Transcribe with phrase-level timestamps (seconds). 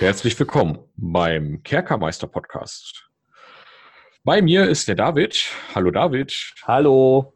[0.00, 3.10] Herzlich willkommen beim Kerkermeister Podcast.
[4.24, 5.36] Bei mir ist der David.
[5.74, 6.54] Hallo David.
[6.62, 7.34] Hallo.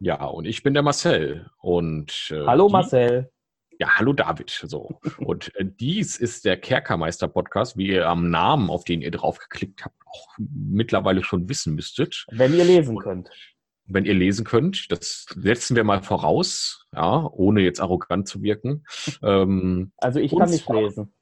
[0.00, 1.50] Ja, und ich bin der Marcel.
[1.60, 3.30] Und äh, Hallo die, Marcel.
[3.78, 4.48] Ja, hallo David.
[4.64, 4.98] So.
[5.18, 9.84] und äh, dies ist der Kerkermeister Podcast, wie ihr am Namen, auf den ihr draufgeklickt
[9.84, 12.24] habt, auch mittlerweile schon wissen müsstet.
[12.30, 13.28] Wenn ihr lesen könnt.
[13.84, 18.86] Wenn ihr lesen könnt, das setzen wir mal voraus, ja, ohne jetzt arrogant zu wirken.
[19.22, 21.12] Ähm, also ich kann nicht lesen.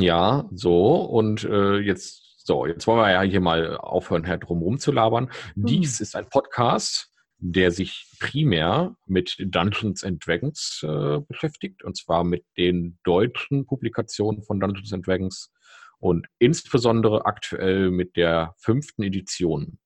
[0.00, 0.96] Ja, so.
[0.96, 5.30] Und äh, jetzt, so, jetzt wollen wir ja hier mal aufhören, herum zu labern.
[5.54, 5.66] Hm.
[5.66, 12.24] Dies ist ein Podcast, der sich primär mit Dungeons and Dragons äh, beschäftigt, und zwar
[12.24, 15.52] mit den deutschen Publikationen von Dungeons and Dragons
[16.00, 19.78] und insbesondere aktuell mit der fünften Edition.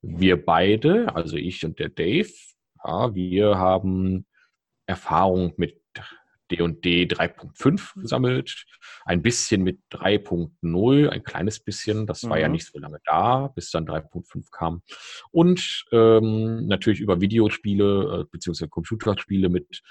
[0.00, 2.30] Wir beide, also ich und der Dave,
[2.84, 4.26] ja, wir haben
[4.86, 5.81] Erfahrung mit
[6.56, 8.64] D&D 3.5 gesammelt,
[9.04, 12.42] ein bisschen mit 3.0, ein kleines bisschen, das war mhm.
[12.42, 14.82] ja nicht so lange da, bis dann 3.5 kam.
[15.30, 19.82] Und ähm, natürlich über Videospiele äh, beziehungsweise Computerspiele mit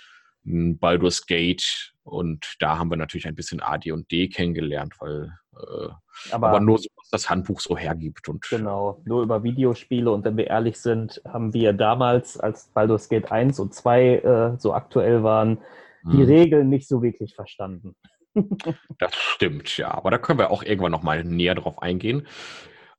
[0.44, 5.34] hm, Baldur's Gate und da haben wir natürlich ein bisschen AD und D kennengelernt, weil
[5.56, 5.90] äh,
[6.32, 8.28] aber, aber, nur so, was das Handbuch so hergibt.
[8.30, 13.10] Und genau, nur über Videospiele und wenn wir ehrlich sind, haben wir damals, als Baldur's
[13.10, 15.60] Gate 1 und 2 äh, so aktuell waren,
[16.04, 16.26] die hm.
[16.26, 17.96] Regeln nicht so wirklich verstanden.
[19.00, 19.92] das stimmt, ja.
[19.92, 22.28] Aber da können wir auch irgendwann nochmal näher drauf eingehen.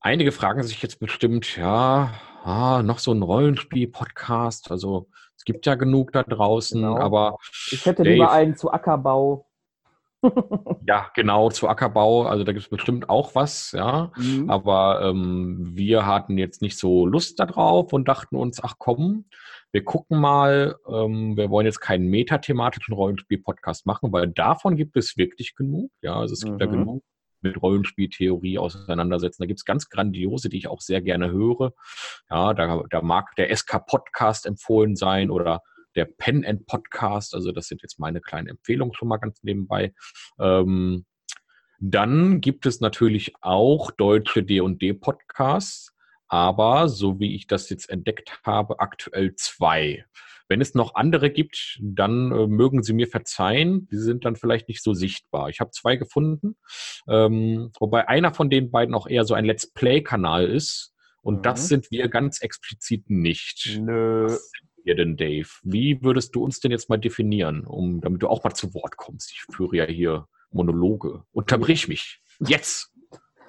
[0.01, 2.13] Einige fragen sich jetzt bestimmt, ja,
[2.45, 4.71] ah, noch so ein Rollenspiel-Podcast.
[4.71, 6.99] Also es gibt ja genug da draußen, genau.
[6.99, 7.37] aber.
[7.71, 9.47] Ich hätte Dave, lieber einen zu Ackerbau.
[10.87, 12.27] ja, genau, zu Ackerbau.
[12.27, 14.13] Also da gibt es bestimmt auch was, ja.
[14.17, 14.51] Mhm.
[14.51, 19.25] Aber ähm, wir hatten jetzt nicht so Lust darauf und dachten uns, ach komm,
[19.73, 25.17] wir gucken mal, ähm, wir wollen jetzt keinen metathematischen Rollenspiel-Podcast machen, weil davon gibt es
[25.17, 25.91] wirklich genug.
[26.03, 26.59] Ja, also es gibt mhm.
[26.59, 27.05] da genug
[27.41, 29.43] mit Rollenspieltheorie auseinandersetzen.
[29.43, 31.73] Da gibt es ganz grandiose, die ich auch sehr gerne höre.
[32.31, 35.63] Ja, da, da mag der SK-Podcast empfohlen sein oder
[35.97, 37.35] der Pen and Podcast.
[37.35, 39.95] Also das sind jetzt meine kleinen Empfehlungen schon mal ganz nebenbei.
[40.39, 41.07] Ähm,
[41.81, 45.92] dann gibt es natürlich auch deutsche D&D-Podcasts
[46.33, 50.07] aber so wie ich das jetzt entdeckt habe, aktuell zwei.
[50.49, 53.87] Wenn es noch andere gibt, dann äh, mögen Sie mir verzeihen.
[53.89, 55.51] Die sind dann vielleicht nicht so sichtbar.
[55.51, 56.57] Ich habe zwei gefunden,
[57.07, 60.95] ähm, wobei einer von den beiden auch eher so ein Let's Play-Kanal ist.
[61.21, 61.43] Und mhm.
[61.43, 63.79] das sind wir ganz explizit nicht.
[63.79, 64.25] Nö.
[64.25, 65.49] Was sind wir denn, Dave?
[65.63, 68.97] Wie würdest du uns denn jetzt mal definieren, um, damit du auch mal zu Wort
[68.97, 69.33] kommst?
[69.33, 71.25] Ich führe ja hier Monologe.
[71.33, 72.23] Unterbrich mich.
[72.41, 72.91] Jetzt.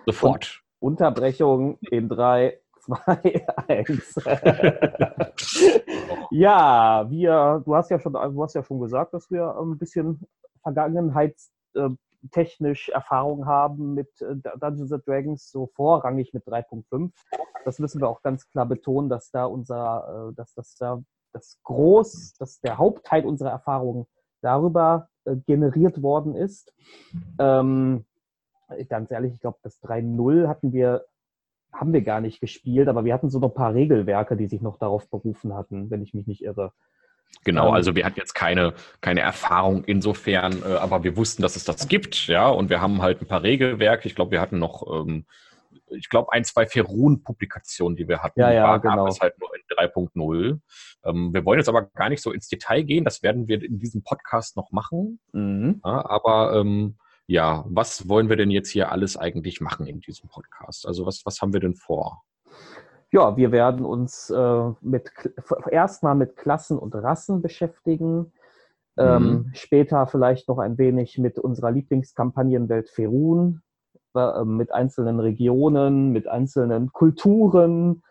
[0.05, 0.59] Sofort.
[0.79, 4.15] Unterbrechung in drei, 2, 1.
[6.31, 10.25] ja, wir, du hast ja schon, du hast ja schon gesagt, dass wir ein bisschen
[10.61, 17.11] vergangenheitstechnisch Erfahrung haben mit äh, Dungeons and Dragons, so vorrangig mit 3.5.
[17.65, 21.01] Das müssen wir auch ganz klar betonen, dass da unser, äh, dass das da
[21.33, 24.05] das Groß, dass der Hauptteil unserer Erfahrungen
[24.41, 26.73] darüber äh, generiert worden ist.
[27.39, 28.05] Ähm,
[28.87, 31.05] ganz ehrlich, ich glaube, das 3.0 hatten wir
[31.73, 34.61] haben wir gar nicht gespielt, aber wir hatten so noch ein paar Regelwerke, die sich
[34.61, 36.71] noch darauf berufen hatten, wenn ich mich nicht irre.
[37.43, 41.55] Genau, ähm, also wir hatten jetzt keine, keine Erfahrung insofern, äh, aber wir wussten, dass
[41.55, 44.07] es das gibt, ja, und wir haben halt ein paar Regelwerke.
[44.07, 45.25] Ich glaube, wir hatten noch, ähm,
[45.87, 48.39] ich glaube, ein, zwei Ferun-Publikationen, die wir hatten.
[48.39, 49.05] Ja, ja, genau.
[49.05, 50.59] Das halt nur in 3.0.
[51.05, 53.79] Ähm, wir wollen jetzt aber gar nicht so ins Detail gehen, das werden wir in
[53.79, 55.19] diesem Podcast noch machen.
[55.33, 55.81] Mhm.
[55.83, 56.97] Ja, aber ähm,
[57.27, 60.87] ja, was wollen wir denn jetzt hier alles eigentlich machen in diesem Podcast?
[60.87, 62.23] Also was, was haben wir denn vor?
[63.11, 65.11] Ja, wir werden uns äh, mit
[65.69, 68.33] erstmal mit Klassen und Rassen beschäftigen.
[68.97, 69.49] Ähm, mhm.
[69.53, 73.61] Später vielleicht noch ein wenig mit unserer Lieblingskampagnenwelt Ferun,
[74.15, 78.03] äh, mit einzelnen Regionen, mit einzelnen Kulturen,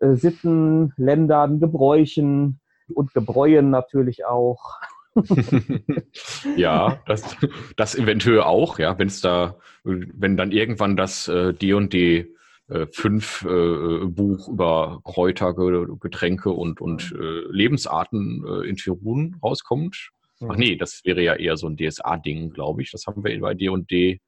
[0.00, 2.60] äh, Sitten, Ländern, Gebräuchen
[2.94, 4.80] und Gebräuen natürlich auch.
[6.56, 7.36] ja, das,
[7.76, 12.34] das eventuell auch, ja, wenn es da, wenn dann irgendwann das äh, D&D
[12.68, 20.10] äh, fünf äh, Buch über Kräuter, Getränke und, und äh, Lebensarten äh, in Tirun rauskommt.
[20.46, 22.92] Ach nee, das wäre ja eher so ein DSA-Ding, glaube ich.
[22.92, 24.20] Das haben wir bei D&D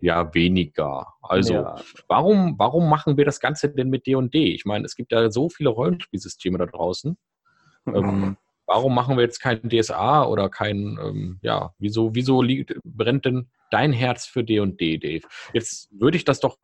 [0.00, 1.06] ja weniger.
[1.20, 1.80] Also ja.
[2.08, 4.54] warum, warum machen wir das Ganze denn mit D&D?
[4.54, 7.18] Ich meine, es gibt ja so viele Rollenspielsysteme da draußen.
[7.86, 8.36] ähm,
[8.70, 13.50] warum machen wir jetzt kein DSA oder kein, ähm, ja, wieso, wieso liegt, brennt denn
[13.72, 15.26] dein Herz für D&D, Dave?
[15.52, 16.56] Jetzt würde ich das doch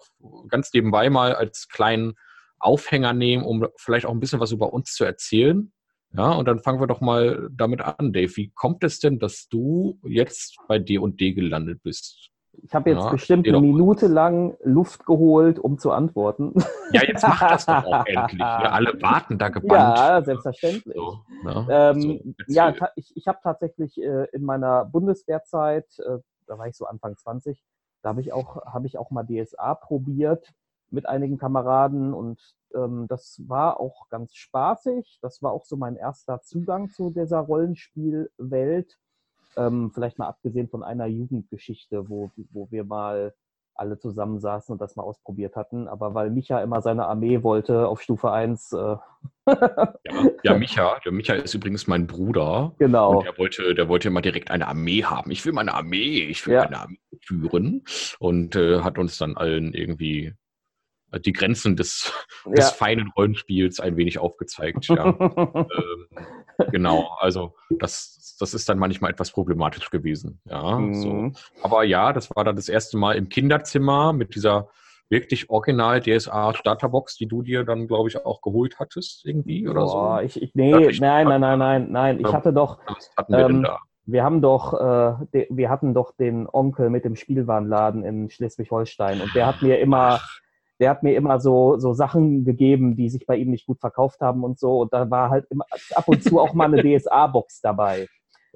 [0.48, 2.14] ganz nebenbei mal als kleinen
[2.60, 5.72] Aufhänger nehmen, um vielleicht auch ein bisschen was über uns zu erzählen.
[6.12, 8.36] Ja, und dann fangen wir doch mal damit an, Dave.
[8.36, 12.30] Wie kommt es denn, dass du jetzt bei D&D gelandet bist?
[12.62, 16.54] Ich habe jetzt ja, bestimmt eine Minute lang Luft geholt, um zu antworten.
[16.92, 18.38] Ja, jetzt mach das doch auch endlich.
[18.38, 19.98] Wir alle warten da gebannt.
[19.98, 20.96] Ja, selbstverständlich.
[20.96, 21.66] So, ne?
[21.68, 26.76] ähm, so, ja, ich, ich habe tatsächlich äh, in meiner Bundeswehrzeit, äh, da war ich
[26.76, 27.60] so Anfang 20,
[28.02, 30.52] da habe ich, auch, hab ich auch mal DSA probiert
[30.90, 32.40] mit einigen Kameraden und
[32.74, 35.18] ähm, das war auch ganz spaßig.
[35.22, 38.98] Das war auch so mein erster Zugang zu dieser Rollenspielwelt.
[39.56, 43.34] Ähm, vielleicht mal abgesehen von einer Jugendgeschichte, wo, wo wir mal
[43.78, 45.88] alle zusammensaßen und das mal ausprobiert hatten.
[45.88, 48.72] Aber weil Micha immer seine Armee wollte auf Stufe 1.
[48.72, 48.96] Äh
[49.46, 49.94] ja,
[50.42, 50.98] ja, Micha.
[51.04, 52.74] Der Micha ist übrigens mein Bruder.
[52.78, 53.18] Genau.
[53.18, 55.30] Und der wollte, der wollte immer direkt eine Armee haben.
[55.30, 56.64] Ich will meine Armee, ich will ja.
[56.64, 57.84] meine Armee führen.
[58.18, 60.34] Und äh, hat uns dann allen irgendwie
[61.24, 62.12] die Grenzen des,
[62.46, 64.86] des feinen Rollenspiels ein wenig aufgezeigt.
[64.88, 65.06] Ja.
[65.18, 65.66] ähm,
[66.70, 70.40] genau, also das, das ist dann manchmal etwas problematisch gewesen.
[70.44, 70.94] Ja, mhm.
[70.94, 71.30] so.
[71.62, 74.68] Aber ja, das war dann das erste Mal im Kinderzimmer mit dieser
[75.08, 79.82] wirklich original DSA Starterbox, die du dir dann, glaube ich, auch geholt hattest irgendwie oder
[79.82, 80.24] Boah, so?
[80.24, 82.20] Ich, ich, nee, ich, nein, nein, nein, nein, nein.
[82.20, 82.78] Ich hatte doch.
[82.86, 83.78] Was hatten wir ähm, denn da?
[84.08, 89.20] Wir haben doch, äh, de, wir hatten doch den Onkel mit dem Spielwarenladen in Schleswig-Holstein
[89.20, 90.40] und der hat mir immer, Ach
[90.78, 94.20] der hat mir immer so, so Sachen gegeben, die sich bei ihm nicht gut verkauft
[94.20, 94.80] haben und so.
[94.80, 95.64] Und da war halt immer,
[95.94, 98.06] ab und zu auch mal eine DSA-Box dabei.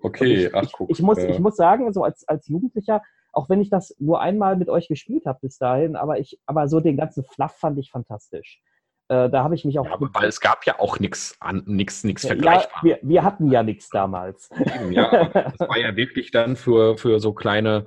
[0.03, 0.91] Okay, ich, ach guck.
[0.91, 3.03] Ich, ich, muss, ich muss sagen, so als, als Jugendlicher,
[3.33, 6.69] auch wenn ich das nur einmal mit euch gespielt habe bis dahin, aber ich, aber
[6.69, 8.61] so den ganzen Fluff fand ich fantastisch.
[9.11, 9.87] Äh, da habe ich mich auch.
[9.87, 12.71] Ja, weil es gab ja auch nichts nichts nichts vergleichbares.
[12.77, 14.49] Ja, wir, wir, hatten ja nichts damals.
[14.91, 17.87] Ja, das war ja wirklich dann für, für so kleine,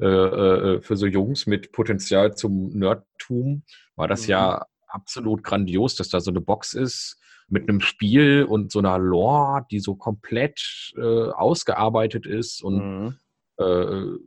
[0.00, 3.64] äh, äh, für so Jungs mit Potenzial zum Nerdtum,
[3.96, 4.30] war das mhm.
[4.30, 8.98] ja absolut grandios, dass da so eine Box ist mit einem Spiel und so einer
[8.98, 13.18] Lore, die so komplett äh, ausgearbeitet ist und mhm.
[13.58, 14.18] äh,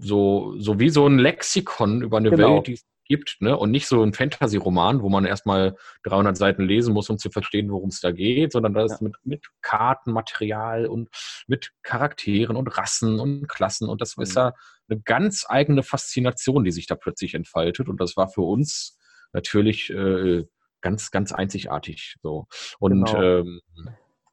[0.00, 2.56] so, so wie so ein Lexikon über eine genau.
[2.56, 3.56] Welt, die es gibt, ne?
[3.56, 7.70] Und nicht so ein Fantasy-Roman, wo man erstmal 300 Seiten lesen muss, um zu verstehen,
[7.70, 8.98] worum es da geht, sondern das ja.
[9.00, 11.08] mit, mit Kartenmaterial und
[11.46, 13.88] mit Charakteren und Rassen und Klassen.
[13.88, 14.22] Und das mhm.
[14.24, 14.52] ist ja
[14.88, 17.88] eine ganz eigene Faszination, die sich da plötzlich entfaltet.
[17.88, 18.98] Und das war für uns
[19.32, 20.44] natürlich äh,
[20.80, 22.16] ganz, ganz einzigartig.
[22.22, 22.46] So.
[22.78, 23.22] Und genau.
[23.22, 23.60] ähm,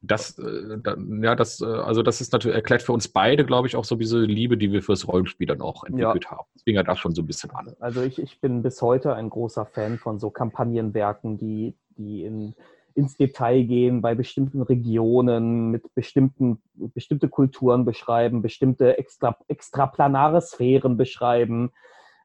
[0.08, 0.78] das, äh,
[1.22, 3.96] ja, das, äh, also das ist natürlich, erklärt für uns beide, glaube ich, auch so
[3.96, 6.32] diese Liebe, die wir fürs Rollenspiel dann auch entwickelt ja.
[6.32, 6.48] haben.
[6.54, 7.76] Das fing ja da schon so ein bisschen an.
[7.80, 12.56] Also ich, ich bin bis heute ein großer Fan von so Kampagnenwerken, die, die in,
[12.94, 20.98] ins Detail gehen, bei bestimmten Regionen, mit bestimmten, bestimmte Kulturen beschreiben, bestimmte extra, extraplanare Sphären
[20.98, 21.72] beschreiben.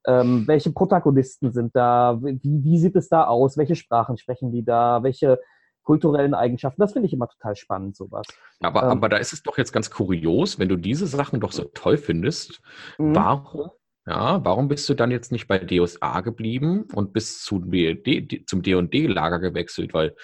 [0.06, 2.18] Ähm, welche Protagonisten sind da?
[2.22, 3.56] Wie, wie sieht es da aus?
[3.56, 5.02] Welche Sprachen sprechen die da?
[5.02, 5.40] Welche
[5.82, 6.80] kulturellen Eigenschaften.
[6.80, 8.26] Das finde ich immer total spannend, sowas.
[8.60, 11.52] Aber, ähm, aber da ist es doch jetzt ganz kurios, wenn du diese Sachen doch
[11.52, 12.60] so toll findest,
[12.98, 13.14] mhm.
[13.14, 13.70] warum,
[14.06, 18.62] ja, warum bist du dann jetzt nicht bei DSA geblieben und bist zu D, zum
[18.62, 19.94] D&D-Lager gewechselt?
[19.94, 20.14] Weil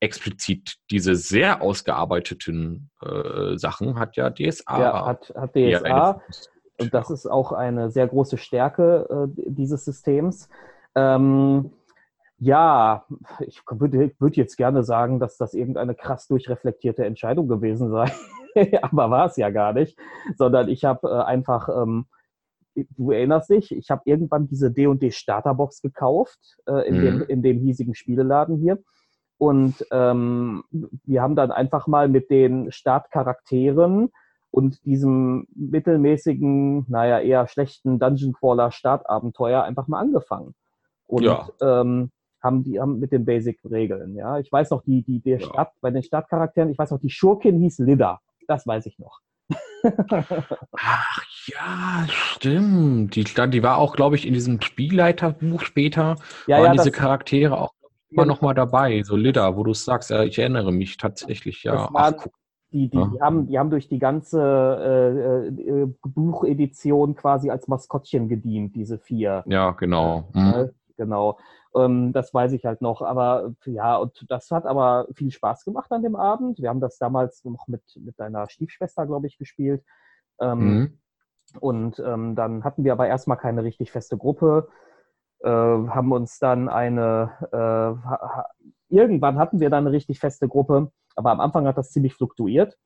[0.00, 4.80] explizit diese sehr ausgearbeiteten äh, Sachen hat ja DSA.
[4.80, 6.20] Ja, hat, hat DSA.
[6.78, 10.48] Und das ist auch eine sehr große Stärke äh, dieses Systems.
[10.94, 11.72] Ähm,
[12.38, 13.06] ja,
[13.40, 18.12] ich würde, würde jetzt gerne sagen, dass das irgendeine krass durchreflektierte Entscheidung gewesen sei.
[18.82, 19.98] Aber war es ja gar nicht.
[20.36, 22.06] Sondern ich habe äh, einfach, ähm,
[22.74, 27.02] du erinnerst dich, ich habe irgendwann diese D&D Starterbox gekauft äh, in, mhm.
[27.02, 28.78] dem, in dem hiesigen Spieleladen hier.
[29.38, 30.64] Und ähm,
[31.04, 34.10] wir haben dann einfach mal mit den Startcharakteren
[34.50, 40.54] und diesem mittelmäßigen, naja, eher schlechten Dungeon Crawler Startabenteuer einfach mal angefangen.
[41.06, 41.48] Und ja.
[41.60, 42.10] ähm,
[42.46, 44.14] haben die haben mit den Basic-Regeln.
[44.14, 45.46] Ja, ich weiß noch die die der ja.
[45.46, 46.70] Stadt bei den Stadtcharakteren.
[46.70, 48.20] Ich weiß noch die Schurkin hieß Lida.
[48.48, 49.20] Das weiß ich noch.
[50.72, 53.14] Ach ja, stimmt.
[53.14, 56.16] Die, die war auch, glaube ich, in diesem Spielleiterbuch später.
[56.46, 57.72] Ja, waren ja, diese Charaktere auch
[58.10, 59.02] immer noch mal dabei.
[59.02, 61.62] So Lida, wo du sagst, ja, ich erinnere mich tatsächlich.
[61.62, 62.12] Ja, Ach,
[62.72, 68.28] die, die, die, haben, die haben durch die ganze äh, äh, Buchedition quasi als Maskottchen
[68.28, 69.44] gedient, diese vier.
[69.46, 70.28] Ja, genau.
[70.32, 70.70] Mhm.
[70.96, 71.38] Genau.
[71.76, 73.02] Ähm, das weiß ich halt noch.
[73.02, 76.58] Aber ja, und das hat aber viel Spaß gemacht an dem Abend.
[76.58, 79.84] Wir haben das damals noch mit, mit deiner Stiefschwester, glaube ich, gespielt.
[80.40, 80.98] Ähm, mhm.
[81.60, 84.68] Und ähm, dann hatten wir aber erstmal keine richtig feste Gruppe.
[85.40, 91.30] Äh, haben uns dann eine, äh, irgendwann hatten wir dann eine richtig feste Gruppe, aber
[91.30, 92.78] am Anfang hat das ziemlich fluktuiert.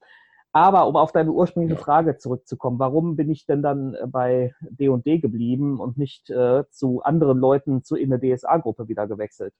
[0.52, 1.80] Aber um auf deine ursprüngliche ja.
[1.80, 7.02] Frage zurückzukommen, warum bin ich denn dann äh, bei D&D geblieben und nicht äh, zu
[7.02, 9.54] anderen Leuten zu, in der DSA-Gruppe wieder gewechselt?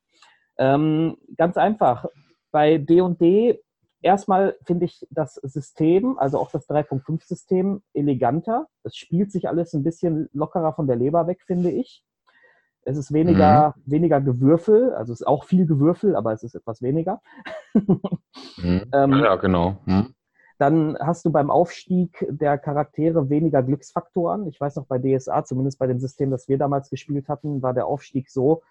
[0.59, 2.07] Ähm, ganz einfach.
[2.51, 3.61] Bei D&D
[4.03, 8.67] erstmal finde ich das System, also auch das 3.5-System, eleganter.
[8.83, 12.05] Es spielt sich alles ein bisschen lockerer von der Leber weg, finde ich.
[12.83, 13.93] Es ist weniger, mhm.
[13.93, 17.21] weniger Gewürfel, also es ist auch viel Gewürfel, aber es ist etwas weniger.
[17.75, 18.87] mhm.
[18.93, 19.77] ähm, ja, genau.
[19.85, 20.15] Mhm.
[20.61, 24.47] Dann hast du beim Aufstieg der Charaktere weniger Glücksfaktoren.
[24.47, 27.73] Ich weiß noch, bei DSA, zumindest bei dem System, das wir damals gespielt hatten, war
[27.73, 28.63] der Aufstieg so,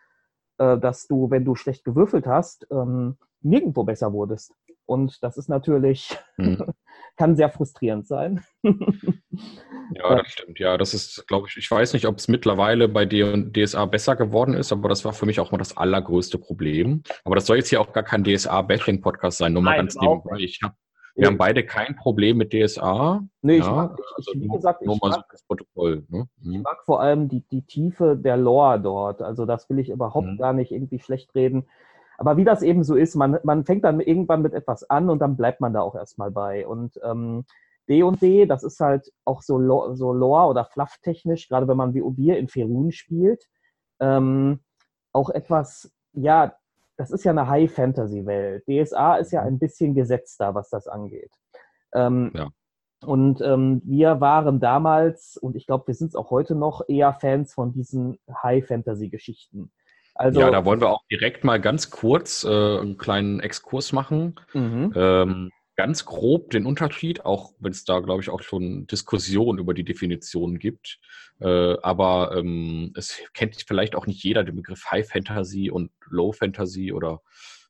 [0.60, 4.53] äh, dass du, wenn du schlecht gewürfelt hast, ähm, nirgendwo besser wurdest.
[4.86, 6.63] Und das ist natürlich, mhm.
[7.17, 8.43] kann sehr frustrierend sein.
[8.62, 10.60] ja, das stimmt.
[10.60, 14.53] Ja, das ist, glaube ich, ich weiß nicht, ob es mittlerweile bei DSA besser geworden
[14.53, 17.01] ist, aber das war für mich auch mal das allergrößte Problem.
[17.24, 20.38] Aber das soll jetzt hier auch gar kein DSA-Bashing-Podcast sein, nur mal Nein, ganz nebenbei.
[20.38, 20.75] Ich habe
[21.16, 23.22] wir haben beide kein Problem mit DSA.
[23.42, 26.06] Nee, ich ja, mag, ich, also wie gesagt, nur ich, mag, so ne?
[26.10, 26.28] mhm.
[26.42, 29.22] ich mag vor allem die, die Tiefe der Lore dort.
[29.22, 30.38] Also das will ich überhaupt mhm.
[30.38, 31.68] gar nicht irgendwie schlecht reden.
[32.18, 35.20] Aber wie das eben so ist, man, man fängt dann irgendwann mit etwas an und
[35.20, 36.68] dann bleibt man da auch erstmal bei.
[36.68, 37.46] Und ähm,
[37.89, 39.58] D&D, das ist halt auch so,
[39.96, 43.46] so Lore- oder Fluff-technisch, gerade wenn man wie Ubier in Ferun spielt,
[44.00, 44.60] ähm,
[45.12, 46.54] auch etwas, ja,
[47.00, 48.65] das ist ja eine High-Fantasy-Welt.
[48.68, 51.32] DSA ist ja ein bisschen gesetzter, was das angeht.
[51.96, 52.50] Ähm, ja.
[53.06, 57.13] Und ähm, wir waren damals, und ich glaube, wir sind es auch heute noch, eher
[57.13, 59.72] Fans von diesen High-Fantasy-Geschichten.
[60.13, 64.38] Also, ja, da wollen wir auch direkt mal ganz kurz äh, einen kleinen Exkurs machen.
[64.53, 64.91] Mhm.
[64.94, 69.74] Ähm, ganz grob den Unterschied, auch wenn es da, glaube ich, auch schon Diskussionen über
[69.74, 71.00] die Definition gibt.
[71.39, 76.33] Äh, aber ähm, es kennt vielleicht auch nicht jeder den Begriff High Fantasy und Low
[76.33, 77.21] Fantasy oder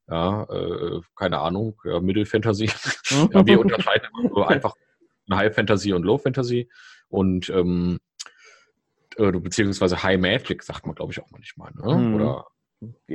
[0.10, 2.66] ja, äh, keine Ahnung, ja, Middle Fantasy.
[3.32, 4.74] ja, wir unterscheiden einfach
[5.32, 6.68] High Fantasy und Low Fantasy.
[7.10, 8.00] Und ähm,
[9.18, 11.72] äh, beziehungsweise High Magic sagt man, glaube ich, auch manchmal.
[11.74, 11.96] Ne?
[11.96, 12.16] Mhm.
[12.16, 12.48] Oder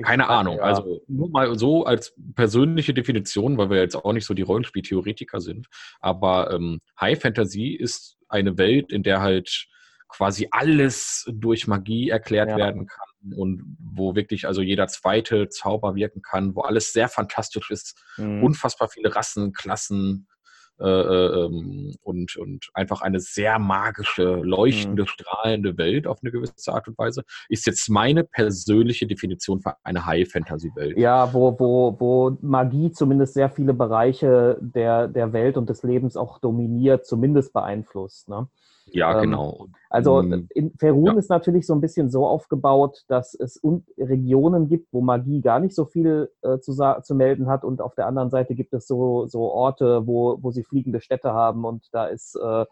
[0.03, 0.59] keine Ahnung.
[0.59, 0.63] Ja.
[0.63, 5.41] Also nur mal so als persönliche Definition, weil wir jetzt auch nicht so die Rollenspieltheoretiker
[5.41, 5.69] sind.
[6.01, 9.67] Aber ähm, High Fantasy ist eine Welt, in der halt
[10.09, 12.57] quasi alles durch Magie erklärt ja.
[12.57, 17.71] werden kann und wo wirklich also jeder zweite Zauber wirken kann, wo alles sehr fantastisch
[17.71, 18.45] ist, mhm.
[18.45, 20.29] unfassbar viele Rassen, Klassen,
[20.77, 25.07] und, und einfach eine sehr magische, leuchtende, mhm.
[25.07, 30.05] strahlende Welt auf eine gewisse Art und Weise, ist jetzt meine persönliche Definition für eine
[30.05, 30.99] High-Fantasy-Welt.
[30.99, 36.17] Ja, wo, wo, wo Magie zumindest sehr viele Bereiche der, der Welt und des Lebens
[36.17, 38.29] auch dominiert, zumindest beeinflusst.
[38.29, 38.49] Ne?
[38.87, 39.69] Ja, ähm, genau.
[39.91, 41.13] Also ähm, in Ferun ja.
[41.15, 43.61] ist natürlich so ein bisschen so aufgebaut, dass es
[43.99, 47.95] Regionen gibt, wo Magie gar nicht so viel äh, zu, zu melden hat und auf
[47.95, 51.89] der anderen Seite gibt es so, so Orte, wo, wo sie fliegende Städte haben und
[51.93, 52.67] da ist äh, genau.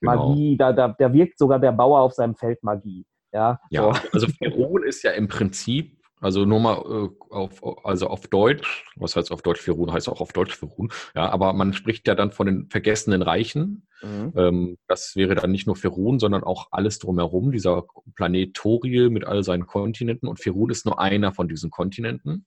[0.00, 0.72] Magie, genau.
[0.72, 3.04] da, da, da wirkt sogar der Bauer auf seinem Feld Magie.
[3.32, 4.00] Ja, ja so.
[4.12, 9.16] also Ferun ist ja im Prinzip also nur mal äh, auf, also auf Deutsch, was
[9.16, 12.30] heißt auf Deutsch Firun, heißt auch auf Deutsch Firun, ja, aber man spricht ja dann
[12.30, 13.86] von den vergessenen Reichen.
[14.02, 14.32] Mhm.
[14.36, 17.84] Ähm, das wäre dann nicht nur Firun, sondern auch alles drumherum, dieser
[18.14, 22.46] Planet Toriel mit all seinen Kontinenten und Firun ist nur einer von diesen Kontinenten.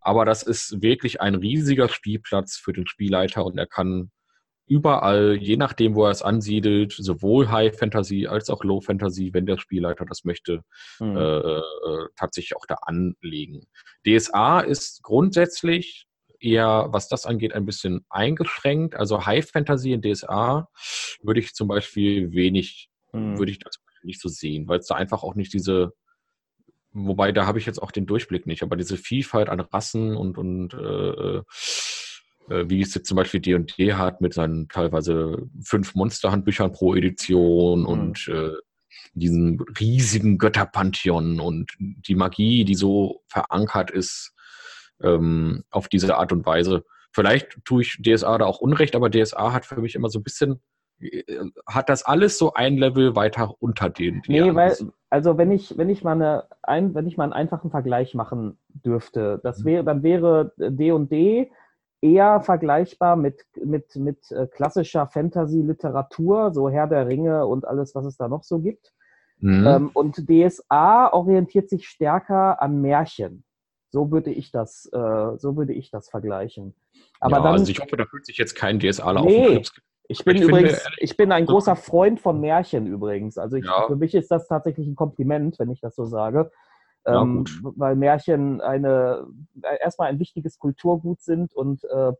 [0.00, 4.10] Aber das ist wirklich ein riesiger Spielplatz für den Spielleiter und er kann
[4.66, 9.46] überall, je nachdem, wo er es ansiedelt, sowohl High Fantasy als auch Low Fantasy, wenn
[9.46, 10.62] der Spielleiter das möchte,
[10.98, 11.16] mhm.
[11.16, 11.62] äh, äh,
[12.16, 13.66] tatsächlich auch da anlegen.
[14.06, 16.06] DSA ist grundsätzlich
[16.40, 18.94] eher, was das angeht, ein bisschen eingeschränkt.
[18.94, 20.68] Also High Fantasy in DSA
[21.22, 23.38] würde ich zum Beispiel wenig, mhm.
[23.38, 23.70] würde ich da
[24.02, 25.92] nicht so sehen, weil es da einfach auch nicht diese
[26.98, 30.38] Wobei, da habe ich jetzt auch den Durchblick nicht, aber diese Vielfalt an Rassen und,
[30.38, 31.42] und äh äh,
[32.48, 37.86] wie es jetzt zum Beispiel D&D hat mit seinen teilweise fünf Monsterhandbüchern pro Edition mhm.
[37.86, 38.52] und äh,
[39.14, 44.34] diesen riesigen Götterpantheon und die Magie, die so verankert ist
[45.02, 46.84] ähm, auf diese Art und Weise.
[47.12, 50.22] Vielleicht tue ich DSA da auch Unrecht, aber DSA hat für mich immer so ein
[50.22, 50.60] bisschen,
[51.00, 51.22] äh,
[51.66, 54.22] hat das alles so ein Level weiter unter den.
[54.28, 54.76] Nee, weil,
[55.08, 58.58] also wenn ich, wenn ich mal eine, ein, wenn ich mal einen einfachen Vergleich machen
[58.68, 59.64] dürfte, das mhm.
[59.64, 61.50] wäre, dann wäre D&D
[62.00, 68.04] eher vergleichbar mit, mit, mit äh, klassischer Fantasy-Literatur, so Herr der Ringe und alles, was
[68.06, 68.92] es da noch so gibt.
[69.38, 69.66] Mhm.
[69.66, 73.44] Ähm, und DSA orientiert sich stärker an Märchen.
[73.90, 76.74] So würde ich das, äh, so würde ich das vergleichen.
[77.20, 79.70] Aber ja, dann, also ich hoffe, da fühlt sich jetzt kein DSAler nee, auf
[80.08, 83.38] Ich bin ich übrigens, finde, ich bin ein großer Freund von Märchen übrigens.
[83.38, 83.86] Also ich, ja.
[83.86, 86.50] für mich ist das tatsächlich ein Kompliment, wenn ich das so sage.
[87.06, 87.44] Ja, ähm,
[87.76, 89.26] weil Märchen eine
[89.62, 92.12] äh, erstmal ein wichtiges Kulturgut sind und äh,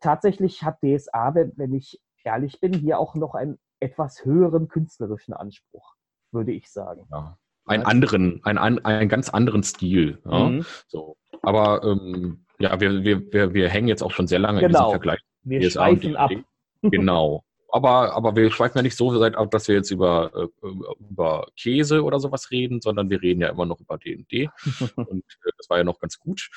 [0.00, 5.32] tatsächlich hat DSA, wenn, wenn ich ehrlich bin, hier auch noch einen etwas höheren künstlerischen
[5.32, 5.94] Anspruch,
[6.32, 7.06] würde ich sagen.
[7.10, 7.38] Ja.
[7.66, 10.20] Einen anderen, einen, einen ganz anderen Stil.
[10.24, 10.48] Ja?
[10.48, 10.66] Mhm.
[10.86, 11.16] So.
[11.42, 14.68] Aber ähm, Ja, wir, wir, wir, wir hängen jetzt auch schon sehr lange genau.
[14.68, 15.20] in diesem Vergleich.
[15.42, 16.30] Wir DSA schweifen ab.
[16.82, 17.44] Genau.
[17.72, 20.68] Aber, aber wir schweifen ja nicht so weit ab, dass wir jetzt über, äh,
[21.10, 24.48] über Käse oder sowas reden, sondern wir reden ja immer noch über D&D.
[24.96, 26.50] Und äh, das war ja noch ganz gut.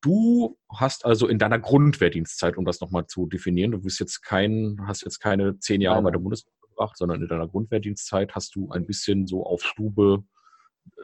[0.00, 4.78] Du hast also in deiner Grundwehrdienstzeit, um das nochmal zu definieren, du bist jetzt kein,
[4.86, 8.70] hast jetzt keine zehn Jahre bei der Bundeswehr gebracht, sondern in deiner Grundwehrdienstzeit hast du
[8.70, 10.22] ein bisschen so auf Stube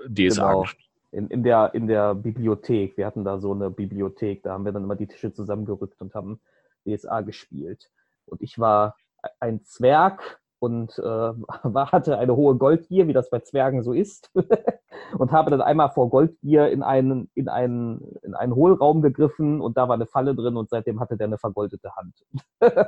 [0.06, 0.60] äh, DSA genau.
[0.62, 0.88] gespielt.
[1.10, 2.96] In, in, der, in der Bibliothek.
[2.96, 6.14] Wir hatten da so eine Bibliothek, da haben wir dann immer die Tische zusammengerückt und
[6.14, 6.40] haben
[6.86, 7.90] DSA gespielt.
[8.26, 8.96] Und ich war
[9.40, 11.02] ein Zwerg und äh,
[11.74, 14.30] hatte eine hohe Goldgier, wie das bei Zwergen so ist,
[15.18, 19.76] und habe dann einmal vor Goldgier in einen, in, einen, in einen Hohlraum gegriffen und
[19.76, 22.14] da war eine Falle drin und seitdem hatte der eine vergoldete Hand.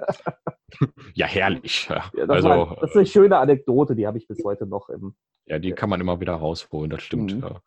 [1.14, 1.88] ja, herrlich.
[1.88, 4.88] Ja, das, also, war, das, ist eine schöne Anekdote, die habe ich bis heute noch
[4.88, 5.16] im.
[5.46, 7.34] Ja, die kann man immer wieder rausholen, das stimmt.
[7.34, 7.42] Mhm.
[7.42, 7.60] Ja.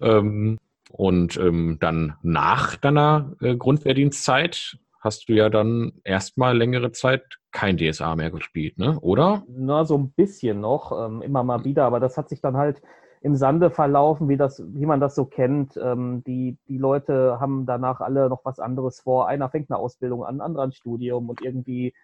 [0.00, 0.58] ähm,
[0.90, 7.78] und ähm, dann nach deiner äh, Grundwehrdienstzeit hast du ja dann erstmal längere Zeit kein
[7.78, 9.00] DSA mehr gespielt, ne?
[9.00, 9.42] oder?
[9.48, 12.82] Na, so ein bisschen noch, ähm, immer mal wieder, aber das hat sich dann halt
[13.22, 15.74] im Sande verlaufen, wie, das, wie man das so kennt.
[15.82, 19.26] Ähm, die, die Leute haben danach alle noch was anderes vor.
[19.26, 21.94] Einer fängt eine Ausbildung an, anderer ein Studium und irgendwie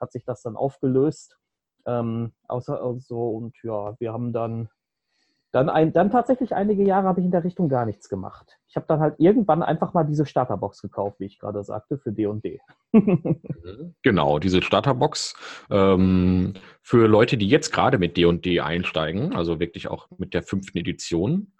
[0.00, 1.38] hat sich das dann aufgelöst.
[1.86, 4.68] Ähm, außer, also, und ja, wir haben dann
[5.52, 8.58] dann, ein, dann tatsächlich einige Jahre habe ich in der Richtung gar nichts gemacht.
[8.68, 12.12] Ich habe dann halt irgendwann einfach mal diese Starterbox gekauft, wie ich gerade sagte, für
[12.12, 12.60] D&D.
[12.92, 13.94] Mhm.
[14.02, 15.34] genau, diese Starterbox.
[15.70, 20.78] Ähm, für Leute, die jetzt gerade mit D&D einsteigen, also wirklich auch mit der fünften
[20.78, 21.52] Edition,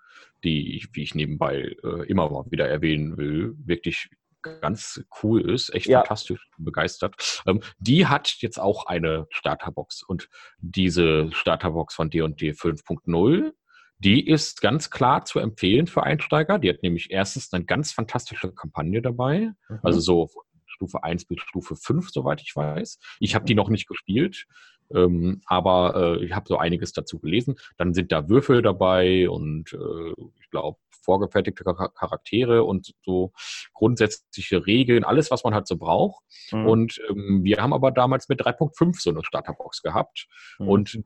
[0.45, 4.11] die, ich, wie ich nebenbei äh, immer mal wieder erwähnen will, wirklich
[4.43, 6.01] ganz cool ist, echt ja.
[6.01, 7.43] fantastisch, begeistert.
[7.47, 10.29] Ähm, die hat jetzt auch eine Starterbox und
[10.59, 13.53] diese Starterbox von D&D 5.0
[13.99, 16.59] die ist ganz klar zu empfehlen für Einsteiger.
[16.59, 19.53] Die hat nämlich erstens eine ganz fantastische Kampagne dabei.
[19.69, 19.79] Mhm.
[19.83, 20.31] Also so
[20.67, 22.99] Stufe 1 bis Stufe 5, soweit ich weiß.
[23.21, 24.47] Ich habe die noch nicht gespielt,
[24.95, 27.57] ähm, aber äh, ich habe so einiges dazu gelesen.
[27.79, 33.33] Dann sind da Würfel dabei und äh, ich glaube vorgefertigte Charaktere und so
[33.73, 36.23] grundsätzliche Regeln, alles, was man halt so braucht.
[36.51, 36.67] Mhm.
[36.67, 40.27] Und ähm, wir haben aber damals mit 3.5 so eine Starterbox gehabt.
[40.59, 40.69] Mhm.
[40.69, 41.03] Und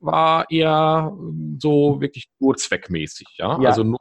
[0.00, 3.60] war eher ähm, so wirklich nur zweckmäßig, ja.
[3.60, 3.68] ja.
[3.68, 3.98] Also nur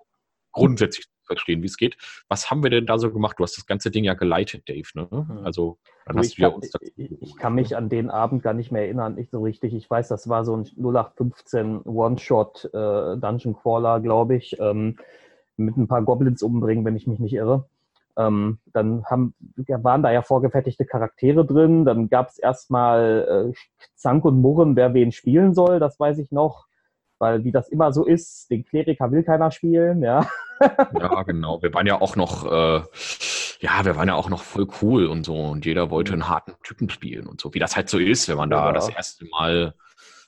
[0.51, 1.95] grundsätzlich verstehen, wie es geht.
[2.27, 3.38] Was haben wir denn da so gemacht?
[3.38, 4.88] Du hast das ganze Ding ja geleitet, Dave.
[4.95, 5.08] Ne?
[5.10, 5.39] Hm.
[5.43, 8.43] Also dann du, hast du ja uns dazu ich, ich kann mich an den Abend
[8.43, 9.73] gar nicht mehr erinnern, nicht so richtig.
[9.73, 14.97] Ich weiß, das war so ein 0815 One-Shot äh, Dungeon Crawler, glaube ich, ähm,
[15.55, 17.69] mit ein paar Goblins umbringen, wenn ich mich nicht irre.
[18.19, 21.86] Ähm, dann haben, waren da ja vorgefertigte Charaktere drin.
[21.86, 26.32] Dann gab es erstmal äh, Zank und Murren, wer wen spielen soll, das weiß ich
[26.32, 26.67] noch.
[27.17, 30.25] Weil, wie das immer so ist, den Kleriker will keiner spielen, ja.
[30.62, 31.62] ja, genau.
[31.62, 32.82] Wir waren ja auch noch, äh,
[33.60, 35.36] ja, wir waren ja auch noch voll cool und so.
[35.36, 37.53] Und jeder wollte einen harten Typen spielen und so.
[37.53, 38.73] Wie das halt so ist, wenn man da ja.
[38.73, 39.73] das erste Mal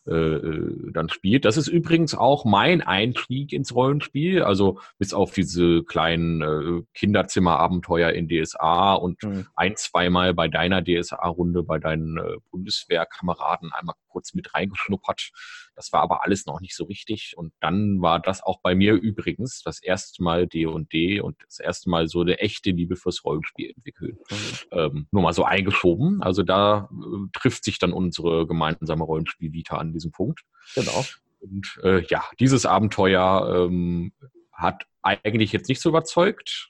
[0.08, 1.46] äh, äh, dann spielt.
[1.46, 8.10] Das ist übrigens auch mein Einstieg ins Rollenspiel, also bis auf diese kleinen äh, Kinderzimmerabenteuer
[8.10, 9.46] in DSA und mhm.
[9.56, 15.32] ein, zweimal bei deiner DSA-Runde bei deinen äh, Bundeswehrkameraden einmal kurz mit reingeschnuppert.
[15.76, 17.34] Das war aber alles noch nicht so richtig.
[17.38, 21.90] Und dann war das auch bei mir übrigens das erste Mal D&D und das erste
[21.90, 24.18] Mal so eine echte Liebe fürs Rollenspiel entwickeln.
[24.30, 24.38] Mhm.
[24.72, 26.22] Ähm, nur mal so eingeschoben.
[26.22, 30.42] Also da äh, trifft sich dann unsere gemeinsame Rollenspiel-Vita an diesem Punkt.
[30.76, 31.06] Genau.
[31.40, 34.12] Und äh, ja, dieses Abenteuer ähm,
[34.52, 36.70] hat eigentlich jetzt nicht so überzeugt,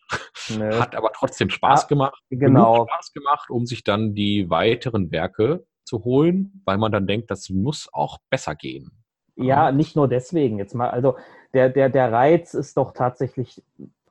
[0.49, 0.73] nee.
[0.75, 2.21] hat aber trotzdem Spaß ah, gemacht.
[2.29, 2.87] Genau.
[2.89, 7.49] Spaß gemacht, um sich dann die weiteren Werke zu holen, weil man dann denkt, das
[7.49, 8.91] muss auch besser gehen.
[9.35, 10.89] Ja, nicht nur deswegen jetzt mal.
[10.89, 11.17] Also
[11.53, 13.61] der, der, der Reiz ist doch tatsächlich,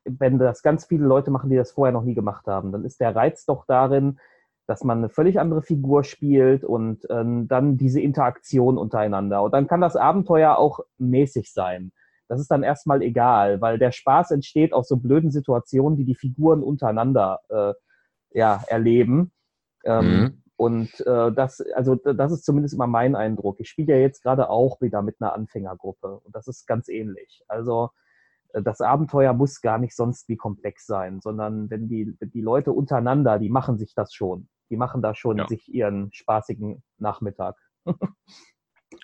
[0.04, 3.00] wenn das ganz viele Leute machen, die das vorher noch nie gemacht haben, dann ist
[3.00, 4.18] der Reiz doch darin,
[4.66, 9.42] dass man eine völlig andere Figur spielt und äh, dann diese Interaktion untereinander.
[9.42, 11.92] Und dann kann das Abenteuer auch mäßig sein.
[12.28, 16.14] Das ist dann erstmal egal, weil der Spaß entsteht aus so blöden Situationen, die die
[16.14, 17.72] Figuren untereinander äh,
[18.38, 19.32] ja, erleben.
[19.84, 20.42] Ähm, mhm.
[20.60, 23.60] Und äh, das, also das ist zumindest immer mein Eindruck.
[23.60, 27.42] Ich spiele ja jetzt gerade auch wieder mit einer Anfängergruppe und das ist ganz ähnlich.
[27.48, 27.88] Also
[28.52, 32.74] äh, das Abenteuer muss gar nicht sonst wie komplex sein, sondern wenn die, die Leute
[32.74, 34.50] untereinander, die machen sich das schon.
[34.68, 35.48] Die machen da schon ja.
[35.48, 37.56] sich ihren spaßigen Nachmittag.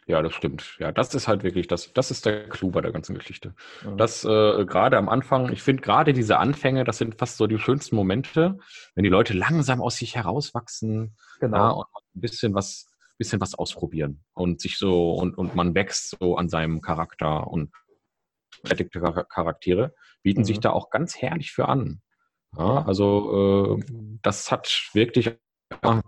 [0.06, 0.76] Ja, das stimmt.
[0.78, 3.54] Ja, das ist halt wirklich, das, das ist der Clou bei der ganzen Geschichte.
[3.84, 3.96] Mhm.
[3.96, 7.58] Das äh, gerade am Anfang, ich finde gerade diese Anfänge, das sind fast so die
[7.58, 8.58] schönsten Momente,
[8.94, 11.56] wenn die Leute langsam aus sich herauswachsen genau.
[11.56, 12.86] ja, und ein bisschen was,
[13.18, 17.72] bisschen was ausprobieren und sich so und, und man wächst so an seinem Charakter und
[18.64, 20.44] fertigte Charaktere bieten mhm.
[20.44, 22.00] sich da auch ganz herrlich für an.
[22.56, 23.84] Ja, also äh,
[24.22, 25.36] das hat wirklich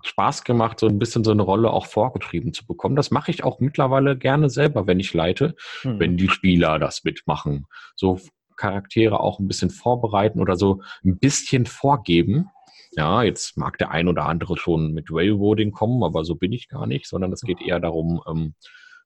[0.03, 2.97] Spaß gemacht, so ein bisschen so eine Rolle auch vorgetrieben zu bekommen.
[2.97, 5.99] Das mache ich auch mittlerweile gerne selber, wenn ich leite, hm.
[5.99, 7.67] wenn die Spieler das mitmachen.
[7.97, 8.19] So
[8.57, 12.51] Charaktere auch ein bisschen vorbereiten oder so ein bisschen vorgeben.
[12.93, 16.69] Ja, jetzt mag der ein oder andere schon mit Railroading kommen, aber so bin ich
[16.69, 18.55] gar nicht, sondern es geht eher darum, ähm,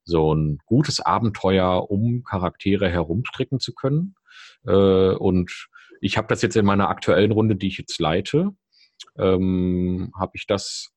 [0.05, 4.15] so ein gutes Abenteuer um Charaktere herumstricken zu können.
[4.65, 5.69] Äh, und
[6.01, 8.51] ich habe das jetzt in meiner aktuellen Runde, die ich jetzt leite,
[9.17, 10.93] ähm, habe ich das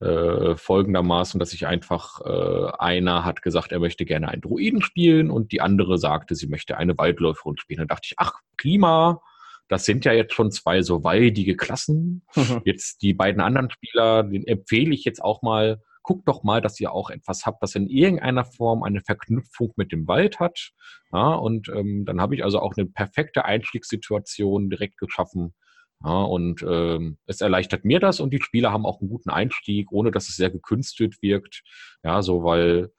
[0.00, 5.30] äh, folgendermaßen, dass ich einfach, äh, einer hat gesagt, er möchte gerne einen Druiden spielen
[5.30, 7.78] und die andere sagte, sie möchte eine Waldläuferin spielen.
[7.78, 9.20] Dann dachte ich, ach, prima,
[9.68, 12.22] das sind ja jetzt schon zwei so waldige Klassen.
[12.34, 12.62] Mhm.
[12.64, 16.80] Jetzt die beiden anderen Spieler, den empfehle ich jetzt auch mal, guckt doch mal, dass
[16.80, 20.70] ihr auch etwas habt, das in irgendeiner Form eine Verknüpfung mit dem Wald hat.
[21.12, 25.54] Ja, und ähm, dann habe ich also auch eine perfekte Einstiegssituation direkt geschaffen,
[26.02, 29.92] ja, und ähm, es erleichtert mir das und die Spieler haben auch einen guten Einstieg,
[29.92, 31.62] ohne dass es sehr gekünstelt wirkt.
[32.02, 32.90] Ja, so weil,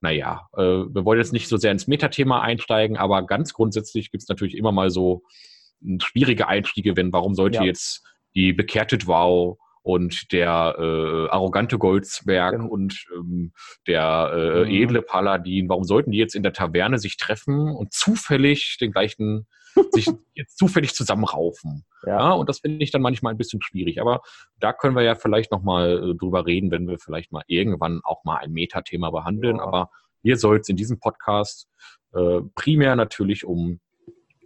[0.00, 4.22] naja, äh, wir wollen jetzt nicht so sehr ins Metathema einsteigen, aber ganz grundsätzlich gibt
[4.22, 5.22] es natürlich immer mal so
[5.82, 7.64] hm, schwierige Einstiege, wenn warum sollte ja.
[7.64, 12.68] jetzt die bekehrte Wow und der äh, arrogante Goldzwerg genau.
[12.68, 13.52] und ähm,
[13.86, 14.70] der äh, mhm.
[14.70, 19.46] edle Paladin, warum sollten die jetzt in der Taverne sich treffen und zufällig den gleichen
[19.92, 21.86] sich jetzt zufällig zusammenraufen.
[22.04, 22.18] Ja.
[22.18, 23.98] ja und das finde ich dann manchmal ein bisschen schwierig.
[23.98, 24.20] Aber
[24.60, 28.24] da können wir ja vielleicht nochmal äh, drüber reden, wenn wir vielleicht mal irgendwann auch
[28.24, 29.56] mal ein Metathema behandeln.
[29.56, 29.62] Ja.
[29.62, 29.90] Aber
[30.22, 31.66] hier soll es in diesem Podcast
[32.12, 33.80] äh, primär natürlich um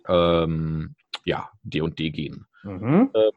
[0.06, 2.46] ähm, ja, D&D gehen.
[2.62, 3.10] Mhm.
[3.12, 3.32] Äh,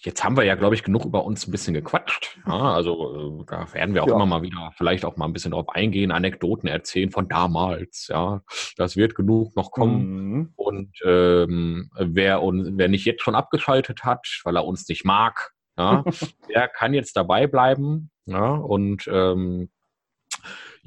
[0.00, 2.38] Jetzt haben wir ja, glaube ich, genug über uns ein bisschen gequatscht.
[2.46, 4.14] Ja, also äh, da werden wir auch ja.
[4.14, 8.08] immer mal wieder vielleicht auch mal ein bisschen drauf eingehen, Anekdoten erzählen von damals.
[8.08, 8.42] Ja,
[8.76, 10.30] das wird genug noch kommen.
[10.30, 10.52] Mhm.
[10.54, 16.04] Und ähm, wer, wer nicht jetzt schon abgeschaltet hat, weil er uns nicht mag, ja,
[16.54, 18.10] der kann jetzt dabei bleiben.
[18.26, 19.70] Ja, und ähm,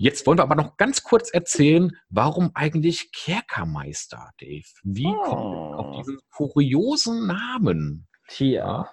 [0.01, 4.63] Jetzt wollen wir aber noch ganz kurz erzählen, warum eigentlich Kerkermeister, Dave?
[4.83, 5.21] Wie oh.
[5.23, 8.07] kommt auf diesen kuriosen Namen?
[8.29, 8.89] Tja.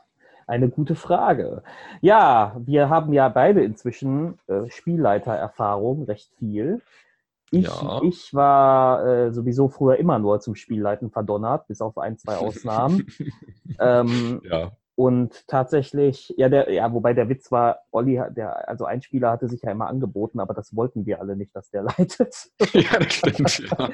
[0.47, 1.63] Eine gute Frage.
[2.01, 6.81] Ja, wir haben ja beide inzwischen äh, Spielleitererfahrung, recht viel.
[7.51, 8.01] Ich, ja.
[8.03, 13.07] ich war äh, sowieso früher immer nur zum Spielleiten verdonnert, bis auf ein, zwei Ausnahmen.
[13.81, 14.73] ähm, ja.
[14.97, 19.47] Und tatsächlich, ja, der, ja, wobei der Witz war, Olli, der, also ein Spieler hatte
[19.47, 22.51] sich ja immer angeboten, aber das wollten wir alle nicht, dass der leitet.
[22.73, 23.91] ja, das stimmt, ja.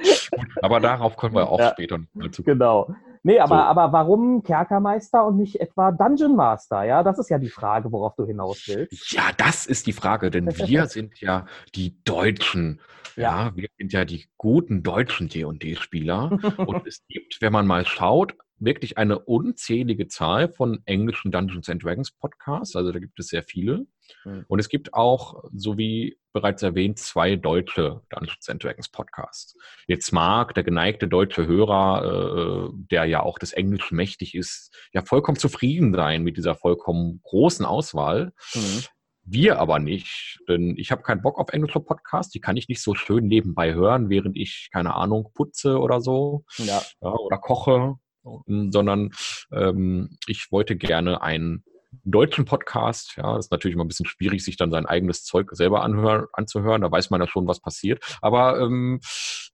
[0.63, 2.45] Aber darauf können wir auch ja, später mal zu.
[2.45, 2.95] Genau.
[3.25, 3.63] Nee, aber, so.
[3.63, 6.83] aber warum Kerkermeister und nicht etwa Dungeon Master?
[6.83, 9.13] Ja, das ist ja die Frage, worauf du hinaus willst.
[9.13, 12.81] Ja, das ist die Frage, denn wir sind ja die Deutschen.
[13.15, 13.47] Ja.
[13.47, 16.39] ja, wir sind ja die guten deutschen D&D-Spieler.
[16.57, 21.83] und es gibt, wenn man mal schaut, wirklich eine unzählige Zahl von englischen Dungeons and
[21.83, 22.77] Dragons Podcasts.
[22.77, 23.87] Also da gibt es sehr viele.
[24.25, 24.45] Mhm.
[24.49, 29.57] Und es gibt auch, so wie bereits erwähnt, zwei deutsche Dungeons and Dragons Podcasts.
[29.87, 35.03] Jetzt mag der geneigte deutsche Hörer, äh, der ja auch des Englischen mächtig ist, ja
[35.03, 38.33] vollkommen zufrieden sein mit dieser vollkommen großen Auswahl.
[38.55, 38.83] Mhm.
[39.25, 42.83] Wir aber nicht, denn ich habe keinen Bock auf englische Podcasts, die kann ich nicht
[42.83, 46.83] so schön nebenbei hören, während ich, keine Ahnung, putze oder so ja.
[47.01, 47.99] Ja, oder koche
[48.47, 49.11] sondern
[49.53, 51.65] ähm, ich wollte gerne einen
[52.05, 53.15] deutschen Podcast.
[53.17, 56.27] Ja, das ist natürlich immer ein bisschen schwierig, sich dann sein eigenes Zeug selber anhören,
[56.33, 56.83] anzuhören.
[56.83, 58.03] Da weiß man ja schon, was passiert.
[58.21, 59.01] Aber ähm,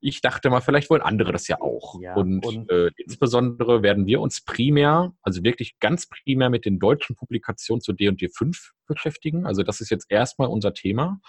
[0.01, 2.01] ich dachte mal, vielleicht wollen andere das ja auch.
[2.01, 6.79] Ja, und, und äh, insbesondere werden wir uns primär, also wirklich ganz primär mit den
[6.79, 9.47] deutschen Publikationen zu D&D 5 beschäftigen.
[9.47, 11.21] Also das ist jetzt erstmal unser Thema.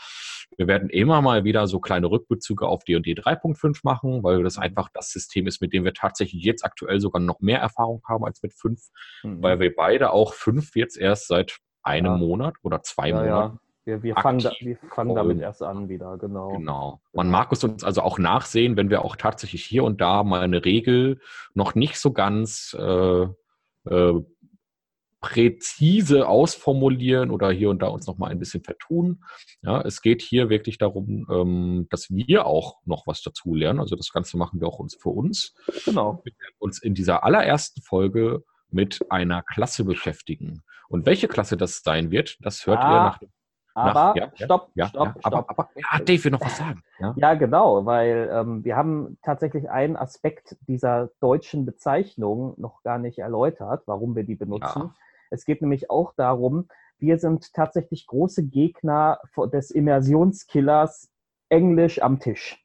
[0.58, 4.90] Wir werden immer mal wieder so kleine Rückbezüge auf D&D 3.5 machen, weil das einfach
[4.94, 8.42] das System ist, mit dem wir tatsächlich jetzt aktuell sogar noch mehr Erfahrung haben als
[8.44, 8.80] mit 5,
[9.24, 9.44] mhm.
[9.44, 12.18] weil wir beide auch 5 jetzt erst seit einem ja.
[12.18, 13.60] Monat oder zwei ja, Monaten.
[13.86, 16.50] Wir, wir, fangen, da, wir fangen damit erst an wieder, genau.
[16.50, 17.02] Genau.
[17.14, 20.42] Man mag es uns also auch nachsehen, wenn wir auch tatsächlich hier und da mal
[20.42, 21.20] eine Regel
[21.54, 23.28] noch nicht so ganz äh,
[23.90, 24.24] äh,
[25.22, 29.24] präzise ausformulieren oder hier und da uns noch mal ein bisschen vertun.
[29.62, 33.80] Ja, es geht hier wirklich darum, ähm, dass wir auch noch was dazu lernen.
[33.80, 35.56] Also das Ganze machen wir auch uns für uns.
[35.86, 36.22] Genau.
[36.24, 40.62] Wir werden uns in dieser allerersten Folge mit einer Klasse beschäftigen.
[40.88, 43.30] Und welche Klasse das sein wird, das hört ah, ihr nach dem
[43.80, 45.46] aber, ja, stopp, ja, stopp, ja, stopp.
[45.48, 46.84] Aber, aber ja, Dave will noch was sagen.
[47.00, 52.98] Ja, ja genau, weil ähm, wir haben tatsächlich einen Aspekt dieser deutschen Bezeichnung noch gar
[52.98, 54.94] nicht erläutert, warum wir die benutzen.
[55.30, 59.20] Es geht nämlich auch darum, wir sind tatsächlich große Gegner
[59.54, 61.10] des Immersionskillers
[61.50, 62.64] Englisch am Tisch.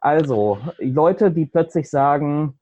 [0.00, 2.58] Also, Leute, die plötzlich sagen,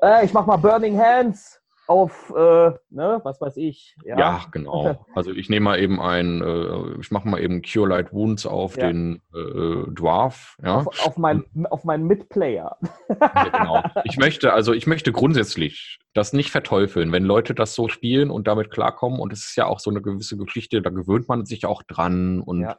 [0.00, 3.96] äh, ich mach mal Burning Hands auf, äh, ne, was weiß ich.
[4.04, 5.06] Ja, ja genau.
[5.14, 8.76] Also ich nehme mal eben ein, äh, ich mache mal eben Cure Light Wounds auf
[8.76, 8.86] ja.
[8.86, 10.56] den äh, Dwarf.
[10.62, 10.76] Ja.
[10.76, 12.78] Auf, auf, mein, auf meinen Mitplayer.
[13.08, 13.82] Ja, genau.
[14.04, 18.46] Ich möchte, also ich möchte grundsätzlich das nicht verteufeln, wenn Leute das so spielen und
[18.46, 19.18] damit klarkommen.
[19.18, 22.40] Und es ist ja auch so eine gewisse Geschichte, da gewöhnt man sich auch dran.
[22.40, 22.78] Und ja.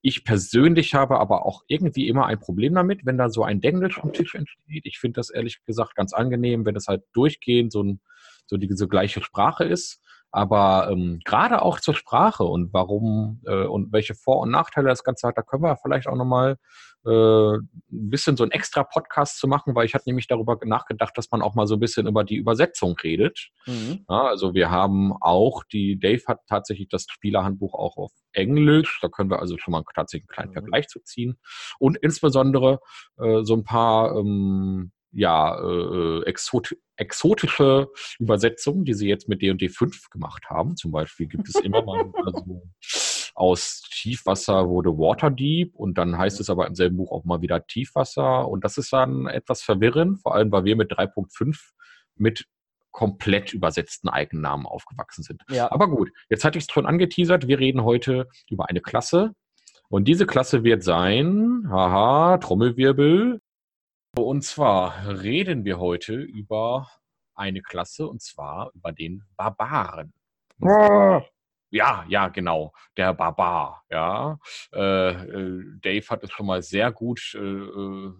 [0.00, 3.98] ich persönlich habe aber auch irgendwie immer ein Problem damit, wenn da so ein Denglisch
[4.02, 4.86] am Tisch entsteht.
[4.86, 8.00] Ich finde das ehrlich gesagt ganz angenehm, wenn es halt durchgehend so ein
[8.48, 10.00] so die so gleiche Sprache ist.
[10.30, 15.02] Aber ähm, gerade auch zur Sprache und warum äh, und welche Vor- und Nachteile das
[15.02, 16.58] Ganze hat, da können wir vielleicht auch nochmal
[17.06, 21.16] äh, ein bisschen so ein extra Podcast zu machen, weil ich hatte nämlich darüber nachgedacht,
[21.16, 23.48] dass man auch mal so ein bisschen über die Übersetzung redet.
[23.66, 24.04] Mhm.
[24.08, 28.98] Ja, also wir haben auch, die Dave hat tatsächlich das Spielerhandbuch auch auf Englisch.
[29.00, 30.54] Da können wir also schon mal tatsächlich einen kleinen mhm.
[30.54, 31.38] Vergleich zu ziehen.
[31.78, 32.80] Und insbesondere
[33.18, 39.68] äh, so ein paar ähm, ja, äh, exot exotische Übersetzungen, die sie jetzt mit D&D
[39.68, 40.76] 5 gemacht haben.
[40.76, 42.62] Zum Beispiel gibt es immer mal so
[43.38, 47.64] aus Tiefwasser wurde Waterdeep und dann heißt es aber im selben Buch auch mal wieder
[47.66, 51.56] Tiefwasser und das ist dann etwas verwirrend, vor allem weil wir mit 3.5
[52.16, 52.46] mit
[52.90, 55.42] komplett übersetzten Eigennamen aufgewachsen sind.
[55.50, 55.70] Ja.
[55.70, 59.34] Aber gut, jetzt hatte ich es schon angeteasert, wir reden heute über eine Klasse
[59.88, 63.40] und diese Klasse wird sein, haha, Trommelwirbel,
[64.16, 66.88] und zwar reden wir heute über
[67.34, 70.12] eine Klasse und zwar über den Barbaren.
[70.62, 71.22] Ah.
[71.70, 73.84] Ja, ja, genau, der Barbar.
[73.90, 74.38] Ja,
[74.72, 78.12] äh, äh, Dave hat es schon mal sehr gut äh, äh,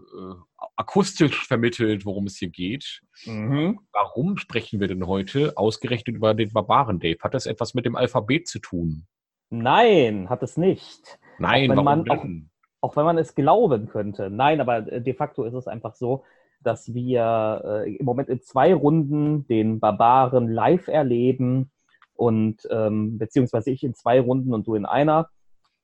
[0.77, 3.01] akustisch vermittelt, worum es hier geht.
[3.25, 3.81] Mhm.
[3.93, 7.19] Warum sprechen wir denn heute ausgerechnet über den Barbaren, Dave?
[7.23, 9.07] Hat das etwas mit dem Alphabet zu tun?
[9.49, 11.19] Nein, hat es nicht.
[11.39, 12.51] Nein, warum man, denn?
[12.89, 14.31] Auch wenn man es glauben könnte.
[14.31, 16.25] Nein, aber äh, de facto ist es einfach so,
[16.63, 21.71] dass wir äh, im Moment in zwei Runden den Barbaren live erleben
[22.15, 25.29] und ähm, beziehungsweise ich in zwei Runden und du in einer.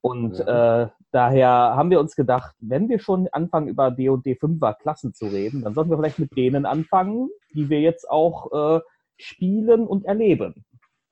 [0.01, 0.83] Und ja.
[0.83, 5.27] äh, daher haben wir uns gedacht, wenn wir schon anfangen, über D&D 5er Klassen zu
[5.27, 8.81] reden, dann sollten wir vielleicht mit denen anfangen, die wir jetzt auch äh,
[9.17, 10.65] spielen und erleben.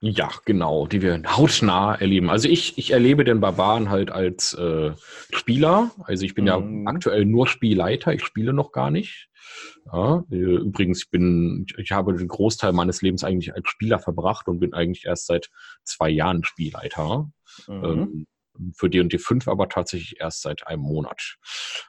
[0.05, 2.29] Ja, genau, die wir hautnah erleben.
[2.29, 4.91] Also ich, ich erlebe den Barbaren halt als äh,
[5.31, 5.91] Spieler.
[6.03, 6.47] Also ich bin mhm.
[6.85, 9.29] ja aktuell nur Spielleiter, ich spiele noch gar nicht.
[9.85, 14.49] Ja, äh, übrigens, ich bin, ich habe den Großteil meines Lebens eigentlich als Spieler verbracht
[14.49, 15.49] und bin eigentlich erst seit
[15.85, 17.31] zwei Jahren Spielleiter.
[17.69, 17.83] Mhm.
[17.85, 18.27] Ähm,
[18.75, 21.35] für D&D 5 aber tatsächlich erst seit einem Monat.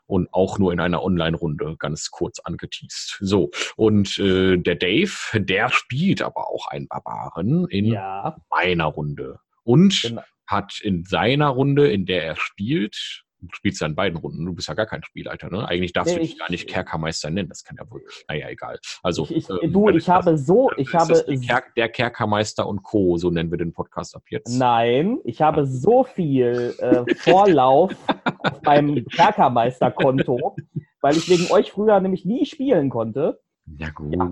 [0.06, 3.18] Und auch nur in einer Online-Runde, ganz kurz angeteased.
[3.20, 8.36] So, und äh, der Dave, der spielt aber auch einen Barbaren in ja.
[8.50, 9.40] meiner Runde.
[9.62, 10.22] Und genau.
[10.46, 14.44] hat in seiner Runde, in der er spielt, du spielst ja in beiden Runden.
[14.44, 15.66] Du bist ja gar kein Spielleiter, ne?
[15.68, 17.48] Eigentlich darfst nee, du dich gar nicht Kerkermeister nennen.
[17.48, 18.02] Das kann ja wohl.
[18.28, 18.78] Naja, egal.
[19.02, 23.16] Also ich, ich, ähm, du, ich habe so, ich habe Ker der Kerkermeister und Co.
[23.16, 24.56] So nennen wir den Podcast ab jetzt.
[24.56, 25.66] Nein, ich habe ja.
[25.66, 27.92] so viel äh, Vorlauf
[28.40, 30.56] auf meinem Kerkermeister-Konto,
[31.00, 33.40] weil ich wegen euch früher nämlich nie spielen konnte.
[33.78, 34.14] Ja gut.
[34.14, 34.30] Ja.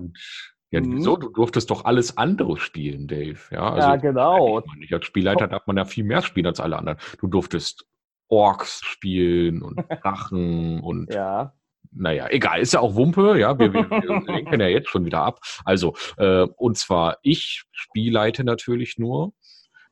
[0.73, 0.97] Ja, mhm.
[0.97, 1.17] wieso?
[1.17, 3.37] Du durftest doch alles andere spielen, Dave.
[3.51, 4.63] Ja, also, ja genau.
[4.91, 6.97] Als Spielleiter darf man ja viel mehr spielen als alle anderen.
[7.19, 7.85] Du durftest
[8.33, 11.53] Orks spielen und Drachen und ja.
[11.95, 15.21] Naja, egal, ist ja auch Wumpe, ja, wir, wir, wir lenken ja jetzt schon wieder
[15.21, 15.39] ab.
[15.63, 19.33] Also, äh, und zwar ich spielleite natürlich nur.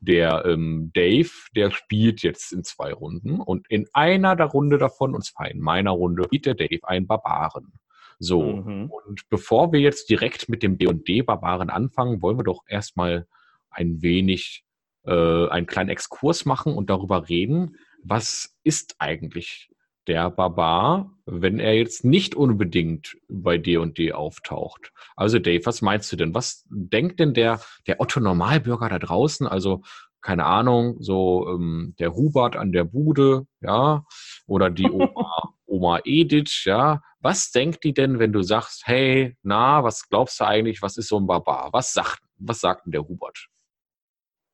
[0.03, 5.13] Der ähm, Dave, der spielt jetzt in zwei Runden und in einer der Runde davon,
[5.13, 7.71] und zwar in meiner Runde, spielt der Dave einen Barbaren.
[8.17, 8.89] So, mhm.
[8.89, 13.27] und bevor wir jetzt direkt mit dem D&D-Barbaren anfangen, wollen wir doch erstmal
[13.69, 14.63] ein wenig
[15.05, 19.69] äh, einen kleinen Exkurs machen und darüber reden, was ist eigentlich
[20.07, 24.91] der Barbar, wenn er jetzt nicht unbedingt bei D&D auftaucht?
[25.15, 26.33] Also Dave, was meinst du denn?
[26.33, 29.47] Was denkt denn der, der Otto-Normalbürger da draußen?
[29.47, 29.83] Also
[30.21, 34.05] keine Ahnung, so ähm, der Hubert an der Bude, ja,
[34.45, 37.01] oder die Oma, Oma Edith, ja.
[37.19, 41.07] Was denkt die denn, wenn du sagst, hey, na, was glaubst du eigentlich, was ist
[41.07, 41.69] so ein Barbar?
[41.71, 43.47] Was sagt, was sagt denn der Hubert?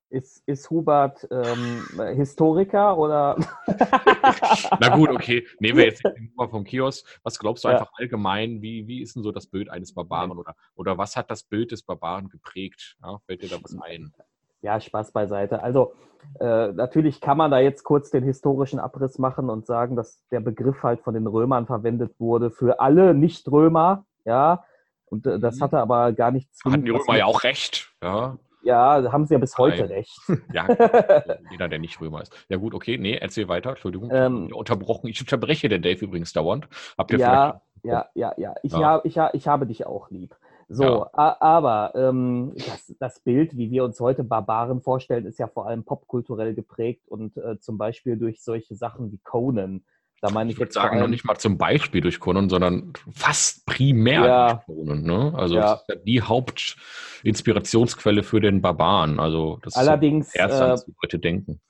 [0.09, 1.83] Ist, ist Hubert ähm,
[2.15, 3.35] Historiker oder?
[4.79, 5.45] Na gut, okay.
[5.59, 7.05] Nehmen wir jetzt den Hubert vom Kiosk.
[7.23, 7.73] Was glaubst du ja.
[7.73, 8.61] einfach allgemein?
[8.61, 11.71] Wie, wie ist denn so das Bild eines Barbaren oder, oder was hat das Bild
[11.71, 12.95] des Barbaren geprägt?
[13.03, 14.13] Ja, fällt dir da was ein?
[14.61, 15.61] Ja, Spaß beiseite.
[15.61, 15.93] Also
[16.39, 20.39] äh, natürlich kann man da jetzt kurz den historischen Abriss machen und sagen, dass der
[20.39, 24.05] Begriff halt von den Römern verwendet wurde für alle Nicht-Römer.
[24.25, 24.63] Ja,
[25.05, 25.63] und äh, das mhm.
[25.63, 26.63] hatte aber gar nichts.
[26.63, 27.93] Hatten die Römer ja auch recht.
[28.01, 28.37] Ja.
[28.67, 29.91] Ja, haben sie ja bis heute Nein.
[29.91, 30.19] recht.
[30.53, 30.67] Ja,
[31.51, 32.33] jeder, der nicht Römer ist.
[32.49, 33.71] Ja gut, okay, nee, erzähl weiter.
[33.71, 35.07] Entschuldigung, ähm, unterbrochen.
[35.07, 36.67] Ich unterbreche den Dave übrigens dauernd.
[36.97, 38.55] Habt ihr ja, ja, ja, ja.
[38.63, 38.79] Ich, ja.
[38.79, 40.35] Hab, ich, ich habe dich auch lieb.
[40.67, 41.37] So, ja.
[41.39, 45.85] aber ähm, das, das, Bild, wie wir uns heute Barbaren vorstellen, ist ja vor allem
[45.85, 49.85] popkulturell geprägt und äh, zum Beispiel durch solche Sachen wie Conan.
[50.21, 53.65] Da meine ich, ich würde sagen, noch nicht mal zum Beispiel durch Conan, sondern fast
[53.65, 54.53] primär ja.
[54.53, 55.03] durch Conan.
[55.03, 55.33] Ne?
[55.35, 55.79] Also ja.
[55.87, 59.19] ja die Hauptinspirationsquelle für den Barbaren.
[59.19, 61.61] Also das allerdings, ist erst, was äh, Leute denken.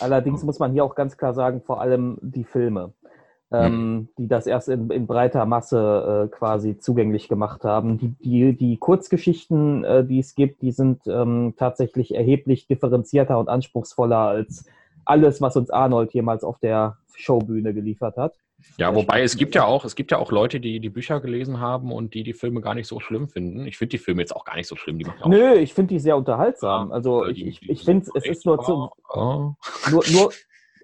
[0.00, 2.92] Allerdings muss man hier auch ganz klar sagen, vor allem die Filme
[3.54, 4.08] ähm, mhm.
[4.18, 7.98] die das erst in, in breiter Masse äh, quasi zugänglich gemacht haben.
[7.98, 13.48] Die, die, die Kurzgeschichten, äh, die es gibt, die sind ähm, tatsächlich erheblich differenzierter und
[13.48, 14.66] anspruchsvoller als
[15.04, 18.34] alles, was uns Arnold jemals auf der Showbühne geliefert hat.
[18.78, 21.60] Ja, wobei es gibt ja auch, es gibt ja auch Leute, die die Bücher gelesen
[21.60, 23.66] haben und die die Filme gar nicht so schlimm finden.
[23.66, 24.98] Ich finde die Filme jetzt auch gar nicht so schlimm.
[25.26, 26.90] Nö, ich finde die sehr unterhaltsam.
[26.92, 28.90] Also ich, ich, ich finde, es ist nur zu,
[29.90, 30.32] nur, nur,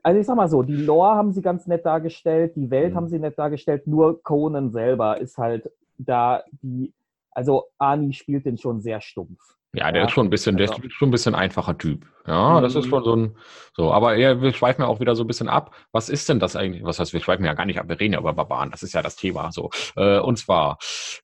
[0.03, 2.97] also ich sag mal so, die Lore haben sie ganz nett dargestellt, die Welt mhm.
[2.97, 6.93] haben sie nett dargestellt, nur Conan selber ist halt da die,
[7.31, 9.41] also Ani spielt den schon sehr stumpf.
[9.73, 10.83] Ja, der ja, ist schon ein bisschen, der also.
[10.83, 12.05] ist schon ein bisschen einfacher Typ.
[12.27, 12.63] Ja, mhm.
[12.63, 13.37] das ist schon so ein,
[13.73, 15.75] so, aber ja, wir schweifen ja auch wieder so ein bisschen ab.
[15.93, 16.83] Was ist denn das eigentlich?
[16.83, 18.95] Was heißt, wir schweifen ja gar nicht ab, wir reden ja über Barbaren, das ist
[18.95, 19.71] ja das Thema, so.
[19.97, 20.79] Äh, und zwar,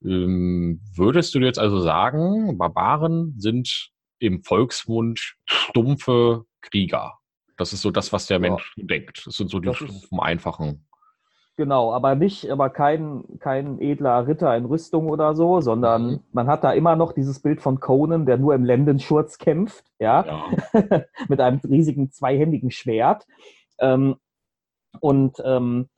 [0.04, 7.18] ähm, würdest du jetzt also sagen, Barbaren sind im Volksmund stumpfe Krieger?
[7.56, 8.84] Das ist so das, was der Mensch ja.
[8.86, 9.26] denkt.
[9.26, 10.85] Das sind so die stumpfen, einfachen.
[11.58, 16.20] Genau, aber nicht, aber kein, kein edler Ritter in Rüstung oder so, sondern mhm.
[16.32, 20.26] man hat da immer noch dieses Bild von Conan, der nur im Lendenschurz kämpft, ja,
[20.74, 21.04] ja.
[21.28, 23.26] mit einem riesigen zweihändigen Schwert.
[23.78, 24.16] Ähm,
[25.00, 25.88] und ähm,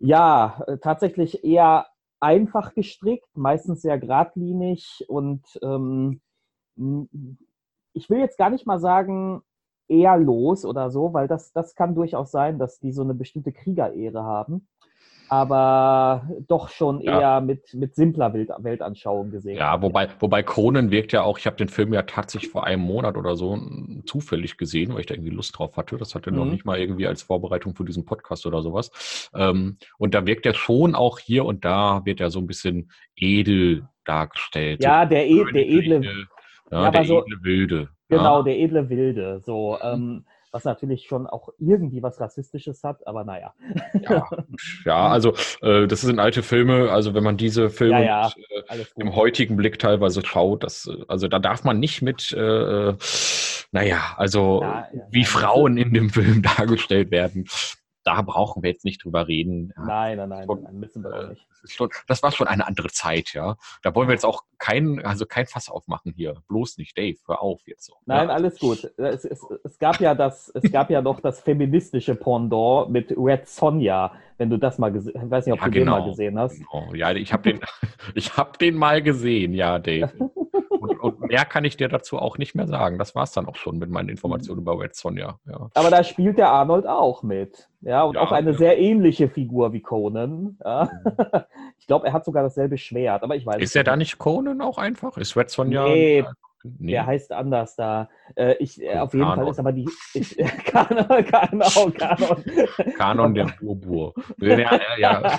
[0.00, 1.86] ja, tatsächlich eher
[2.18, 6.20] einfach gestrickt, meistens sehr geradlinig und ähm,
[7.92, 9.42] ich will jetzt gar nicht mal sagen,
[9.88, 14.22] ehrlos oder so, weil das, das kann durchaus sein, dass die so eine bestimmte Kriegerehre
[14.22, 14.68] haben.
[15.28, 17.20] Aber doch schon ja.
[17.20, 19.56] eher mit, mit simpler Welt, Weltanschauung gesehen.
[19.56, 22.82] Ja, wobei, wobei Conan wirkt ja auch, ich habe den Film ja tatsächlich vor einem
[22.82, 23.58] Monat oder so
[24.06, 25.96] zufällig gesehen, weil ich da irgendwie Lust drauf hatte.
[25.96, 26.36] Das hatte mhm.
[26.36, 29.30] noch nicht mal irgendwie als Vorbereitung für diesen Podcast oder sowas.
[29.34, 32.90] Ähm, und da wirkt er schon auch hier und da, wird er so ein bisschen
[33.16, 34.82] edel dargestellt.
[34.82, 36.02] Ja, der, e der edle.
[36.70, 37.88] Ja, ja der so, edle Wilde.
[38.08, 38.42] Genau, ja.
[38.42, 39.40] der edle Wilde.
[39.44, 43.54] So, ähm, was natürlich schon auch irgendwie was Rassistisches hat, aber naja.
[44.08, 44.28] Ja,
[44.84, 48.32] ja also äh, das sind alte Filme, also wenn man diese Filme ja, ja,
[48.70, 52.32] mit, äh, im heutigen Blick teilweise schaut, das, äh, also da darf man nicht mit,
[52.32, 52.94] äh,
[53.70, 54.64] naja, also
[55.10, 57.46] wie Frauen in dem Film dargestellt werden
[58.08, 59.74] da brauchen wir jetzt nicht drüber reden.
[59.76, 61.46] Ja, nein, nein, nein, schon, nein, müssen wir doch nicht.
[62.06, 63.58] Das, war schon eine andere Zeit, ja.
[63.82, 66.42] Da wollen wir jetzt auch kein, also kein Fass aufmachen hier.
[66.48, 67.96] Bloß nicht, Dave, hör auf jetzt so.
[68.06, 68.34] Nein, ja.
[68.34, 68.90] alles gut.
[68.96, 73.46] Es, es, es, gab ja das, es gab ja noch das feministische Pendant mit Red
[73.46, 75.24] Sonja, wenn du das mal gesehen hast.
[75.24, 76.56] Ich weiß nicht, ob ja, du genau, den mal gesehen hast.
[76.56, 76.94] Genau.
[76.94, 77.60] Ja, ich habe den,
[78.38, 80.10] hab den mal gesehen, ja, Dave.
[81.28, 82.98] Mehr kann ich dir dazu auch nicht mehr sagen.
[82.98, 85.38] Das war es dann auch schon mit meinen Informationen über Red Sonja.
[85.46, 85.70] Ja.
[85.74, 87.68] Aber da spielt der Arnold auch mit.
[87.80, 88.56] Ja, und ja, auch eine ja.
[88.56, 90.58] sehr ähnliche Figur wie Conan.
[90.64, 90.90] Ja.
[91.04, 91.40] Mhm.
[91.80, 94.60] Ich glaube, er hat sogar dasselbe Schwert, aber ich weiß Ist er da nicht Conan
[94.60, 95.16] auch einfach?
[95.16, 95.88] Ist Red Sonja?
[95.88, 96.22] Nee,
[96.78, 96.92] Nee.
[96.92, 98.08] Der heißt anders da.
[98.34, 99.44] Äh, ich, äh, auf jeden Kanon.
[99.44, 99.88] Fall ist aber die.
[100.14, 102.44] Ich, Kanon, Kanon, Kanon.
[102.96, 104.14] Kanon der Burbur.
[104.38, 105.38] ja, ja, ja.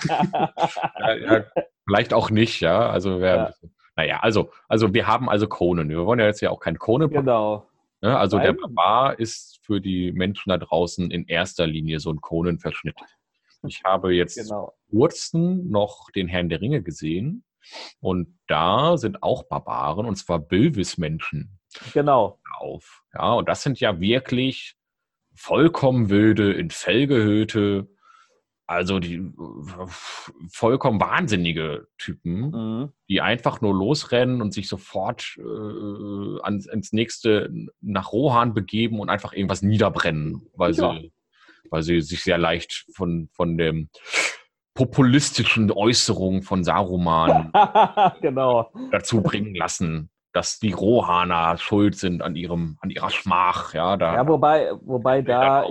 [1.03, 1.43] ja,
[1.85, 2.89] Vielleicht auch nicht, ja.
[2.89, 3.53] Also wer,
[3.99, 5.89] naja, also, also wir haben also Conan.
[5.89, 7.09] Wir wollen ja jetzt ja auch kein Conan.
[7.09, 7.67] Genau.
[7.99, 8.17] Ne?
[8.17, 8.45] Also Nein.
[8.45, 12.95] der Barbar ist für die Menschen da draußen in erster Linie so ein Conan-Verschnitt.
[13.67, 14.73] Ich habe jetzt genau.
[14.89, 17.43] kurzen noch den Herrn der Ringe gesehen
[17.99, 21.59] und da sind auch Barbaren und zwar Bilvis-Menschen.
[21.93, 22.39] Genau.
[22.57, 23.03] Auf.
[23.13, 24.77] Ja, und das sind ja wirklich
[25.35, 27.89] vollkommen wilde, in Fell gehüllte,
[28.69, 29.31] also die
[30.51, 32.89] vollkommen wahnsinnige Typen, mhm.
[33.09, 37.51] die einfach nur losrennen und sich sofort äh, ans, ins nächste
[37.81, 40.93] nach Rohan begeben und einfach irgendwas niederbrennen, weil ja.
[40.93, 41.11] sie,
[41.71, 43.89] weil sie sich sehr leicht von, von dem
[44.75, 47.51] populistischen Äußerungen von Saruman
[48.21, 48.71] genau.
[48.91, 53.97] dazu bringen lassen, dass die Rohaner schuld sind an ihrem, an ihrer Schmach, ja.
[53.97, 55.63] Da, ja, wobei, wobei da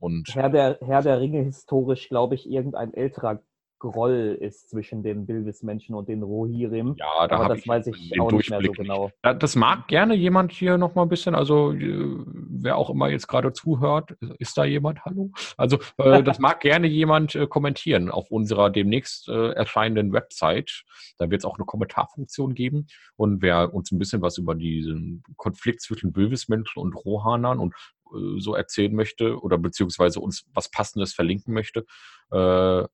[0.00, 3.40] und Herr der, Herr der Ringe historisch, glaube ich, irgendein älterer
[3.78, 6.96] Groll ist zwischen den Bilvis-Menschen und den Rohirrim.
[6.98, 9.10] Ja, da aber das ich weiß ich auch nicht mehr so genau.
[9.22, 13.28] Das mag gerne jemand hier noch mal ein bisschen, also äh, wer auch immer jetzt
[13.28, 15.04] gerade zuhört, ist da jemand?
[15.04, 15.30] Hallo?
[15.56, 20.84] Also äh, das mag gerne jemand äh, kommentieren auf unserer demnächst äh, erscheinenden Website.
[21.18, 22.86] Da wird es auch eine Kommentarfunktion geben.
[23.16, 27.74] Und wer uns ein bisschen was über diesen Konflikt zwischen Bilvis-Menschen und Rohanern und
[28.14, 31.84] äh, so erzählen möchte oder beziehungsweise uns was Passendes verlinken möchte,
[32.30, 32.84] äh,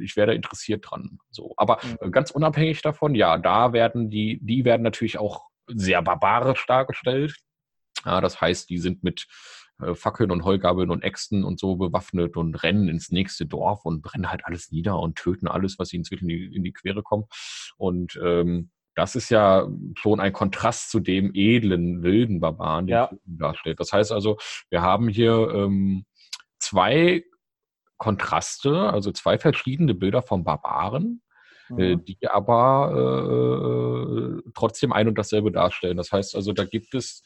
[0.00, 1.18] ich wäre da interessiert dran.
[1.30, 2.10] So, aber mhm.
[2.10, 7.36] ganz unabhängig davon, ja, da werden die, die werden natürlich auch sehr barbarisch dargestellt.
[8.04, 9.26] Ja, das heißt, die sind mit
[9.80, 14.02] äh, Fackeln und Heugabeln und Äxten und so bewaffnet und rennen ins nächste Dorf und
[14.02, 17.26] brennen halt alles nieder und töten alles, was ihnen in die, in die Quere kommt.
[17.76, 23.10] Und ähm, das ist ja schon ein Kontrast zu dem edlen, wilden Barbaren, den ja.
[23.24, 23.78] darstellt.
[23.78, 24.38] Das heißt also,
[24.70, 26.04] wir haben hier ähm,
[26.58, 27.22] zwei
[27.98, 31.22] Kontraste, also zwei verschiedene Bilder vom Barbaren,
[31.76, 32.04] äh, mhm.
[32.04, 35.96] die aber äh, trotzdem ein und dasselbe darstellen.
[35.96, 37.22] Das heißt also, da gibt es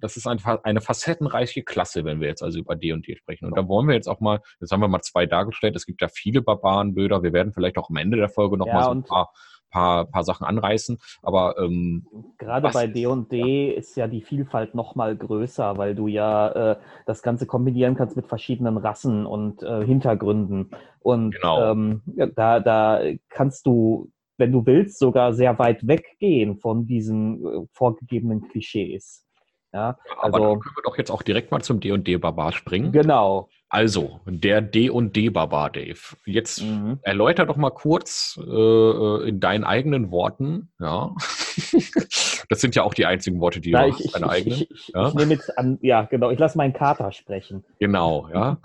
[0.00, 3.46] das ist einfach eine facettenreiche Klasse, wenn wir jetzt also über D und D sprechen.
[3.46, 5.74] Und da wollen wir jetzt auch mal, jetzt haben wir mal zwei dargestellt.
[5.74, 7.22] Es gibt ja viele Barbarenbilder.
[7.22, 9.32] Wir werden vielleicht auch am Ende der Folge noch ja, mal so ein paar,
[9.70, 10.98] paar, paar Sachen anreißen.
[11.22, 12.06] Aber ähm,
[12.38, 16.72] gerade bei D und D ist ja die Vielfalt noch mal größer, weil du ja
[16.72, 20.70] äh, das Ganze kombinieren kannst mit verschiedenen Rassen und äh, Hintergründen.
[21.00, 21.72] Und genau.
[21.72, 22.02] ähm,
[22.34, 28.48] da, da kannst du wenn du willst, sogar sehr weit weggehen von diesen äh, vorgegebenen
[28.48, 29.26] Klischees.
[29.72, 32.90] Ja, also, Aber dann können wir doch jetzt auch direkt mal zum D&D-Barbar springen.
[32.90, 33.50] Genau.
[33.70, 35.98] Also, der D&D-Barbar, Dave.
[36.24, 37.00] Jetzt mhm.
[37.02, 41.14] erläuter doch mal kurz äh, in deinen eigenen Worten, ja.
[42.48, 44.66] das sind ja auch die einzigen Worte, die Na, du ich, hast, deine ich, eigenen.
[44.70, 45.08] Ich, ja?
[45.08, 47.62] ich nehme jetzt an, ja, genau, ich lasse meinen Kater sprechen.
[47.78, 48.58] Genau, ja.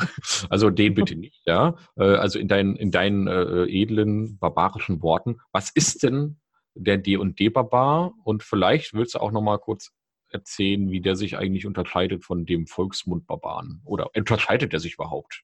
[0.49, 1.76] Also den bitte nicht, ja.
[1.97, 6.38] Äh, also in deinen, in deinen äh, edlen, barbarischen Worten, was ist denn
[6.76, 8.14] der D&D-Barbar?
[8.24, 9.91] Und vielleicht willst du auch noch mal kurz
[10.34, 13.81] erzählen, wie der sich eigentlich unterscheidet von dem Volksmundbarbaren?
[13.86, 15.43] Oder unterscheidet er sich überhaupt?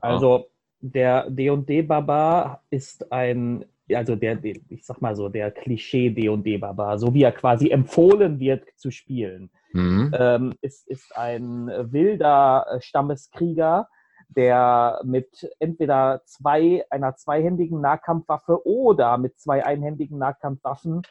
[0.00, 0.46] Also
[0.80, 7.22] der D&D-Barbar ist ein, also der, ich sag mal so, der Klischee D&D-Barbar, so wie
[7.22, 10.14] er quasi empfohlen wird zu spielen, mhm.
[10.18, 13.88] ähm, ist, ist ein wilder Stammeskrieger,
[14.28, 21.02] der mit entweder zwei, einer zweihändigen Nahkampfwaffe oder mit zwei einhändigen Nahkampfwaffen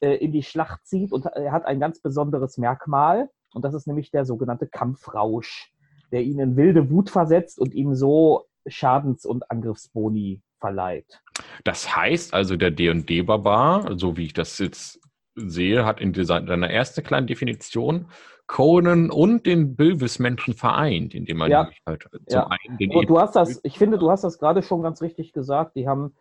[0.00, 4.10] in die Schlacht zieht und er hat ein ganz besonderes Merkmal und das ist nämlich
[4.10, 5.72] der sogenannte Kampfrausch,
[6.12, 11.22] der ihn in wilde Wut versetzt und ihm so Schadens- und Angriffsboni verleiht.
[11.64, 15.00] Das heißt also, der D&D-Barbar, so wie ich das jetzt
[15.34, 18.06] sehe, hat in seiner ersten kleinen Definition
[18.46, 21.68] Conan und den Bilvis-Menschen vereint, indem man ja.
[21.84, 22.46] halt zum ja.
[22.46, 25.74] einen den du hast das, ich finde, du hast das gerade schon ganz richtig gesagt.
[25.74, 26.14] Die haben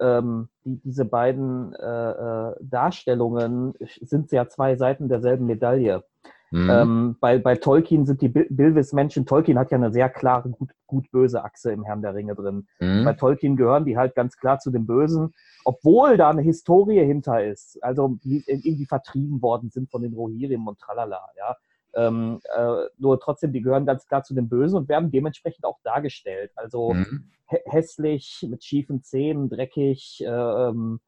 [0.00, 6.04] ähm, die, diese beiden äh, äh, Darstellungen sind ja zwei Seiten derselben Medaille.
[6.50, 6.70] Mhm.
[6.70, 10.50] Ähm, bei, bei Tolkien sind die Bilvis-Menschen, Tolkien hat ja eine sehr klare
[10.86, 12.66] gut-böse Achse im Herrn der Ringe drin.
[12.80, 13.04] Mhm.
[13.04, 15.34] Bei Tolkien gehören die halt ganz klar zu dem Bösen,
[15.64, 20.66] obwohl da eine Historie hinter ist, also die irgendwie vertrieben worden sind von den Rohirrim
[20.66, 21.56] und tralala, ja.
[21.98, 25.78] Ähm, äh, nur trotzdem, die gehören ganz klar zu den Bösen und werden dementsprechend auch
[25.82, 26.52] dargestellt.
[26.54, 27.30] Also mhm.
[27.46, 31.00] hässlich, mit schiefen Zähnen, dreckig, äh, ähm,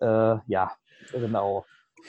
[0.00, 0.70] äh, ja,
[1.12, 1.64] genau.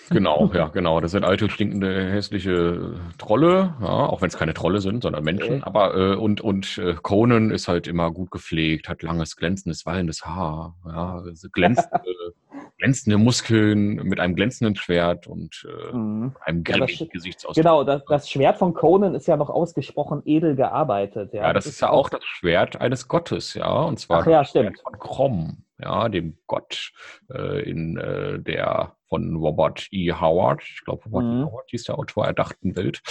[0.10, 1.00] Genau, ja, genau.
[1.00, 5.56] Das sind alte, stinkende, hässliche Trolle, ja, auch wenn es keine Trolle sind, sondern Menschen.
[5.56, 5.64] Okay.
[5.64, 10.26] Aber äh, und, und äh, Conan ist halt immer gut gepflegt, hat langes, glänzendes, wallendes
[10.26, 11.24] Haar, ja,
[11.54, 11.88] glänzt,
[12.86, 16.36] glänzende Muskeln mit einem glänzenden Schwert und äh, mhm.
[16.42, 17.56] einem grimmigen ja, Gesichtsausdruck.
[17.56, 21.34] Genau, das, das, Schwert von Conan ist ja noch ausgesprochen edel gearbeitet.
[21.34, 24.28] Ja, ja das, das, ist ja auch das Schwert eines Gottes, ja, und zwar Ach,
[24.28, 26.92] ja, das Schwert von Krom, ja, dem Gott
[27.34, 30.12] äh, in äh, der von Robert E.
[30.12, 31.26] Howard, ich glaube Robert e.
[31.26, 31.42] mhm.
[31.42, 31.46] E.
[31.46, 33.02] Howard hieß der Autor, erdachten Welt.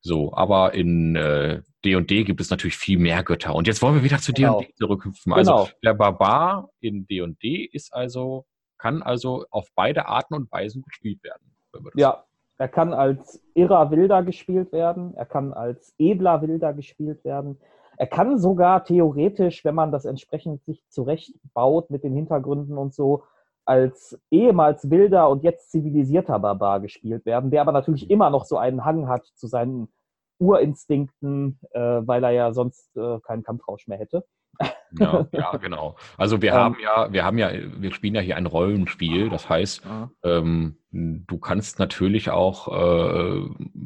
[0.00, 3.54] So, aber in D&D äh, gibt es natürlich viel mehr Götter.
[3.54, 4.64] Und jetzt wollen wir wieder zu D&D genau.
[4.76, 5.32] zurückhüpfen.
[5.32, 5.68] Also genau.
[5.82, 8.46] der Barbar in D&D ist also
[8.78, 11.54] kann also auf beide Arten und Weisen gespielt werden.
[11.94, 12.24] Ja,
[12.58, 17.58] er kann als irrer Wilder gespielt werden, er kann als edler Wilder gespielt werden.
[17.96, 23.24] Er kann sogar theoretisch, wenn man das entsprechend sich zurechtbaut mit den Hintergründen und so,
[23.64, 28.58] als ehemals wilder und jetzt zivilisierter Barbar gespielt werden, der aber natürlich immer noch so
[28.58, 29.88] einen Hang hat zu seinen
[30.38, 34.24] Urinstinkten, äh, weil er ja sonst äh, keinen Kampfrausch mehr hätte.
[34.98, 35.96] Ja, ja, genau.
[36.16, 39.28] Also wir ähm, haben ja, wir haben ja, wir spielen ja hier ein Rollenspiel.
[39.28, 39.82] Das heißt,
[40.22, 43.42] ähm, du kannst natürlich auch äh,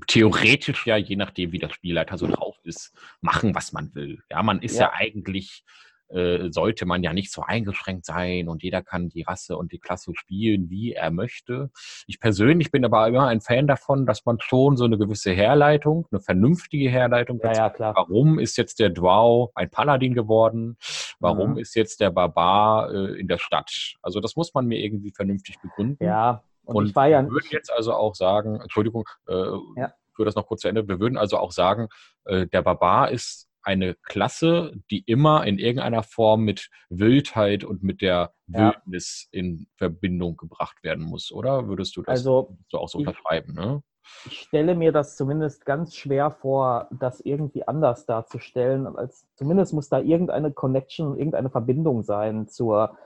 [0.07, 4.23] theoretisch ja, je nachdem, wie der Spielleiter so drauf ist, machen, was man will.
[4.31, 5.65] Ja, man ist ja, ja eigentlich
[6.09, 9.79] äh, sollte man ja nicht so eingeschränkt sein und jeder kann die Rasse und die
[9.79, 11.71] Klasse spielen, wie er möchte.
[12.07, 16.07] Ich persönlich bin aber immer ein Fan davon, dass man schon so eine gewisse Herleitung,
[16.11, 17.95] eine vernünftige Herleitung, ja, ja, klar.
[17.97, 20.77] warum ist jetzt der Drow ein Paladin geworden,
[21.21, 21.59] warum mhm.
[21.59, 23.97] ist jetzt der Barbar äh, in der Stadt.
[24.03, 26.05] Also das muss man mir irgendwie vernünftig begründen.
[26.05, 29.35] Ja, und, und ich war ja wir würden jetzt also auch sagen, Entschuldigung, äh,
[29.77, 29.93] ja.
[30.15, 31.89] für das noch kurz zu Ende, wir würden also auch sagen,
[32.25, 38.01] äh, der Barbar ist eine Klasse, die immer in irgendeiner Form mit Wildheit und mit
[38.01, 38.73] der ja.
[38.73, 41.69] Wildnis in Verbindung gebracht werden muss, oder?
[41.69, 43.55] Würdest du das also, so auch so unterschreiben?
[43.55, 43.83] Ne?
[44.27, 48.87] Ich stelle mir das zumindest ganz schwer vor, das irgendwie anders darzustellen.
[48.87, 52.97] Als, zumindest muss da irgendeine Connection, irgendeine Verbindung sein zur,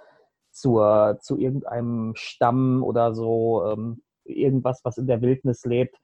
[0.50, 5.96] zur, zu irgendeinem Stamm oder so, ähm, irgendwas, was in der Wildnis lebt.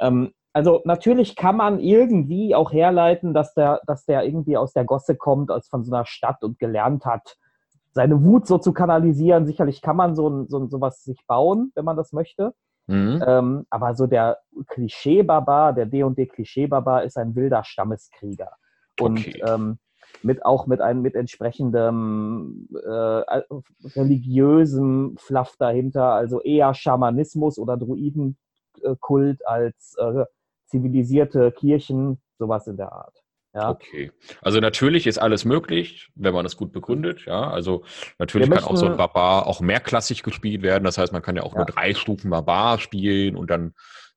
[0.00, 4.84] Ähm, also natürlich kann man irgendwie auch herleiten, dass der, dass der irgendwie aus der
[4.84, 7.36] Gosse kommt, als von so einer Stadt und gelernt hat,
[7.92, 9.46] seine Wut so zu kanalisieren.
[9.46, 12.52] Sicherlich kann man so, so, so was sich bauen, wenn man das möchte.
[12.86, 13.22] Mhm.
[13.24, 18.50] Ähm, aber so der Klischee-Barbar, der D&D-Klischee-Barbar ist ein wilder Stammeskrieger.
[19.00, 19.42] Und okay.
[19.46, 19.78] ähm,
[20.22, 23.42] mit auch mit einem mit entsprechendem äh,
[23.96, 30.24] religiösem Fluff dahinter, also eher Schamanismus oder Druidenkult als äh,
[30.70, 33.16] zivilisierte Kirchen, sowas in der Art.
[33.52, 33.70] Ja.
[33.70, 34.12] Okay.
[34.42, 37.26] Also natürlich ist alles möglich, wenn man es gut begründet.
[37.26, 37.84] Ja, also
[38.18, 40.84] natürlich möchten, kann auch so ein Barbar auch mehrklassig gespielt werden.
[40.84, 41.58] Das heißt, man kann ja auch ja.
[41.58, 43.74] nur drei Stufen Barbar spielen und dann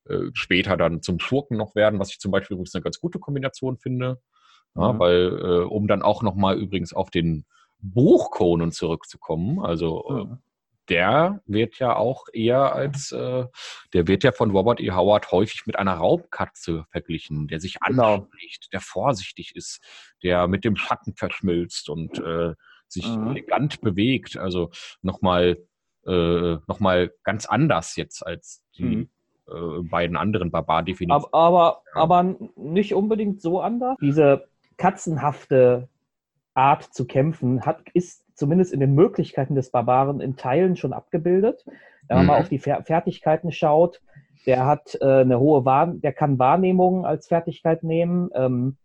[0.08, 3.18] äh, später dann zum Schurken noch werden, was ich zum Beispiel übrigens eine ganz gute
[3.18, 4.20] Kombination finde.
[4.76, 4.98] Ja, mhm.
[5.00, 7.44] Weil, äh, um dann auch nochmal übrigens auf den
[7.80, 10.38] Buchkonen zurückzukommen, also äh, mhm
[10.88, 13.44] der wird ja auch eher als, äh,
[13.92, 14.90] der wird ja von Robert E.
[14.90, 18.14] Howard häufig mit einer Raubkatze verglichen, der sich genau.
[18.16, 19.80] anspricht, der vorsichtig ist,
[20.22, 22.54] der mit dem Schatten verschmilzt und äh,
[22.88, 23.28] sich mhm.
[23.28, 24.36] elegant bewegt.
[24.36, 24.70] Also
[25.02, 25.58] nochmal
[26.06, 26.80] äh, noch
[27.22, 29.08] ganz anders jetzt als die mhm.
[29.48, 31.32] äh, beiden anderen Barbar-Definitionen.
[31.32, 33.96] Aber, aber, aber nicht unbedingt so anders.
[34.00, 35.88] Diese katzenhafte
[36.54, 41.64] Art zu kämpfen hat, ist zumindest in den Möglichkeiten des Barbaren in Teilen schon abgebildet.
[42.08, 42.32] Wenn man mhm.
[42.32, 44.00] mal auf die Fertigkeiten schaut,
[44.46, 48.76] der hat äh, eine hohe Wahr der kann Wahrnehmung als Fertigkeit nehmen, ähm,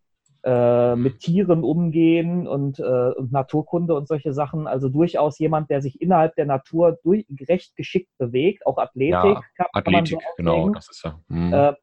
[0.43, 4.67] äh, mit Tieren umgehen und, äh, und, Naturkunde und solche Sachen.
[4.67, 9.35] Also durchaus jemand, der sich innerhalb der Natur durch, recht geschickt bewegt, auch Athletik.
[9.35, 11.19] Ja, kann, Athletik, kann so genau, das ist ja.
[11.27, 11.53] Mhm.
[11.53, 11.73] Äh,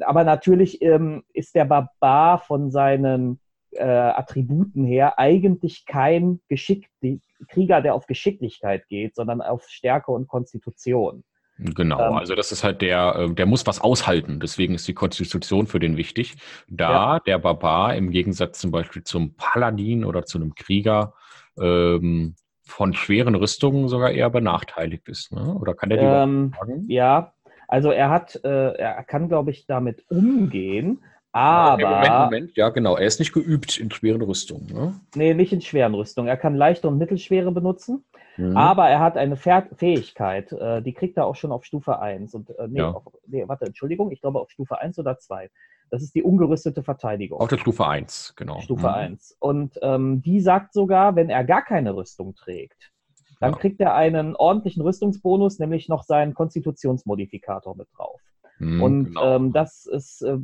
[0.00, 3.38] aber natürlich ähm, ist der Barbar von seinen
[3.76, 6.88] äh, Attributen her eigentlich kein Geschick,
[7.48, 11.24] Krieger, der auf Geschicklichkeit geht, sondern auf Stärke und Konstitution.
[11.56, 14.94] Genau, ähm, also das ist halt der, äh, der muss was aushalten, deswegen ist die
[14.94, 16.34] Konstitution für den wichtig.
[16.68, 17.20] Da ja.
[17.20, 21.14] der Barbar im Gegensatz zum Beispiel zum Paladin oder zu einem Krieger
[21.60, 22.34] ähm,
[22.66, 25.32] von schweren Rüstungen sogar eher benachteiligt ist.
[25.32, 25.54] Ne?
[25.54, 26.54] Oder kann der die ähm,
[26.88, 27.34] Ja,
[27.68, 31.04] also er hat, äh, er kann, glaube ich, damit umgehen,
[31.34, 31.90] aber.
[31.90, 32.96] Moment, Moment, ja, genau.
[32.96, 34.66] Er ist nicht geübt in schweren Rüstungen.
[34.66, 35.00] Ne?
[35.16, 36.28] Nee, nicht in schweren Rüstungen.
[36.28, 38.04] Er kann leichte und mittelschwere benutzen.
[38.36, 38.56] Mhm.
[38.56, 42.34] Aber er hat eine Fähigkeit, äh, die kriegt er auch schon auf Stufe 1.
[42.34, 42.92] Und, äh, nee, ja.
[42.92, 45.50] auf, nee, warte, Entschuldigung, ich glaube auf Stufe 1 oder 2.
[45.90, 47.40] Das ist die ungerüstete Verteidigung.
[47.40, 48.60] Auf der Stufe 1, genau.
[48.60, 48.94] Stufe mhm.
[48.94, 49.36] 1.
[49.40, 52.92] Und ähm, die sagt sogar, wenn er gar keine Rüstung trägt,
[53.40, 53.58] dann ja.
[53.58, 58.20] kriegt er einen ordentlichen Rüstungsbonus, nämlich noch seinen Konstitutionsmodifikator mit drauf.
[58.58, 59.36] Mhm, und genau.
[59.36, 60.38] ähm, das ist, äh,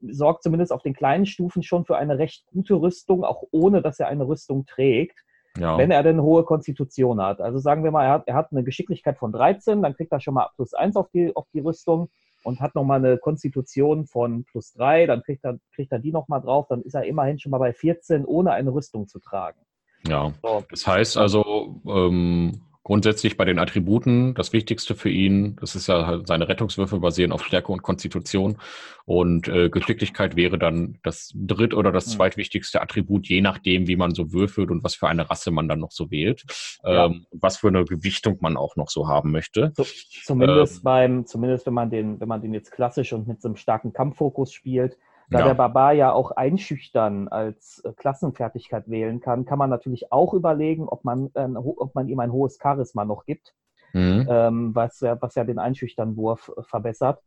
[0.00, 4.00] sorgt zumindest auf den kleinen Stufen schon für eine recht gute Rüstung, auch ohne dass
[4.00, 5.18] er eine Rüstung trägt.
[5.58, 5.76] Ja.
[5.76, 7.40] Wenn er denn eine hohe Konstitution hat.
[7.40, 10.20] Also sagen wir mal, er hat, er hat eine Geschicklichkeit von 13, dann kriegt er
[10.20, 12.08] schon mal plus 1 auf die, auf die Rüstung
[12.44, 16.40] und hat nochmal eine Konstitution von plus 3, dann kriegt er, kriegt er die nochmal
[16.40, 19.58] drauf, dann ist er immerhin schon mal bei 14, ohne eine Rüstung zu tragen.
[20.06, 20.62] Ja, so.
[20.70, 26.06] das heißt also, ähm, grundsätzlich bei den Attributen das Wichtigste für ihn, das ist ja
[26.06, 28.56] halt seine Rettungswürfe basieren auf Stärke und Konstitution
[29.04, 32.12] und äh, Geschicklichkeit wäre dann das dritt- oder das hm.
[32.12, 35.80] zweitwichtigste Attribut, je nachdem, wie man so würfelt und was für eine Rasse man dann
[35.80, 36.44] noch so wählt,
[36.82, 37.06] ja.
[37.06, 39.72] ähm, was für eine Gewichtung man auch noch so haben möchte.
[39.76, 39.84] So,
[40.24, 43.48] zumindest ähm, beim, zumindest wenn man den, wenn man den jetzt klassisch und mit so
[43.48, 44.96] einem starken Kampffokus spielt,
[45.30, 45.44] da ja.
[45.46, 50.88] der Barbar ja auch einschüchtern als äh, Klassenfertigkeit wählen kann, kann man natürlich auch überlegen,
[50.88, 53.54] ob man, äh, ob man ihm ein hohes Charisma noch gibt,
[53.92, 54.26] mhm.
[54.28, 57.22] ähm, was, ja, was ja den Einschüchternwurf äh, verbessert.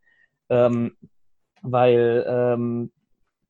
[0.50, 0.98] Ähm,
[1.62, 2.92] weil ähm,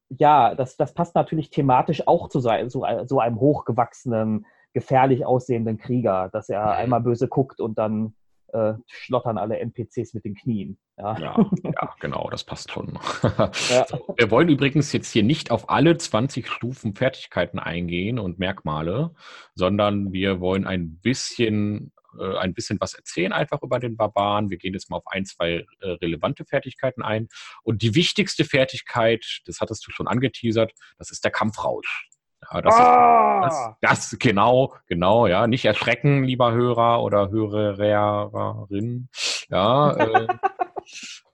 [0.09, 5.77] ja, das, das passt natürlich thematisch auch zu so, so, so einem hochgewachsenen, gefährlich aussehenden
[5.77, 6.69] Krieger, dass er mhm.
[6.69, 8.13] einmal böse guckt und dann
[8.53, 10.77] äh, schlottern alle NPCs mit den Knien.
[10.97, 12.99] Ja, ja, ja genau, das passt schon.
[13.69, 13.85] ja.
[14.15, 19.13] wir wollen übrigens jetzt hier nicht auf alle 20 Stufen Fertigkeiten eingehen und Merkmale,
[19.55, 24.49] sondern wir wollen ein bisschen äh, ein bisschen was erzählen einfach über den Barbaren.
[24.49, 27.27] Wir gehen jetzt mal auf ein, zwei äh, relevante Fertigkeiten ein.
[27.63, 32.09] Und die wichtigste Fertigkeit, das hattest du schon angeteasert, das ist der Kampfrausch.
[32.51, 33.47] Ja, das, ah!
[33.47, 35.47] ist, das, das, genau, genau, ja.
[35.47, 39.09] Nicht erschrecken, lieber Hörer oder Hörerin.
[39.49, 40.27] Ja, äh,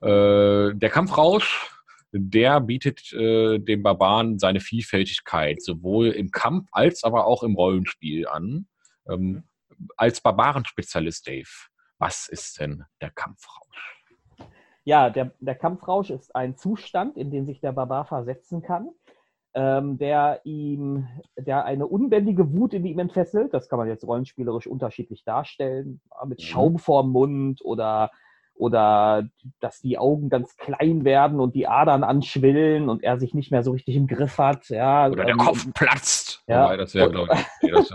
[0.06, 1.70] äh, der Kampfrausch
[2.12, 8.26] der bietet äh, dem Barbaren seine Vielfältigkeit, sowohl im Kampf als aber auch im Rollenspiel
[8.26, 8.66] an.
[9.08, 9.44] Ähm,
[9.96, 11.48] als Barbarenspezialist, Dave,
[11.98, 13.66] was ist denn der Kampfrausch?
[14.84, 18.88] Ja, der, der Kampfrausch ist ein Zustand, in den sich der Barbar versetzen kann
[19.54, 23.52] ähm, der ihm, der eine unbändige Wut in ihm entfesselt.
[23.52, 26.44] Das kann man jetzt rollenspielerisch unterschiedlich darstellen, mit mhm.
[26.44, 28.10] Schaum vorm Mund oder
[28.60, 29.26] oder
[29.60, 33.62] dass die Augen ganz klein werden und die Adern anschwillen und er sich nicht mehr
[33.62, 34.68] so richtig im Griff hat.
[34.68, 36.44] Ja, oder der ähm, Kopf platzt.
[36.46, 37.90] Ja, das wäre, glaube ich, das,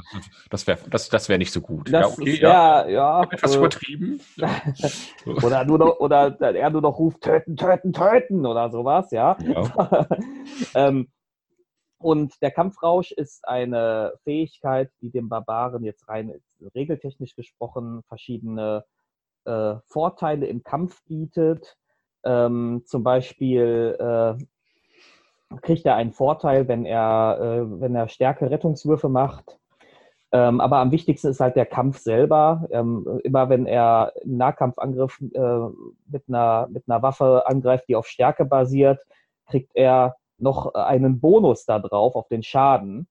[0.49, 1.93] das wäre das, das wär nicht so gut.
[1.93, 2.87] Das ja, okay, ja.
[2.87, 4.19] ja Etwas äh, übertrieben.
[5.43, 9.37] oder, nur noch, oder er nur noch ruft, töten, töten, töten oder sowas, ja.
[9.45, 10.07] ja.
[10.73, 11.09] ähm,
[12.05, 16.39] und der Kampfrausch ist eine Fähigkeit, die dem Barbaren jetzt rein
[16.75, 18.85] regeltechnisch gesprochen verschiedene
[19.45, 21.79] äh, Vorteile im Kampf bietet.
[22.23, 29.09] Ähm, zum Beispiel äh, kriegt er einen Vorteil, wenn er, äh, wenn er Stärke Rettungswürfe
[29.09, 29.57] macht.
[30.31, 32.67] Ähm, aber am wichtigsten ist halt der Kampf selber.
[32.69, 35.59] Ähm, immer wenn er einen Nahkampfangriff äh,
[36.05, 39.01] mit, einer, mit einer Waffe angreift, die auf Stärke basiert,
[39.47, 43.07] kriegt er noch äh, einen Bonus da drauf auf den Schaden.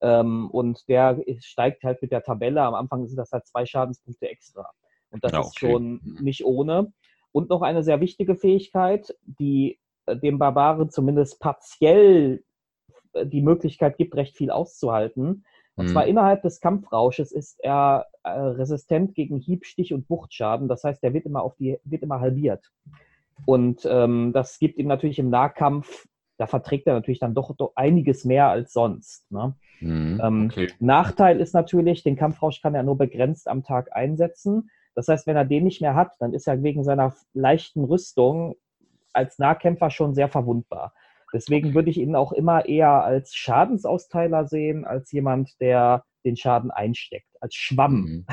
[0.00, 2.62] Ähm, und der steigt halt mit der Tabelle.
[2.62, 4.70] Am Anfang sind das halt zwei Schadenspunkte extra.
[5.10, 5.48] Und das ja, okay.
[5.48, 6.18] ist schon mhm.
[6.20, 6.92] nicht ohne.
[7.32, 12.44] Und noch eine sehr wichtige Fähigkeit, die äh, dem Barbaren zumindest partiell
[13.12, 15.44] äh, die Möglichkeit gibt, recht viel auszuhalten.
[15.76, 15.90] Und mhm.
[15.90, 20.68] zwar innerhalb des Kampfrausches ist er äh, resistent gegen Hiebstich und Wuchtschaden.
[20.68, 22.70] Das heißt, er wird immer auf die, wird immer halbiert.
[23.46, 26.06] Und ähm, das gibt ihm natürlich im Nahkampf
[26.36, 29.30] da verträgt er natürlich dann doch, doch einiges mehr als sonst.
[29.30, 29.54] Ne?
[29.80, 30.68] Mhm, ähm, okay.
[30.80, 34.70] Nachteil ist natürlich, den Kampfrausch kann er nur begrenzt am Tag einsetzen.
[34.94, 38.56] Das heißt, wenn er den nicht mehr hat, dann ist er wegen seiner leichten Rüstung
[39.12, 40.92] als Nahkämpfer schon sehr verwundbar.
[41.32, 46.70] Deswegen würde ich ihn auch immer eher als Schadensausteiler sehen, als jemand, der den Schaden
[46.70, 48.02] einsteckt, als Schwamm.
[48.02, 48.26] Mhm.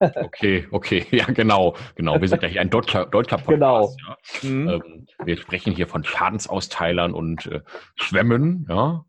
[0.00, 2.20] Okay, okay, ja, genau, genau.
[2.20, 3.96] Wir sind ja hier ein deutscher, deutscher Podcast.
[3.98, 4.16] Genau.
[4.42, 4.50] Ja.
[4.50, 4.68] Mhm.
[4.68, 7.60] Ähm, wir sprechen hier von Schadensausteilern und äh,
[7.96, 9.04] Schwämmen, ja.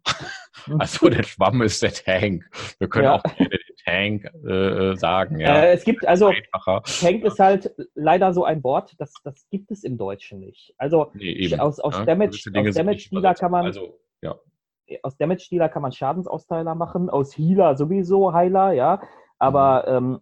[0.67, 0.81] Mhm.
[0.81, 2.45] Also der Schwamm ist der Tank.
[2.79, 3.15] Wir können ja.
[3.15, 3.49] auch den
[3.83, 5.63] Tank äh, sagen, ja.
[5.63, 6.83] Äh, es gibt also Einfacher.
[6.83, 10.73] Tank ist halt leider so ein Wort, das, das gibt es im Deutschen nicht.
[10.77, 14.35] Also nee, aus, aus ja, Damage, aus Damage Dealer kann man also, ja
[15.03, 19.01] aus Damage-Dealer kann man Schadensausteiler machen, aus Healer sowieso Heiler, ja.
[19.39, 20.13] Aber, mhm.
[20.13, 20.19] ähm,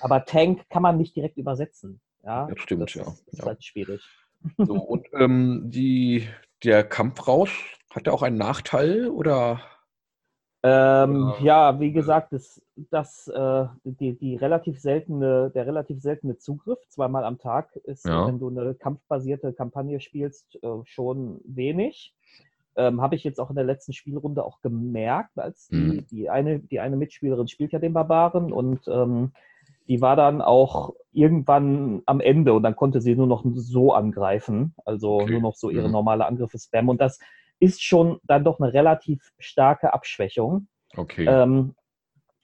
[0.00, 2.00] aber Tank kann man nicht direkt übersetzen.
[2.22, 3.02] Ja, das stimmt, das ja.
[3.02, 3.46] Ist, ist ja.
[3.46, 4.02] halt schwierig.
[4.58, 6.28] So, und ähm, die,
[6.64, 9.60] der Kampfrausch, hat er auch einen Nachteil oder?
[10.62, 11.72] Ähm, ja.
[11.72, 11.80] ja.
[11.80, 17.38] wie gesagt, das, das, äh, die, die relativ seltene, der relativ seltene Zugriff zweimal am
[17.38, 18.26] Tag ist, ja.
[18.26, 22.14] wenn du eine kampfbasierte Kampagne spielst, äh, schon wenig.
[22.76, 26.06] Ähm, Habe ich jetzt auch in der letzten Spielrunde auch gemerkt, als die, mhm.
[26.06, 29.32] die, eine, die eine Mitspielerin spielt ja den Barbaren und ähm,
[29.88, 34.74] die war dann auch irgendwann am Ende und dann konnte sie nur noch so angreifen,
[34.84, 35.32] also okay.
[35.32, 35.92] nur noch so ihre mhm.
[35.92, 37.18] normale Angriffe spammen und das
[37.60, 40.68] ist schon dann doch eine relativ starke Abschwächung.
[40.96, 41.26] Okay.
[41.28, 41.74] Ähm,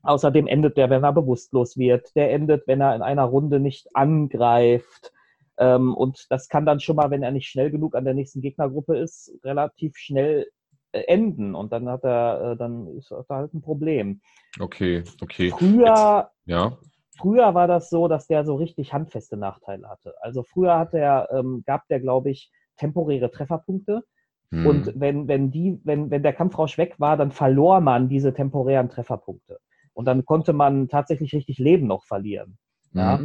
[0.02, 2.14] außerdem endet der, wenn er bewusstlos wird.
[2.14, 5.12] Der endet, wenn er in einer Runde nicht angreift.
[5.58, 8.40] Ähm, und das kann dann schon mal, wenn er nicht schnell genug an der nächsten
[8.40, 10.46] Gegnergruppe ist, relativ schnell
[10.92, 11.54] äh, enden.
[11.54, 14.20] Und dann hat er, äh, dann ist er halt ein Problem.
[14.60, 15.50] Okay, okay.
[15.50, 16.78] Früher, Jetzt, ja.
[17.18, 20.14] früher war das so, dass der so richtig handfeste Nachteile hatte.
[20.20, 24.04] Also früher hat er, ähm, gab der, glaube ich, temporäre Trefferpunkte.
[24.50, 24.66] Hm.
[24.66, 28.88] Und wenn, wenn, die, wenn, wenn der Kampfrausch weg war, dann verlor man diese temporären
[28.88, 29.58] Trefferpunkte.
[29.92, 32.58] Und dann konnte man tatsächlich richtig Leben noch verlieren.
[32.92, 33.20] Ja.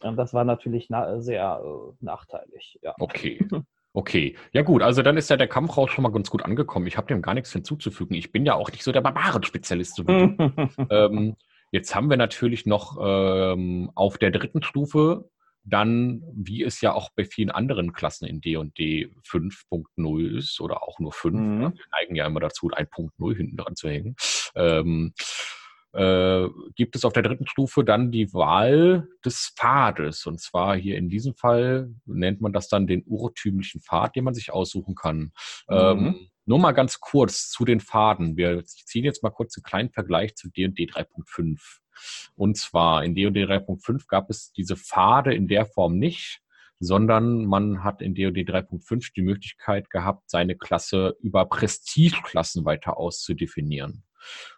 [0.00, 2.78] Das war natürlich na sehr äh, nachteilig.
[2.82, 2.94] Ja.
[2.98, 3.46] Okay.
[3.92, 6.86] Okay, ja gut, also dann ist ja der Kampfrausch schon mal ganz gut angekommen.
[6.86, 8.14] Ich habe dem gar nichts hinzuzufügen.
[8.14, 9.96] Ich bin ja auch nicht so der Barbaren-Spezialist.
[9.96, 10.04] So
[10.90, 11.34] ähm,
[11.72, 15.28] jetzt haben wir natürlich noch ähm, auf der dritten Stufe
[15.64, 20.98] dann, wie es ja auch bei vielen anderen Klassen in D&D 5.0 ist oder auch
[21.00, 21.60] nur 5, mhm.
[21.60, 24.16] wir neigen ja immer dazu, ein Punkt 0 hinten dran zu hängen,
[24.54, 25.12] ähm,
[25.92, 30.26] äh, gibt es auf der dritten Stufe dann die Wahl des Pfades.
[30.26, 34.34] Und zwar hier in diesem Fall nennt man das dann den urtümlichen Pfad, den man
[34.34, 35.32] sich aussuchen kann.
[35.68, 35.76] Mhm.
[35.76, 38.36] Ähm, nur mal ganz kurz zu den Pfaden.
[38.36, 41.58] Wir ziehen jetzt mal kurz einen kleinen Vergleich zu D&D 3.5.
[42.34, 46.40] Und zwar in D&D 3.5 gab es diese Pfade in der Form nicht,
[46.80, 54.02] sondern man hat in DoD 3.5 die Möglichkeit gehabt, seine Klasse über Prestigeklassen weiter auszudefinieren.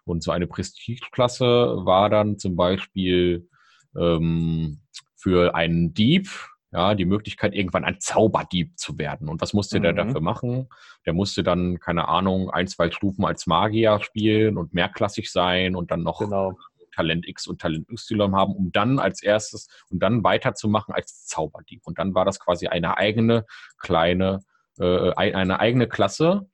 [0.04, 1.44] Und so eine Prestigeklasse
[1.84, 3.48] war dann zum Beispiel
[3.96, 4.80] ähm,
[5.16, 6.28] für einen Dieb,
[6.72, 9.28] ja, die Möglichkeit, irgendwann ein Zauberdieb zu werden.
[9.28, 9.82] Und was musste mhm.
[9.82, 10.68] der dafür machen?
[11.04, 15.90] Der musste dann, keine Ahnung, ein, zwei Stufen als Magier spielen und mehrklassig sein und
[15.90, 16.56] dann noch genau.
[16.94, 21.82] Talent X und Talent Y haben, um dann als erstes und dann weiterzumachen als Zauberdieb.
[21.84, 23.44] Und dann war das quasi eine eigene
[23.78, 24.40] kleine,
[24.78, 26.48] äh, eine eigene Klasse,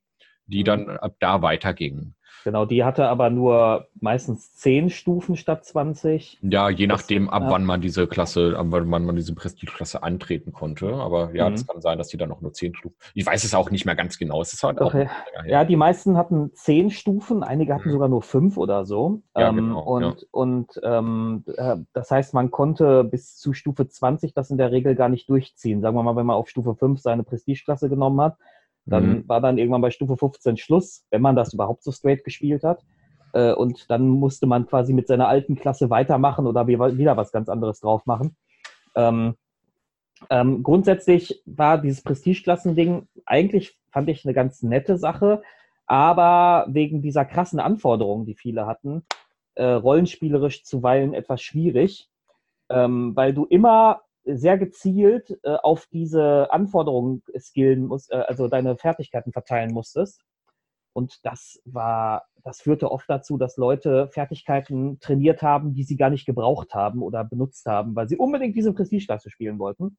[0.46, 0.64] die mhm.
[0.64, 2.14] dann ab da weiterging.
[2.44, 6.38] Genau, die hatte aber nur meistens 10 Stufen statt 20.
[6.42, 10.94] Ja, je nachdem, ab wann man diese Klasse, ab wann man diese Prestige-Klasse antreten konnte.
[10.94, 11.54] Aber ja, mhm.
[11.54, 12.96] das kann sein, dass die dann auch nur 10 Stufen.
[13.14, 14.40] Ich weiß es auch nicht mehr ganz genau.
[14.40, 15.08] Es ist halt auch okay.
[15.46, 17.92] Ja, die meisten hatten 10 Stufen, einige hatten mhm.
[17.92, 19.22] sogar nur 5 oder so.
[19.36, 20.26] Ja, ähm, genau, und ja.
[20.30, 24.94] und ähm, äh, das heißt, man konnte bis zu Stufe 20 das in der Regel
[24.94, 25.80] gar nicht durchziehen.
[25.80, 28.36] Sagen wir mal, wenn man auf Stufe 5 seine Prestige-Klasse genommen hat,
[28.90, 29.28] dann mhm.
[29.28, 32.84] war dann irgendwann bei Stufe 15 Schluss, wenn man das überhaupt so straight gespielt hat.
[33.32, 37.48] Äh, und dann musste man quasi mit seiner alten Klasse weitermachen oder wieder was ganz
[37.48, 38.36] anderes drauf machen.
[38.94, 39.34] Ähm,
[40.30, 45.42] ähm, grundsätzlich war dieses Prestigeklassen-Ding eigentlich, fand ich, eine ganz nette Sache,
[45.86, 49.04] aber wegen dieser krassen Anforderungen, die viele hatten,
[49.54, 52.08] äh, rollenspielerisch zuweilen etwas schwierig,
[52.68, 54.02] ähm, weil du immer
[54.36, 60.22] sehr gezielt äh, auf diese Anforderungen skillen musst, äh, also deine Fertigkeiten verteilen musstest.
[60.92, 66.10] Und das war, das führte oft dazu, dass Leute Fertigkeiten trainiert haben, die sie gar
[66.10, 69.96] nicht gebraucht haben oder benutzt haben, weil sie unbedingt diese Prestige-Klasse spielen wollten.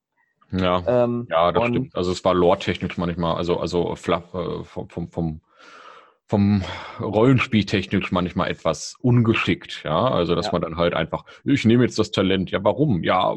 [0.52, 1.96] Ja, ähm, ja, das stimmt.
[1.96, 5.42] Also es war lore-technisch manchmal, also, also äh, vom, vom, vom
[6.30, 6.64] vom
[7.00, 10.12] Rollenspieltechnisch manchmal etwas ungeschickt, ja.
[10.12, 10.52] Also, dass ja.
[10.52, 13.04] man dann halt einfach, ich nehme jetzt das Talent, ja, warum?
[13.04, 13.36] Ja,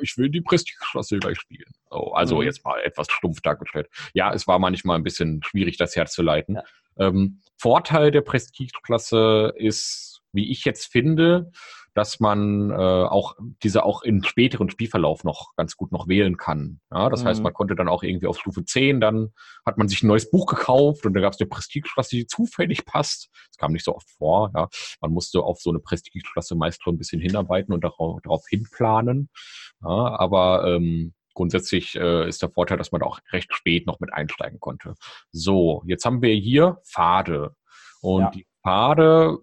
[0.00, 1.68] ich will die Prestige-Klasse gleich spielen.
[1.90, 2.42] So, also mhm.
[2.42, 3.88] jetzt mal etwas stumpf dargestellt.
[4.14, 6.54] Ja, es war manchmal ein bisschen schwierig, das herzuleiten.
[6.54, 7.08] Ja.
[7.08, 11.50] Ähm, Vorteil der Prestige-Klasse ist, wie ich jetzt finde,
[11.94, 16.80] dass man äh, auch diese auch im späteren Spielverlauf noch ganz gut noch wählen kann.
[16.90, 17.28] Ja, das mhm.
[17.28, 19.30] heißt, man konnte dann auch irgendwie auf Stufe 10, dann
[19.66, 22.84] hat man sich ein neues Buch gekauft und da gab es eine Prestige-Klasse, die zufällig
[22.84, 23.30] passt.
[23.48, 24.50] Das kam nicht so oft vor.
[24.54, 24.68] Ja.
[25.00, 29.30] Man musste auf so eine Prestige-Klasse meist schon ein bisschen hinarbeiten und darauf, darauf hinplanen.
[29.82, 34.12] Ja, aber ähm, grundsätzlich äh, ist der Vorteil, dass man auch recht spät noch mit
[34.12, 34.94] einsteigen konnte.
[35.32, 37.54] So, jetzt haben wir hier Pfade.
[38.02, 38.30] Und ja.
[38.30, 39.38] die Pfade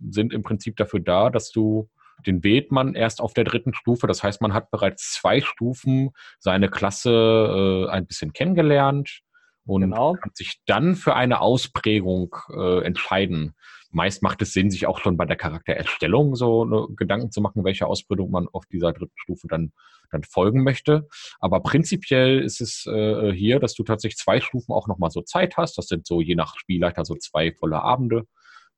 [0.00, 1.88] sind im Prinzip dafür da, dass du
[2.26, 4.06] den wählt man erst auf der dritten Stufe.
[4.06, 9.20] Das heißt, man hat bereits zwei Stufen seine Klasse äh, ein bisschen kennengelernt
[9.66, 10.14] und genau.
[10.14, 13.54] kann sich dann für eine Ausprägung äh, entscheiden.
[13.90, 17.64] Meist macht es Sinn, sich auch schon bei der Charaktererstellung so ne, Gedanken zu machen,
[17.64, 19.72] welche Ausprägung man auf dieser dritten Stufe dann,
[20.10, 21.08] dann folgen möchte.
[21.38, 25.56] Aber prinzipiell ist es äh, hier, dass du tatsächlich zwei Stufen auch nochmal so Zeit
[25.56, 25.78] hast.
[25.78, 28.26] Das sind so je nach Spielleiter so zwei volle Abende.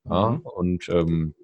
[0.09, 0.39] Ja, mhm.
[0.41, 1.35] Und ähm,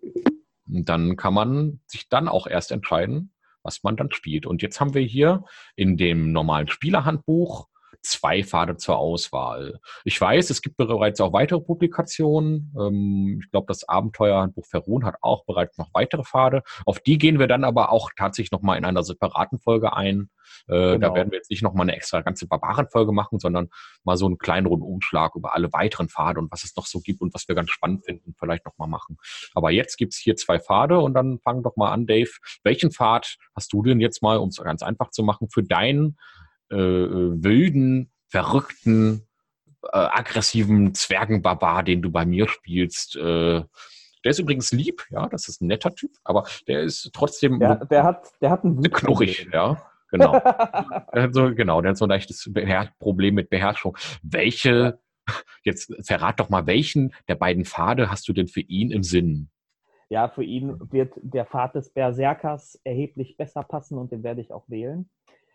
[0.66, 4.46] dann kann man sich dann auch erst entscheiden, was man dann spielt.
[4.46, 5.44] Und jetzt haben wir hier
[5.76, 7.68] in dem normalen Spielerhandbuch
[8.04, 9.80] zwei Pfade zur Auswahl.
[10.04, 12.74] Ich weiß, es gibt bereits auch weitere Publikationen.
[12.80, 16.64] Ähm, ich glaube, das Abenteuerhandbuch Ferun hat auch bereits noch weitere Pfade.
[16.86, 20.30] Auf die gehen wir dann aber auch tatsächlich nochmal in einer separaten Folge ein.
[20.68, 21.10] Äh, genau.
[21.10, 23.70] Da werden wir jetzt nicht nochmal eine extra ganze Barbarenfolge machen, sondern
[24.04, 27.22] mal so einen kleinen Rundumschlag über alle weiteren Pfade und was es noch so gibt
[27.22, 29.18] und was wir ganz spannend finden, vielleicht nochmal machen.
[29.56, 32.32] Aber jetzt gibt es hier zwei Pfade und dann fang doch mal an, Dave.
[32.64, 36.18] Welchen Pfad hast du denn jetzt mal, um es ganz einfach zu machen, für deinen
[36.74, 39.28] äh, wilden, verrückten,
[39.84, 43.16] äh, aggressiven Zwergenbarbar, den du bei mir spielst.
[43.16, 43.64] Äh,
[44.24, 47.60] der ist übrigens lieb, ja, das ist ein netter Typ, aber der ist trotzdem.
[47.60, 49.82] Der, der hat, der hat einen Knurrig, ja.
[50.12, 50.32] Genau.
[51.14, 53.98] der hat so, genau, der hat so ein leichtes Beher Problem mit Beherrschung.
[54.22, 55.00] Welche,
[55.64, 59.50] jetzt verrat doch mal, welchen der beiden Pfade hast du denn für ihn im Sinn?
[60.10, 64.52] Ja, für ihn wird der Pfad des Berserkers erheblich besser passen und den werde ich
[64.52, 65.10] auch wählen.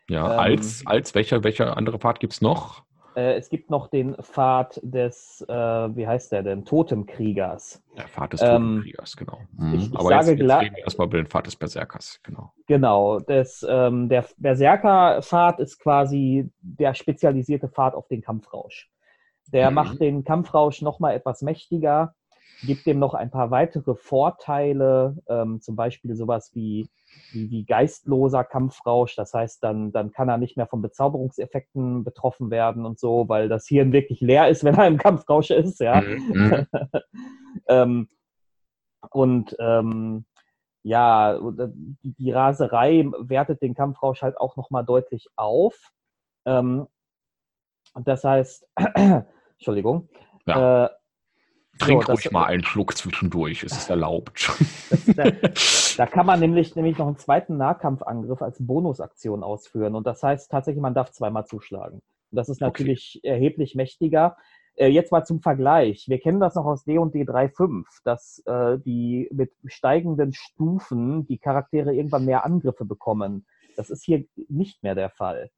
[0.09, 2.83] Ja, ähm, als, als welcher, welcher andere Pfad gibt es noch?
[3.19, 7.83] Äh, es gibt noch den Pfad des, äh, wie heißt der denn, Totemkriegers.
[7.97, 9.41] Der Pfad des ähm, Totemkriegers, genau.
[9.57, 9.75] Mhm.
[9.75, 12.53] Ich, ich Aber sage jetzt, jetzt reden wir erstmal über den Pfad des Berserkers, genau.
[12.67, 18.89] Genau, das, ähm, der Berserker-Pfad ist quasi der spezialisierte Pfad auf den Kampfrausch.
[19.53, 19.75] Der mhm.
[19.75, 22.15] macht den Kampfrausch nochmal etwas mächtiger,
[22.63, 26.89] gibt dem noch ein paar weitere Vorteile, ähm, zum Beispiel sowas wie
[27.33, 29.17] wie, wie geistloser Kampfrausch.
[29.17, 33.49] Das heißt, dann, dann kann er nicht mehr von Bezauberungseffekten betroffen werden und so, weil
[33.49, 35.81] das Hirn wirklich leer ist, wenn er im Kampfrausch ist.
[35.81, 36.01] Ja.
[36.01, 36.67] Mhm.
[37.69, 38.09] ähm,
[39.11, 40.25] und ähm,
[40.83, 41.69] ja, äh,
[42.03, 45.93] die, die, Raserei wertet den Kampfrausch halt auch nochmal deutlich auf.
[46.45, 46.87] Ähm,
[47.95, 48.67] das heißt,
[49.59, 50.09] Entschuldigung,
[50.47, 50.87] ja.
[50.87, 50.91] äh,
[51.79, 54.51] Trink so, ruhig das, mal einen Schluck zwischendurch, es ist erlaubt.
[55.17, 59.95] Das, da, da, kann man nämlich, nämlich noch einen zweiten Nahkampfangriff als Bonusaktion ausführen.
[59.95, 61.97] Und das heißt tatsächlich, man darf zweimal zuschlagen.
[62.31, 63.29] Und das ist natürlich okay.
[63.29, 64.37] erheblich mächtiger.
[64.79, 66.07] Äh, jetzt mal zum Vergleich.
[66.09, 71.95] Wir kennen das noch aus D&D 3.5, dass äh, die mit steigenden Stufen die Charaktere
[71.95, 73.47] irgendwann mehr Angriffe bekommen.
[73.77, 75.51] Das ist hier nicht mehr der Fall.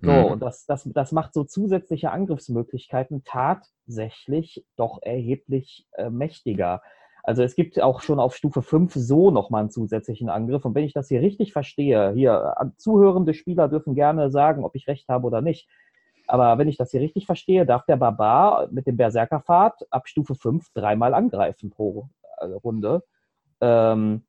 [0.00, 0.24] So, mhm.
[0.26, 6.82] und das, das, das macht so zusätzliche Angriffsmöglichkeiten tatsächlich doch erheblich äh, mächtiger.
[7.24, 10.64] Also es gibt auch schon auf Stufe 5 so nochmal einen zusätzlichen Angriff.
[10.64, 14.76] Und wenn ich das hier richtig verstehe, hier äh, zuhörende Spieler dürfen gerne sagen, ob
[14.76, 15.68] ich recht habe oder nicht.
[16.28, 20.36] Aber wenn ich das hier richtig verstehe, darf der Barbar mit dem Berserkerpfad ab Stufe
[20.36, 23.02] 5 dreimal angreifen pro äh, Runde.
[23.60, 24.24] Ähm,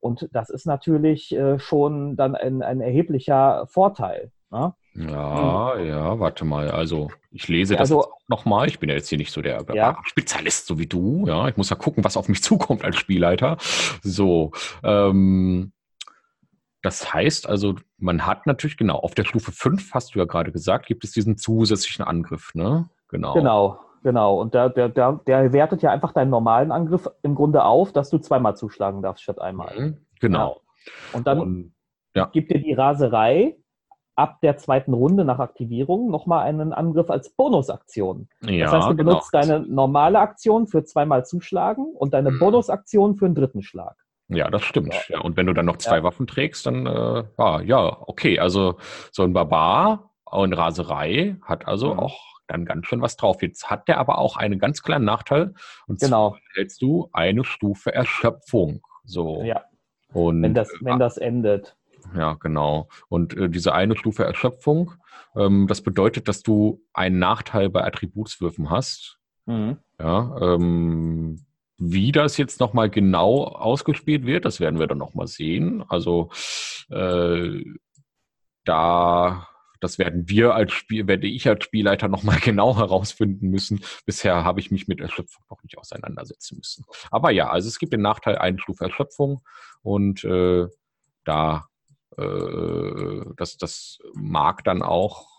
[0.00, 4.32] und das ist natürlich äh, schon dann ein, ein erheblicher Vorteil.
[4.50, 4.74] Ne?
[4.94, 6.70] Ja, ja, warte mal.
[6.70, 8.68] Also, ich lese das also, nochmal.
[8.68, 9.98] Ich bin ja jetzt hier nicht so der ja.
[10.04, 11.26] Spezialist, so wie du.
[11.26, 13.56] Ja, ich muss ja gucken, was auf mich zukommt als Spielleiter.
[14.02, 15.72] So, ähm,
[16.82, 20.52] das heißt also, man hat natürlich, genau, auf der Stufe 5, hast du ja gerade
[20.52, 22.90] gesagt, gibt es diesen zusätzlichen Angriff, ne?
[23.08, 23.34] Genau.
[23.34, 24.40] Genau, genau.
[24.40, 28.10] Und der, der, der, der wertet ja einfach deinen normalen Angriff im Grunde auf, dass
[28.10, 29.78] du zweimal zuschlagen darfst statt einmal.
[29.78, 30.60] Mhm, genau.
[30.84, 30.92] Ja.
[31.12, 31.74] Und dann Und,
[32.32, 33.56] gibt dir die Raserei
[34.14, 38.28] ab der zweiten Runde nach Aktivierung nochmal einen Angriff als Bonusaktion.
[38.42, 39.46] Ja, das heißt, du benutzt genau.
[39.46, 42.38] deine normale Aktion für zweimal zuschlagen und deine mhm.
[42.38, 43.96] Bonusaktion für einen dritten Schlag.
[44.28, 44.94] Ja, das stimmt.
[45.08, 45.20] Ja.
[45.20, 46.02] und wenn du dann noch zwei ja.
[46.02, 48.38] Waffen trägst, dann äh, ah, ja, okay.
[48.38, 48.76] Also
[49.10, 52.00] so ein Barbar und Raserei hat also mhm.
[52.00, 53.42] auch dann ganz schön was drauf.
[53.42, 55.54] Jetzt hat der aber auch einen ganz kleinen Nachteil.
[55.86, 56.30] Und genau.
[56.30, 58.82] zwar hältst du eine Stufe Erschöpfung.
[59.04, 59.42] So.
[59.42, 59.64] Ja.
[60.12, 61.76] Und, wenn das, wenn das endet.
[62.16, 62.88] Ja, genau.
[63.08, 64.92] Und äh, diese eine Stufe Erschöpfung,
[65.36, 69.18] ähm, das bedeutet, dass du einen Nachteil bei Attributswürfen hast.
[69.46, 69.78] Mhm.
[69.98, 71.44] Ja, ähm,
[71.78, 75.84] wie das jetzt nochmal genau ausgespielt wird, das werden wir dann nochmal sehen.
[75.88, 76.30] Also
[76.90, 77.64] äh,
[78.64, 79.48] da,
[79.80, 83.80] das werden wir als Spiel, werde ich als Spielleiter nochmal genau herausfinden müssen.
[84.06, 86.84] Bisher habe ich mich mit Erschöpfung noch nicht auseinandersetzen müssen.
[87.10, 89.42] Aber ja, also es gibt den Nachteil eine Stufe Erschöpfung
[89.82, 90.68] und äh,
[91.24, 91.68] da
[92.18, 95.32] äh, das, das mag dann auch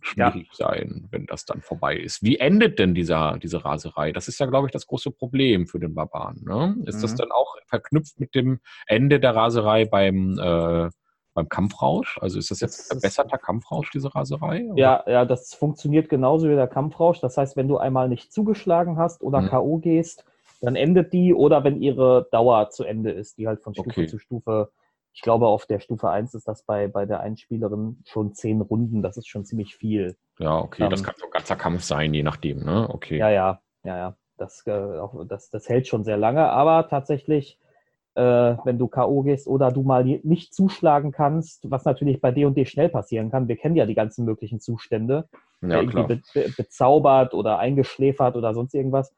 [0.00, 0.68] schwierig ja.
[0.68, 2.22] sein, wenn das dann vorbei ist.
[2.22, 4.12] Wie endet denn dieser, diese Raserei?
[4.12, 6.42] Das ist ja, glaube ich, das große Problem für den Barbaren.
[6.44, 6.76] Ne?
[6.86, 7.02] Ist mhm.
[7.02, 10.88] das dann auch verknüpft mit dem Ende der Raserei beim, äh,
[11.34, 12.18] beim Kampfrausch?
[12.20, 14.64] Also ist das jetzt ein verbesserter Kampfrausch, diese Raserei?
[14.70, 14.80] Oder?
[14.80, 17.20] Ja, ja, das funktioniert genauso wie der Kampfrausch.
[17.20, 19.48] Das heißt, wenn du einmal nicht zugeschlagen hast oder mhm.
[19.48, 19.78] K.O.
[19.78, 20.24] gehst,
[20.62, 24.06] dann endet die oder wenn ihre Dauer zu Ende ist, die halt von Stufe okay.
[24.06, 24.70] zu Stufe
[25.12, 29.02] ich glaube, auf der Stufe 1 ist das bei, bei der Einspielerin schon zehn Runden.
[29.02, 30.16] Das ist schon ziemlich viel.
[30.38, 32.88] Ja, okay, ähm, das kann so ein ganzer Kampf sein, je nachdem, ne?
[32.88, 33.18] Okay.
[33.18, 34.16] Ja, ja, ja, ja.
[34.36, 37.58] Das, äh, auch, das, das hält schon sehr lange, aber tatsächlich,
[38.14, 38.22] äh,
[38.64, 39.22] wenn du K.O.
[39.22, 43.48] gehst oder du mal nicht zuschlagen kannst, was natürlich bei D&D schnell passieren kann.
[43.48, 45.28] Wir kennen ja die ganzen möglichen Zustände
[45.62, 49.14] ja, irgendwie be be bezaubert oder eingeschläfert oder sonst irgendwas.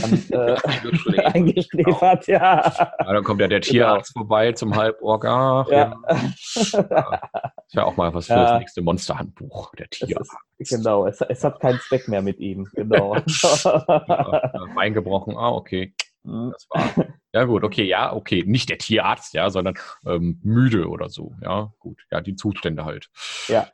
[0.00, 2.38] Dann, äh, eingeschläfert, genau.
[2.38, 2.72] ja.
[2.78, 2.94] ja.
[2.98, 3.72] Dann kommt ja der genau.
[3.72, 4.24] Tierarzt genau.
[4.24, 5.24] vorbei zum Halborg.
[5.26, 5.94] Ach, ja.
[6.06, 6.32] ja.
[6.34, 10.32] Ist ja auch mal was für das nächste Monsterhandbuch, der Tierarzt.
[10.56, 12.68] Ist, genau, es, es, hat keinen Zweck mehr mit ihm.
[12.72, 13.14] Genau.
[14.74, 15.94] Bein gebrochen, ah, okay.
[16.22, 16.52] Mhm.
[16.52, 17.06] Das war.
[17.34, 18.44] Ja, gut, okay, ja, okay.
[18.46, 19.74] Nicht der Tierarzt, ja, sondern
[20.06, 21.34] ähm, müde oder so.
[21.42, 21.98] Ja, gut.
[22.10, 23.10] Ja, die Zustände halt.
[23.48, 23.68] Ja.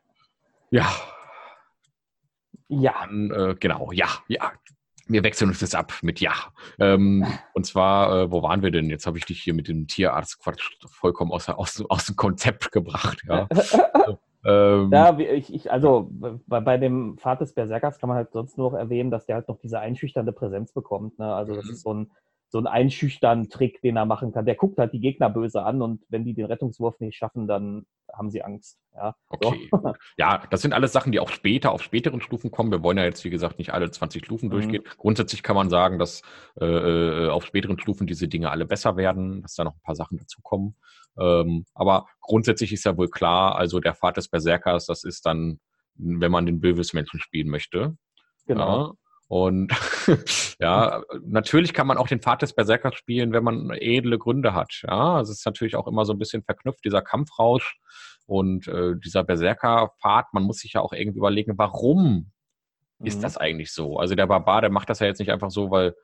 [0.71, 0.87] Ja,
[2.69, 2.95] ja.
[3.01, 4.53] Dann, äh, genau, ja, ja.
[5.11, 6.33] Wir wechseln uns jetzt ab mit Ja.
[6.79, 8.91] Ähm, und zwar, äh, wo waren wir denn?
[8.91, 13.23] Jetzt habe ich dich hier mit dem Tierarzt-Quatsch vollkommen aus, aus, aus dem Konzept gebracht.
[13.27, 13.47] Ja,
[13.93, 16.11] also, ähm, ja ich, ich, also
[16.47, 19.37] bei, bei dem Pfad des Berserkers kann man halt sonst nur noch erwähnen, dass der
[19.37, 21.19] halt noch diese einschüchternde Präsenz bekommt.
[21.19, 21.35] Ne?
[21.35, 21.71] Also das mhm.
[21.71, 22.11] ist so ein,
[22.49, 24.47] so ein einschüchtern Trick, den er machen kann.
[24.47, 27.87] Der guckt halt die Gegner böse an und wenn die den Rettungswurf nicht schaffen, dann
[28.13, 28.79] haben sie Angst.
[28.95, 29.69] Ja, okay.
[29.71, 29.95] So.
[30.17, 32.71] ja, das sind alles Sachen, die auch später auf späteren Stufen kommen.
[32.71, 34.53] Wir wollen ja jetzt, wie gesagt, nicht alle 20 Stufen mhm.
[34.53, 34.83] durchgehen.
[34.97, 36.23] Grundsätzlich kann man sagen, dass
[36.59, 39.97] äh, äh, auf späteren Stufen diese Dinge alle besser werden, dass da noch ein paar
[39.97, 40.77] Sachen dazukommen.
[41.19, 45.61] Ähm, aber grundsätzlich ist ja wohl klar, also der Pfad des Berserkers, das ist dann,
[45.95, 47.97] wenn man den Böwes-Menschen spielen möchte.
[48.47, 48.87] Genau.
[48.87, 48.93] Ja,
[49.29, 49.73] und
[50.59, 54.83] ja, natürlich kann man auch den Pfad des Berserkers spielen, wenn man edle Gründe hat.
[54.87, 57.79] Ja, also es ist natürlich auch immer so ein bisschen verknüpft, dieser Kampfrausch
[58.27, 60.33] und äh, dieser Berserker-Pfad.
[60.33, 62.33] Man muss sich ja auch irgendwie überlegen, warum
[62.99, 63.07] mhm.
[63.07, 63.99] ist das eigentlich so?
[63.99, 65.95] Also der Barbar, der macht das ja jetzt nicht einfach so, weil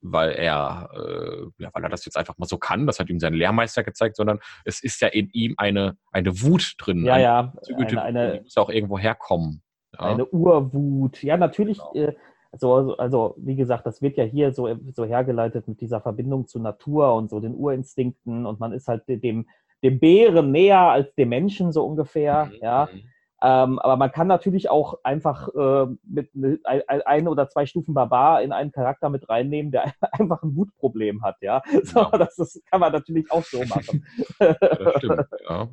[0.00, 3.20] weil er, äh, ja, weil er das jetzt einfach mal so kann, das hat ihm
[3.20, 7.04] sein Lehrmeister gezeigt, sondern es ist ja in ihm eine, eine Wut drin.
[7.04, 7.52] Ja, ja.
[7.76, 9.62] Eine, eine, die muss auch irgendwo herkommen.
[9.92, 10.00] Ja.
[10.00, 11.22] Eine Urwut.
[11.22, 11.78] Ja, natürlich.
[11.92, 12.08] Genau.
[12.08, 12.16] Äh,
[12.56, 16.62] so, also wie gesagt, das wird ja hier so, so hergeleitet mit dieser Verbindung zur
[16.62, 19.46] Natur und so den Urinstinkten und man ist halt dem,
[19.82, 22.52] dem Bären näher als dem Menschen so ungefähr, mhm.
[22.62, 22.88] ja.
[22.92, 23.02] Mhm.
[23.40, 27.94] Ähm, aber man kann natürlich auch einfach äh, mit ne, ein, ein, oder zwei Stufen
[27.94, 31.62] Barbar in einen Charakter mit reinnehmen, der einfach ein Wutproblem hat, ja.
[31.84, 32.10] So, ja.
[32.18, 34.04] Das, das, kann man natürlich auch so machen.
[34.40, 34.56] Das
[34.96, 35.68] stimmt, ja.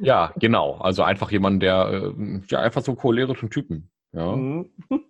[0.00, 0.78] ja, genau.
[0.78, 3.90] Also einfach jemand, der äh, ja einfach so cholerischen Typen.
[4.12, 4.34] Ja.
[4.34, 4.70] Mhm.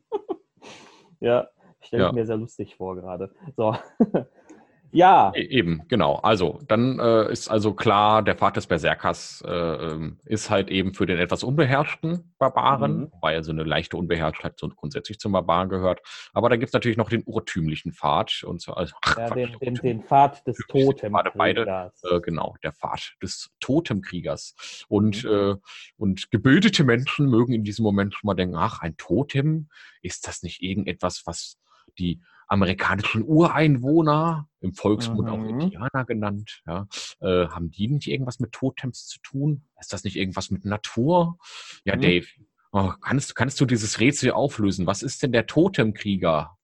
[1.21, 1.49] ja,
[1.81, 2.13] stelle ich ja.
[2.13, 3.31] mir sehr lustig vor gerade.
[3.57, 3.77] So.
[4.93, 5.33] Ja.
[5.35, 6.17] E eben, genau.
[6.17, 10.95] Also, dann äh, ist also klar, der Pfad des Berserkers äh, ähm, ist halt eben
[10.95, 13.13] für den etwas unbeherrschten Barbaren, mhm.
[13.13, 16.01] wobei so eine leichte Unbeherrschtheit so grundsätzlich zum Barbaren gehört.
[16.33, 18.43] Aber da gibt es natürlich noch den urtümlichen Pfad.
[18.45, 22.03] Und so, also, ach, ja, den, den, den, Pfad des Totemkriegers.
[22.05, 24.87] Äh, genau, der Pfad des Totemkriegers.
[24.89, 25.31] Und, mhm.
[25.31, 25.55] Äh,
[25.97, 29.69] und gebildete Menschen mögen in diesem Moment schon mal denken, ach, ein Totem,
[30.03, 31.59] ist das nicht irgendetwas, was
[31.99, 35.35] die amerikanischen Ureinwohner, im Volksmund mhm.
[35.35, 36.87] auch Indianer genannt, ja,
[37.21, 39.65] äh, haben die nicht irgendwas mit Totems zu tun?
[39.81, 41.39] Ist das nicht irgendwas mit Natur?
[41.85, 42.01] Ja, mhm.
[42.01, 42.27] Dave,
[42.73, 44.87] oh, kannst, kannst du dieses Rätsel auflösen?
[44.87, 46.57] Was ist denn der Totemkrieger?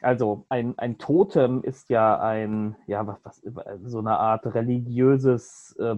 [0.00, 5.94] Also ein, ein Totem ist ja ein, ja, was, was so eine Art religiöses äh,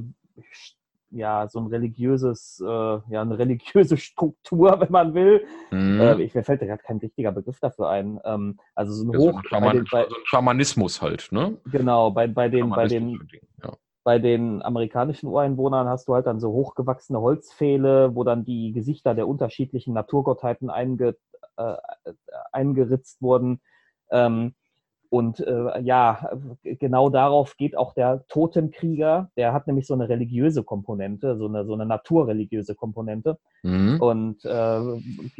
[1.10, 5.46] ja, so ein religiöses, äh, ja, eine religiöse Struktur, wenn man will.
[5.70, 6.00] Mhm.
[6.00, 8.20] Äh, ich, mir fällt da gerade kein richtiger Begriff dafür ein.
[8.24, 9.32] Ähm, also so ein ja, Hoch.
[9.32, 11.56] So ein, Schaman, den, bei, so ein Schamanismus halt, ne?
[11.66, 13.28] Genau, bei, bei den, bei den,
[13.62, 13.72] ja.
[14.02, 19.14] bei den amerikanischen Ureinwohnern hast du halt dann so hochgewachsene Holzpfähle, wo dann die Gesichter
[19.14, 21.16] der unterschiedlichen Naturgottheiten einge,
[21.56, 21.74] äh,
[22.52, 23.60] eingeritzt wurden.
[24.10, 24.54] Ähm,
[25.10, 26.28] und äh, ja,
[26.64, 29.30] genau darauf geht auch der Totemkrieger.
[29.36, 33.38] Der hat nämlich so eine religiöse Komponente, so eine, so eine naturreligiöse Komponente.
[33.62, 34.00] Mhm.
[34.00, 34.80] Und äh,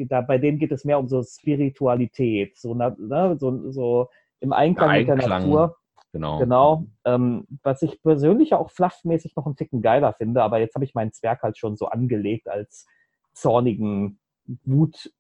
[0.07, 4.09] da, bei denen geht es mehr um so Spiritualität, so, ne, so, so
[4.41, 5.77] im Einklang, Einklang, mit der Natur.
[6.13, 6.39] Genau.
[6.39, 10.85] genau ähm, was ich persönlich auch fluffmäßig noch einen Ticken geiler finde, aber jetzt habe
[10.85, 12.87] ich meinen Zwerg halt schon so angelegt als
[13.33, 14.21] zornigen
[14.65, 15.11] Wut,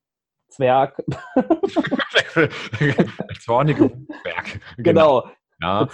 [0.55, 1.03] Zwerg.
[3.41, 3.91] Zornige
[4.23, 4.61] Zwerg.
[4.79, 5.23] Genau.
[5.23, 5.31] genau.
[5.61, 5.89] Ja,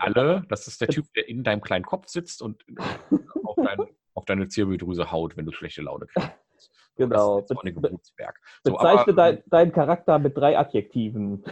[0.00, 0.44] alle.
[0.48, 2.64] Das ist der Typ, der in deinem kleinen Kopf sitzt und
[3.44, 3.78] auf, dein,
[4.14, 6.30] auf deine Zirbeldrüse haut, wenn du schlechte Laune kriegst.
[6.98, 7.42] Genau.
[7.42, 7.46] Be
[8.64, 11.44] so, Bezeichne dein, deinen Charakter mit drei Adjektiven.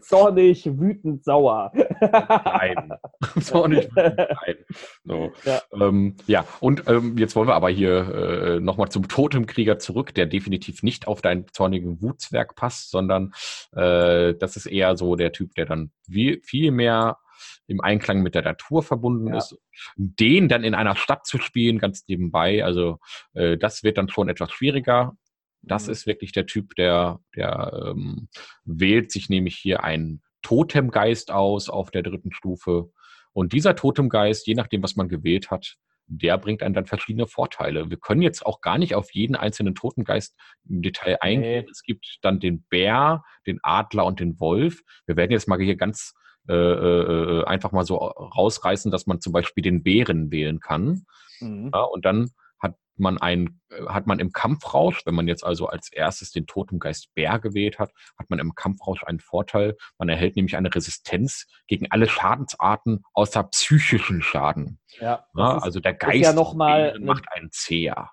[0.00, 1.72] Zornig, wütend, sauer.
[2.00, 2.92] Nein.
[3.40, 4.56] Zornig, wütend, nein.
[5.04, 5.32] So.
[5.44, 5.60] Ja.
[5.72, 10.26] Ähm, ja, und ähm, jetzt wollen wir aber hier äh, nochmal zum Totemkrieger zurück, der
[10.26, 13.32] definitiv nicht auf deinen zornigen Wutzwerg passt, sondern
[13.72, 17.18] äh, das ist eher so der Typ, der dann viel, viel mehr
[17.66, 19.38] im Einklang mit der Natur verbunden ja.
[19.38, 19.56] ist.
[19.96, 22.98] Den dann in einer Stadt zu spielen, ganz nebenbei, also
[23.34, 25.16] äh, das wird dann schon etwas schwieriger.
[25.62, 25.92] Das mhm.
[25.92, 28.28] ist wirklich der Typ, der, der ähm,
[28.64, 32.90] wählt sich nämlich hier einen Totemgeist aus auf der dritten Stufe.
[33.32, 35.76] Und dieser Totemgeist, je nachdem, was man gewählt hat,
[36.06, 37.90] der bringt einem dann verschiedene Vorteile.
[37.90, 40.36] Wir können jetzt auch gar nicht auf jeden einzelnen Totengeist
[40.68, 41.64] im Detail eingehen.
[41.64, 41.70] Nee.
[41.70, 44.82] Es gibt dann den Bär, den Adler und den Wolf.
[45.06, 46.14] Wir werden jetzt mal hier ganz
[46.48, 51.06] äh, äh, äh, einfach mal so rausreißen, dass man zum Beispiel den Bären wählen kann.
[51.40, 51.70] Mhm.
[51.72, 55.68] Ja, und dann hat man ein, äh, hat man im Kampfrausch, wenn man jetzt also
[55.68, 59.76] als erstes den Totemgeist Bär gewählt hat, hat man im Kampfrausch einen Vorteil.
[59.98, 64.78] Man erhält nämlich eine Resistenz gegen alle Schadensarten außer psychischen Schaden.
[65.00, 68.10] Ja, ja also der Geist ja mal macht einen Zäher.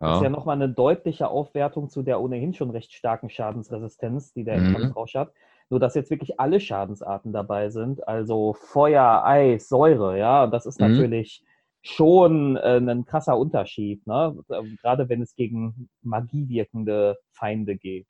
[0.00, 0.08] Ja.
[0.08, 4.44] Das ist ja nochmal eine deutliche Aufwertung zu der ohnehin schon recht starken Schadensresistenz, die
[4.44, 4.72] der mhm.
[4.72, 5.32] Kampfrausch hat.
[5.74, 10.80] Nur dass jetzt wirklich alle Schadensarten dabei sind, also Feuer, Eis, Säure, ja, das ist
[10.80, 10.92] mhm.
[10.92, 11.42] natürlich
[11.82, 14.38] schon äh, ein krasser Unterschied, ne?
[14.80, 18.06] gerade wenn es gegen Magie wirkende Feinde geht.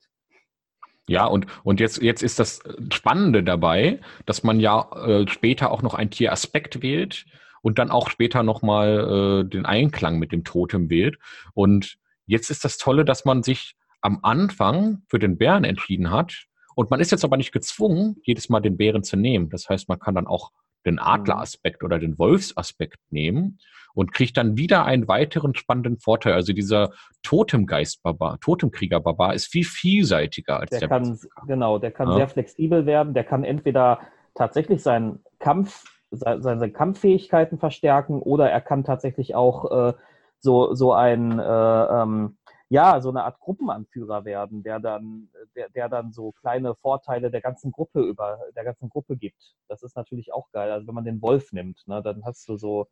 [1.08, 2.60] Ja, und, und jetzt, jetzt ist das
[2.92, 7.24] Spannende dabei, dass man ja äh, später auch noch einen Tieraspekt wählt
[7.62, 11.18] und dann auch später nochmal äh, den Einklang mit dem Totem wählt.
[11.54, 11.96] Und
[12.26, 16.90] jetzt ist das Tolle, dass man sich am Anfang für den Bären entschieden hat und
[16.90, 19.48] man ist jetzt aber nicht gezwungen, jedes Mal den Bären zu nehmen.
[19.50, 20.50] Das heißt, man kann dann auch
[20.84, 23.58] den Adleraspekt oder den Wolfsaspekt nehmen
[23.94, 26.34] und kriegt dann wieder einen weiteren spannenden Vorteil.
[26.34, 26.90] Also dieser
[27.22, 32.16] Totemgeist-Barbar, Totemkrieger-Barbar ist viel vielseitiger als der, der kann, Genau, der kann ja.
[32.16, 33.14] sehr flexibel werden.
[33.14, 34.00] Der kann entweder
[34.34, 39.92] tatsächlich seinen Kampf, seine Kampffähigkeiten verstärken oder er kann tatsächlich auch äh,
[40.40, 42.36] so, so ein äh, ähm,
[42.74, 47.40] ja, so eine Art Gruppenanführer werden, der dann, der, der dann so kleine Vorteile der
[47.40, 49.54] ganzen Gruppe über, der ganzen Gruppe gibt.
[49.68, 50.72] Das ist natürlich auch geil.
[50.72, 52.88] Also wenn man den Wolf nimmt, ne, dann hast du so,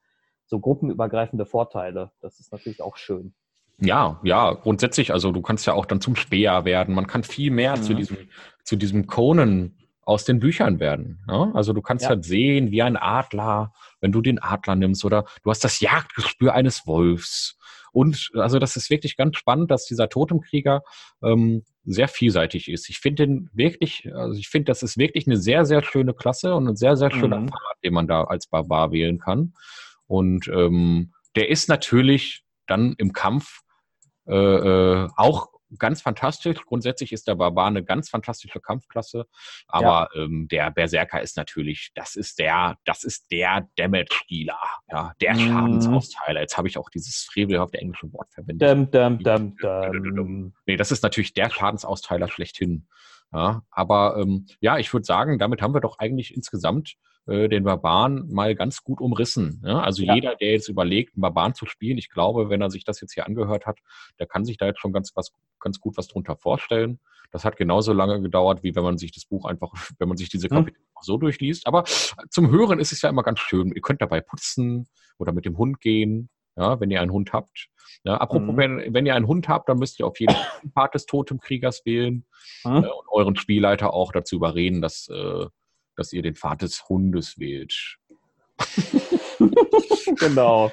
[0.47, 2.13] so gruppenübergreifende Vorteile.
[2.21, 3.35] Das ist natürlich auch schön.
[3.81, 6.95] Ja, ja, grundsätzlich, also du kannst ja auch dann zum Speer werden.
[6.95, 7.83] Man kann viel mehr mhm.
[7.83, 8.17] zu diesem,
[8.63, 9.75] zu diesem Conan
[10.05, 11.25] aus den Büchern werden.
[11.27, 11.51] Ja?
[11.55, 12.11] Also du kannst ja.
[12.11, 16.55] halt sehen, wie ein Adler, wenn du den Adler nimmst, oder du hast das Jagdgespür
[16.55, 17.59] eines Wolfs.
[17.93, 20.83] Und also das ist wirklich ganz spannend, dass dieser Totemkrieger
[21.23, 22.89] ähm, sehr vielseitig ist.
[22.89, 26.55] Ich finde den wirklich, also ich finde, das ist wirklich eine sehr, sehr schöne Klasse
[26.55, 27.49] und ein sehr, sehr schöner mhm.
[27.49, 29.55] Pfad, den man da als Barbar wählen kann.
[30.07, 33.61] Und ähm, der ist natürlich dann im Kampf
[34.27, 36.65] äh, äh, auch ganz fantastisch.
[36.65, 39.27] Grundsätzlich ist der Barbar eine ganz fantastische Kampfklasse,
[39.69, 40.23] aber ja.
[40.23, 44.61] ähm, der Berserker ist natürlich, das ist der, das ist der Damage-Dealer,
[44.91, 45.39] ja, der mhm.
[45.39, 46.41] Schadensausteiler.
[46.41, 48.69] Jetzt habe ich auch dieses frevelhafte englische Wort verwendet.
[48.69, 50.55] Dum, dum, dum, dum.
[50.67, 52.87] Nee, das ist natürlich der Schadensausteiler schlechthin.
[53.33, 56.97] Ja, aber ähm, ja, ich würde sagen, damit haben wir doch eigentlich insgesamt
[57.27, 59.63] äh, den Barbaren mal ganz gut umrissen.
[59.65, 59.81] Ja?
[59.81, 60.15] Also ja.
[60.15, 63.15] jeder, der jetzt überlegt, einen Barbaren zu spielen, ich glaube, wenn er sich das jetzt
[63.15, 63.79] hier angehört hat,
[64.19, 66.99] der kann sich da jetzt schon ganz, was, ganz gut was drunter vorstellen.
[67.31, 70.29] Das hat genauso lange gedauert, wie wenn man sich das Buch einfach, wenn man sich
[70.29, 70.57] diese hm.
[70.57, 70.87] Kapitel hm.
[71.01, 71.67] so durchliest.
[71.67, 73.73] Aber zum Hören ist es ja immer ganz schön.
[73.73, 76.29] Ihr könnt dabei putzen oder mit dem Hund gehen.
[76.55, 77.69] Ja, wenn ihr einen Hund habt.
[78.05, 78.57] Ja, apropos, mhm.
[78.59, 81.87] wenn, wenn, ihr einen Hund habt, dann müsst ihr auf jeden Fall Part des Totemkriegers
[81.87, 82.27] wählen
[82.65, 82.85] mhm.
[82.85, 85.47] äh, und euren Spielleiter auch dazu überreden, dass äh,
[86.03, 87.99] dass ihr den Pfad des Hundes wählt.
[90.19, 90.73] genau.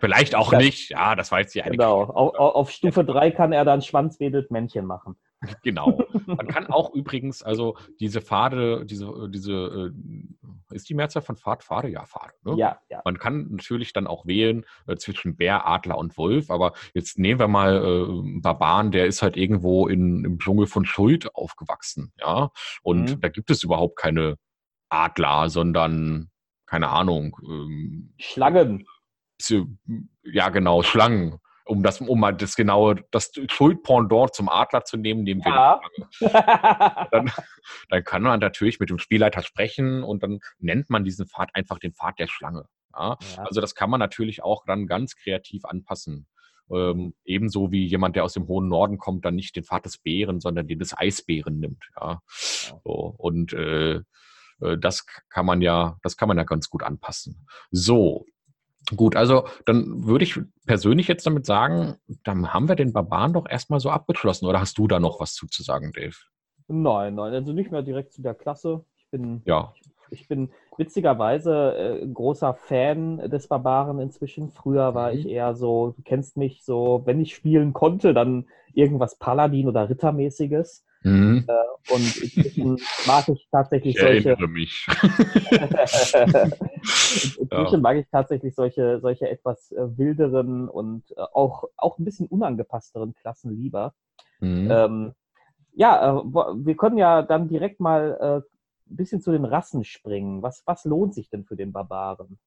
[0.00, 1.78] Vielleicht auch das, nicht, ja, das weiß ich eigentlich.
[1.78, 2.04] Genau.
[2.04, 5.16] Auf, auf, Stufe 3 kann er dann Schwanzwedelt Männchen machen.
[5.62, 5.98] Genau.
[6.26, 11.64] Man kann auch übrigens, also diese Pfade, diese, diese, äh, ist die Mehrzahl von Pfad,
[11.64, 11.88] Pfade?
[11.88, 12.34] Ja, Pfade.
[12.44, 12.56] Ne?
[12.58, 13.00] Ja, ja.
[13.06, 17.40] Man kann natürlich dann auch wählen äh, zwischen Bär, Adler und Wolf, aber jetzt nehmen
[17.40, 22.50] wir mal äh, Barbaren, der ist halt irgendwo in, im Dschungel von Schuld aufgewachsen, ja.
[22.82, 23.20] Und mhm.
[23.20, 24.36] da gibt es überhaupt keine
[24.90, 26.30] Adler, sondern,
[26.66, 27.36] keine Ahnung.
[27.42, 28.86] Ähm, Schlangen.
[30.22, 31.38] Ja, genau, Schlangen.
[31.64, 35.80] Um das, um mal das genaue, das Schuldpendant zum Adler zu nehmen, nehmen wir
[36.20, 37.08] ja.
[37.12, 37.30] dann,
[37.88, 41.78] dann kann man natürlich mit dem Spielleiter sprechen und dann nennt man diesen Pfad einfach
[41.78, 42.64] den Pfad der Schlange.
[42.92, 43.18] Ja?
[43.36, 43.42] Ja.
[43.44, 46.26] Also das kann man natürlich auch dann ganz kreativ anpassen.
[46.72, 49.98] Ähm, ebenso wie jemand, der aus dem hohen Norden kommt, dann nicht den Pfad des
[49.98, 51.84] Bären, sondern den des Eisbären nimmt.
[52.00, 52.20] Ja.
[52.26, 54.00] So, und äh,
[54.78, 57.46] das kann man ja, das kann man ja ganz gut anpassen.
[57.70, 58.26] So.
[58.96, 63.48] Gut, also dann würde ich persönlich jetzt damit sagen, dann haben wir den Barbaren doch
[63.48, 64.46] erstmal so abgeschlossen.
[64.46, 66.16] Oder hast du da noch was zuzusagen, Dave?
[66.66, 68.84] Nein, nein, also nicht mehr direkt zu der Klasse.
[68.96, 69.72] Ich bin, ja.
[69.76, 74.50] ich, ich bin witzigerweise äh, großer Fan des Barbaren inzwischen.
[74.50, 75.18] Früher war mhm.
[75.18, 79.88] ich eher so, du kennst mich so, wenn ich spielen konnte, dann irgendwas Paladin- oder
[79.88, 80.84] Rittermäßiges.
[81.02, 81.46] Mhm.
[81.48, 84.36] Äh, und inzwischen mag ich tatsächlich ich solche.
[84.46, 84.86] Mich.
[87.38, 87.78] inzwischen ja.
[87.78, 93.14] mag ich tatsächlich solche, solche etwas äh, wilderen und äh, auch, auch ein bisschen unangepassteren
[93.14, 93.94] Klassen lieber.
[94.40, 94.70] Mhm.
[94.70, 95.12] Ähm,
[95.72, 98.36] ja, äh, wir können ja dann direkt mal äh,
[98.90, 100.42] ein bisschen zu den Rassen springen.
[100.42, 102.38] Was, was lohnt sich denn für den Barbaren?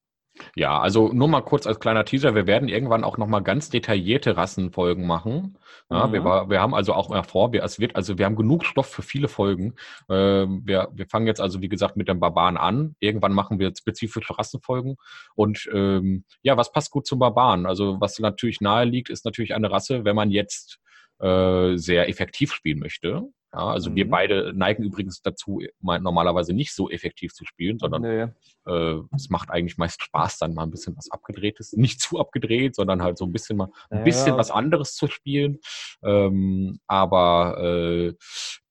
[0.56, 4.36] Ja, also nur mal kurz als kleiner Teaser, wir werden irgendwann auch nochmal ganz detaillierte
[4.36, 5.58] Rassenfolgen machen.
[5.92, 6.14] Ja, mhm.
[6.14, 8.88] wir, wir, haben also auch mehr vor, wir, es wird, also wir haben genug Stoff
[8.88, 9.76] für viele Folgen.
[10.10, 12.96] Äh, wir, wir fangen jetzt also, wie gesagt, mit dem Barbaren an.
[13.00, 14.96] Irgendwann machen wir spezifische Rassenfolgen.
[15.36, 17.66] Und ähm, ja, was passt gut zum Barbaren?
[17.66, 20.80] Also was natürlich nahe liegt, ist natürlich eine Rasse, wenn man jetzt
[21.20, 23.30] äh, sehr effektiv spielen möchte.
[23.54, 23.96] Ja, also mhm.
[23.96, 28.28] wir beide neigen übrigens dazu, normalerweise nicht so effektiv zu spielen, sondern nee.
[28.66, 32.76] äh, es macht eigentlich meist Spaß, dann mal ein bisschen was abgedrehtes, nicht zu abgedreht,
[32.76, 34.04] sondern halt so ein bisschen mal ein ja.
[34.04, 35.60] bisschen was anderes zu spielen.
[36.04, 38.14] Ähm, aber äh,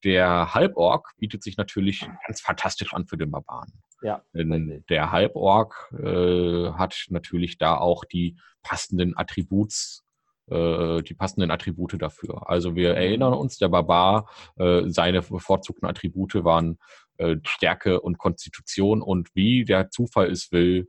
[0.03, 3.73] der Halborg bietet sich natürlich ganz fantastisch an für den Barbaren.
[4.03, 4.23] Ja.
[4.33, 10.03] Denn der Halborg äh, hat natürlich da auch die passenden Attributs
[10.51, 12.49] äh, die passenden Attribute dafür.
[12.51, 16.79] Also wir erinnern uns, der Barbar, äh, seine bevorzugten Attribute waren
[17.19, 20.89] äh, Stärke und Konstitution und wie der Zufall es will,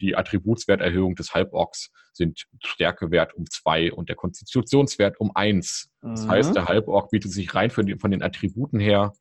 [0.00, 5.90] die Attributswerterhöhung des Halborgs sind Stärkewert um zwei und der Konstitutionswert um eins.
[6.00, 6.30] Das mhm.
[6.30, 9.12] heißt, der Halborg bietet sich rein die, von den Attributen her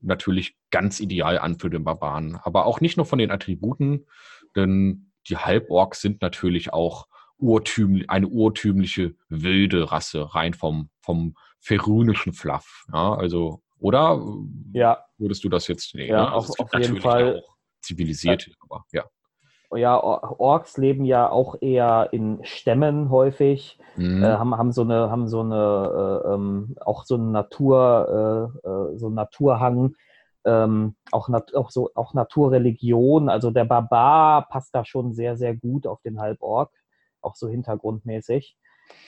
[0.00, 2.36] natürlich ganz ideal an für den Barbaren.
[2.36, 4.06] Aber auch nicht nur von den Attributen,
[4.54, 7.06] denn die Halborgs sind natürlich auch
[7.38, 12.84] urtümlich, eine urtümliche wilde Rasse, rein vom, vom ferunischen Fluff.
[12.92, 14.22] Ja, also, oder
[14.72, 14.98] ja.
[15.18, 16.10] würdest du das jetzt nehmen?
[16.10, 17.42] Ja, also auf, auf jeden Fall.
[17.80, 19.04] Zivilisiert, aber ja.
[19.74, 24.22] Ja, Orks leben ja auch eher in Stämmen häufig, mhm.
[24.22, 28.68] äh, haben, haben so eine, haben so eine, äh, ähm, auch so einen Natur, äh,
[28.68, 29.94] äh, so einen Naturhang,
[30.44, 33.28] ähm, auch, nat auch so, auch Naturreligion.
[33.28, 36.70] Also der Barbar passt da schon sehr, sehr gut auf den Halborg
[37.22, 38.56] auch so hintergrundmäßig.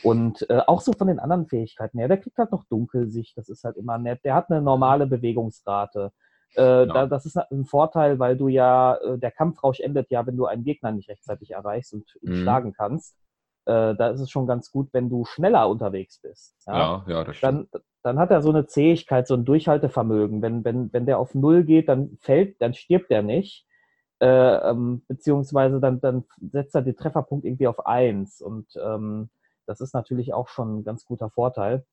[0.03, 3.49] Und äh, auch so von den anderen Fähigkeiten her, der kriegt halt noch Dunkelsicht, das
[3.49, 4.21] ist halt immer nett.
[4.25, 6.13] Der hat eine normale Bewegungsrate.
[6.57, 6.87] Äh, ja.
[6.87, 10.47] da, das ist ein Vorteil, weil du ja, äh, der Kampfrausch endet ja, wenn du
[10.47, 12.43] einen Gegner nicht rechtzeitig erreichst und ihn mhm.
[12.43, 13.17] schlagen kannst.
[13.67, 16.57] Äh, da ist es schon ganz gut, wenn du schneller unterwegs bist.
[16.67, 17.69] Ja, ja, ja das stimmt.
[17.73, 20.43] Dann, dann hat er so eine Zähigkeit, so ein Durchhaltevermögen.
[20.43, 23.67] Wenn, wenn, wenn der auf Null geht, dann fällt, dann stirbt er nicht.
[24.21, 28.43] Äh, ähm, beziehungsweise dann, dann setzt er den Trefferpunkt irgendwie auf eins.
[28.43, 29.31] Und ähm,
[29.67, 31.85] das ist natürlich auch schon ein ganz guter Vorteil.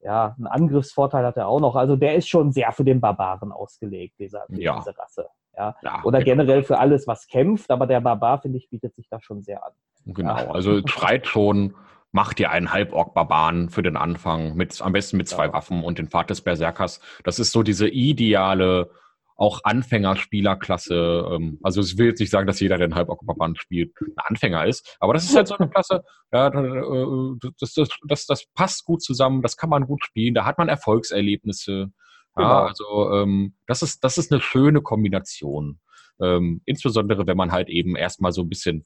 [0.00, 1.74] Ja, einen Angriffsvorteil hat er auch noch.
[1.74, 4.76] Also der ist schon sehr für den Barbaren ausgelegt, dieser, ja.
[4.78, 5.26] diese Rasse.
[5.56, 5.74] Ja.
[5.82, 6.42] ja Oder genau.
[6.42, 9.64] generell für alles, was kämpft, aber der Barbar, finde ich, bietet sich da schon sehr
[9.64, 9.72] an.
[10.04, 10.50] Genau, ja.
[10.50, 11.74] also schreit schon,
[12.12, 15.52] macht dir einen Halborg-Barbaren für den Anfang, mit, am besten mit zwei ja.
[15.52, 17.00] Waffen und den Pfad des Berserkers.
[17.24, 18.90] Das ist so diese ideale
[19.36, 21.28] auch Anfängerspielerklasse.
[21.32, 24.66] Ähm, also ich will jetzt nicht sagen, dass jeder, der einen Halborg-Barbaren spielt, ein Anfänger
[24.66, 26.02] ist, aber das ist halt so eine Klasse,
[26.32, 30.44] ja, äh, das, das, das, das passt gut zusammen, das kann man gut spielen, da
[30.44, 31.90] hat man Erfolgserlebnisse.
[32.36, 32.48] Genau.
[32.48, 35.78] Ja, also ähm, das, ist, das ist eine schöne Kombination.
[36.20, 38.84] Ähm, insbesondere wenn man halt eben erstmal so ein bisschen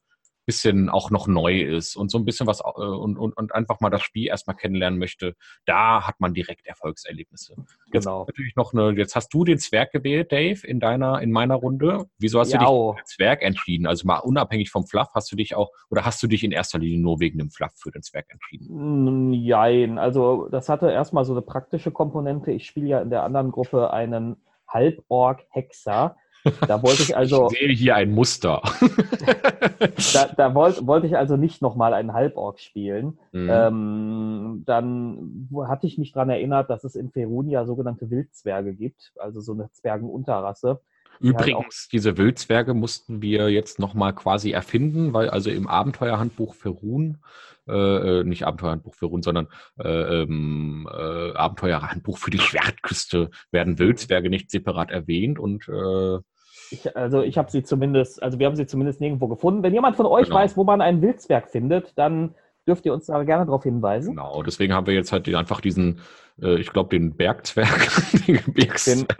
[0.48, 3.80] bisschen auch noch neu ist und so ein bisschen was äh, und, und, und einfach
[3.80, 5.34] mal das Spiel erstmal kennenlernen möchte,
[5.66, 7.54] da hat man direkt Erfolgserlebnisse.
[7.58, 8.24] Jetzt genau.
[8.26, 12.06] Natürlich noch eine, jetzt hast du den Zwerg gewählt, Dave, in deiner, in meiner Runde.
[12.18, 13.86] Wieso hast ja, du dich für den Zwerg entschieden?
[13.86, 16.78] Also mal unabhängig vom Fluff, hast du dich auch, oder hast du dich in erster
[16.78, 19.30] Linie nur wegen dem Fluff für den Zwerg entschieden?
[19.30, 22.52] Nein, also das hatte erstmal so eine praktische Komponente.
[22.52, 26.16] Ich spiele ja in der anderen Gruppe einen Halborg-Hexer
[26.66, 27.48] da wollte ich also.
[27.50, 28.62] Ich sehe hier ein Muster.
[30.14, 33.18] da, da wollte wollt ich also nicht nochmal einen Halborg spielen.
[33.32, 33.48] Mhm.
[33.50, 39.40] Ähm, dann hatte ich mich daran erinnert, dass es in Ferunia sogenannte Wildzwerge gibt, also
[39.40, 40.68] so eine Zwergenunterrasse.
[40.68, 47.18] Halt Übrigens, diese Wildzwerge mussten wir jetzt nochmal quasi erfinden, weil also im Abenteuerhandbuch Ferun
[47.68, 49.48] äh, äh, nicht Abenteuerhandbuch für Rund, sondern
[49.78, 56.18] äh, ähm, äh, Abenteuerhandbuch für die Schwertküste werden Wildzwerge nicht separat erwähnt und äh,
[56.70, 59.62] ich, also ich habe sie zumindest, also wir haben sie zumindest nirgendwo gefunden.
[59.62, 60.36] Wenn jemand von euch genau.
[60.36, 62.34] weiß, wo man einen Wildzwerg findet, dann
[62.66, 64.10] dürft ihr uns da gerne darauf hinweisen.
[64.10, 66.00] Genau, deswegen haben wir jetzt halt einfach diesen,
[66.40, 67.90] äh, ich glaube, den Bergzwerg,
[68.26, 69.16] den Gebirgszwerg,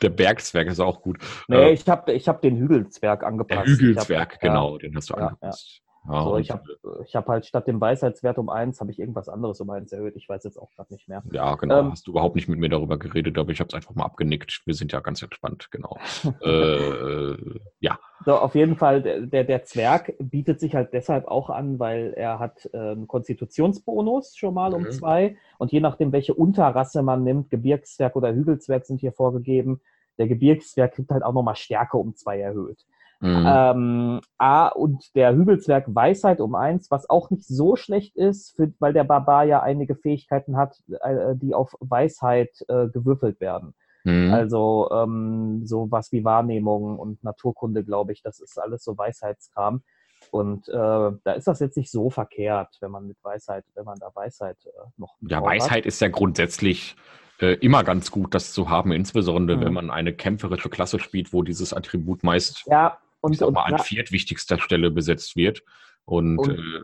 [0.00, 1.18] der Bergzwerg ist auch gut.
[1.46, 3.66] Nee, äh, ich habe ich hab den Hügelzwerg angepasst.
[3.66, 5.82] Der Hügelzwerg, hab, genau, ja, den hast du ja, angepasst.
[5.84, 6.64] Ja, so, ich habe
[7.06, 10.16] ich hab halt statt dem Weisheitswert um eins, habe ich irgendwas anderes um eins erhöht.
[10.16, 11.22] Ich weiß jetzt auch gerade nicht mehr.
[11.30, 11.80] Ja, genau.
[11.80, 14.04] Ähm, Hast du überhaupt nicht mit mir darüber geredet, aber ich habe es einfach mal
[14.04, 14.62] abgenickt.
[14.64, 15.98] Wir sind ja ganz entspannt, genau.
[16.42, 17.36] äh,
[17.80, 17.98] ja.
[18.24, 22.38] So, auf jeden Fall, der, der Zwerg bietet sich halt deshalb auch an, weil er
[22.38, 24.76] hat äh, einen Konstitutionsbonus schon mal mhm.
[24.76, 25.36] um zwei.
[25.58, 29.80] Und je nachdem, welche Unterrasse man nimmt, Gebirgszwerg oder Hügelzwerg sind hier vorgegeben,
[30.18, 32.86] der Gebirgszwerg kriegt halt auch nochmal Stärke um zwei erhöht.
[33.20, 33.44] Mhm.
[33.46, 38.72] Ähm, A und der Hügelzwerg Weisheit um eins, was auch nicht so schlecht ist, für,
[38.78, 43.74] weil der Barbar ja einige Fähigkeiten hat, äh, die auf Weisheit äh, gewürfelt werden.
[44.04, 44.32] Mhm.
[44.32, 49.82] Also ähm, so was wie Wahrnehmung und Naturkunde, glaube ich, das ist alles so Weisheitskram.
[50.30, 53.98] Und äh, da ist das jetzt nicht so verkehrt, wenn man mit Weisheit, wenn man
[53.98, 55.16] da Weisheit äh, noch.
[55.20, 55.86] Ja, Weisheit hat.
[55.86, 56.96] ist ja grundsätzlich
[57.40, 59.64] äh, immer ganz gut, das zu haben, insbesondere mhm.
[59.64, 63.64] wenn man eine kämpferische Klasse spielt, wo dieses Attribut meist ja, und, ich sag mal,
[63.64, 65.62] an viertwichtigster Stelle besetzt wird.
[66.04, 66.82] Und, und äh,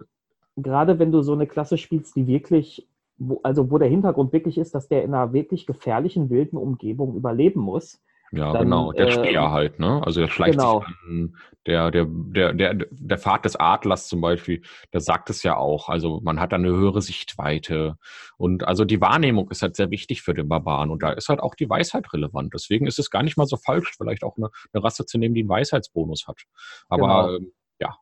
[0.57, 2.89] gerade wenn du so eine Klasse spielst, die wirklich,
[3.19, 7.17] wo, also wo der Hintergrund wirklich ist, dass der in einer wirklich gefährlichen, wilden Umgebung
[7.17, 8.03] überleben muss,
[8.33, 10.03] ja, dann, genau, der äh, Steher halt, ne?
[10.05, 10.81] Also der schleicht genau.
[10.81, 11.37] sich an,
[11.67, 14.63] der, der, der, der, der Pfad des Adlers zum Beispiel,
[14.93, 15.89] der sagt es ja auch.
[15.89, 17.97] Also man hat eine höhere Sichtweite.
[18.37, 20.91] Und also die Wahrnehmung ist halt sehr wichtig für den Barbaren.
[20.91, 22.55] Und da ist halt auch die Weisheit relevant.
[22.55, 25.35] Deswegen ist es gar nicht mal so falsch, vielleicht auch eine, eine Rasse zu nehmen,
[25.35, 26.43] die einen Weisheitsbonus hat.
[26.89, 27.37] Aber genau.
[27.37, 27.97] ähm, ja.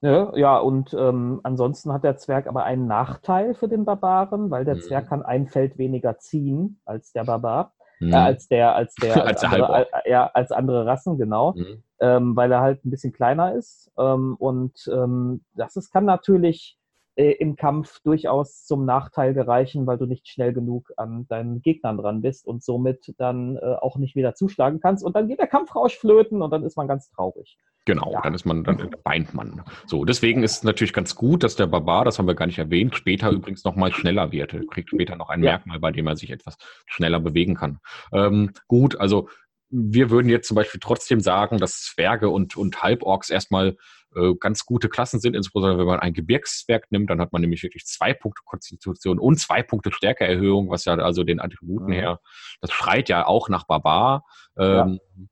[0.00, 4.64] Ja, ja, und ähm, ansonsten hat der Zwerg aber einen Nachteil für den Barbaren, weil
[4.64, 4.80] der mhm.
[4.82, 7.74] Zwerg kann ein Feld weniger ziehen als der Barbar.
[8.02, 8.12] Mhm.
[8.12, 11.52] Äh, als der, als der, als, als andere, äh, ja, als andere Rassen, genau.
[11.52, 11.82] Mhm.
[12.00, 13.92] Ähm, weil er halt ein bisschen kleiner ist.
[13.96, 16.76] Ähm, und ähm, das ist, kann natürlich
[17.14, 21.96] äh, im Kampf durchaus zum Nachteil gereichen, weil du nicht schnell genug an deinen Gegnern
[21.96, 25.04] dran bist und somit dann äh, auch nicht wieder zuschlagen kannst.
[25.04, 27.56] Und dann geht der Kampfrausch flöten und dann ist man ganz traurig.
[27.84, 28.20] Genau, ja.
[28.20, 29.62] dann ist man, dann weint man.
[29.86, 32.58] So, deswegen ist es natürlich ganz gut, dass der Barbar, das haben wir gar nicht
[32.58, 34.54] erwähnt, später übrigens nochmal schneller wird.
[34.54, 35.52] Er kriegt später noch ein ja.
[35.52, 36.56] Merkmal, bei dem er sich etwas
[36.86, 37.78] schneller bewegen kann.
[38.12, 39.28] Ähm, gut, also
[39.68, 43.76] wir würden jetzt zum Beispiel trotzdem sagen, dass Zwerge und, und Halborgs erstmal
[44.14, 47.62] äh, ganz gute Klassen sind, insbesondere wenn man ein Gebirgszwerg nimmt, dann hat man nämlich
[47.62, 51.94] wirklich zwei Punkte Konstitution und zwei Punkte Stärkeerhöhung, was ja also den Attributen mhm.
[51.94, 52.20] her,
[52.60, 54.24] das schreit ja auch nach Barbar.
[54.58, 55.24] Ähm, ja.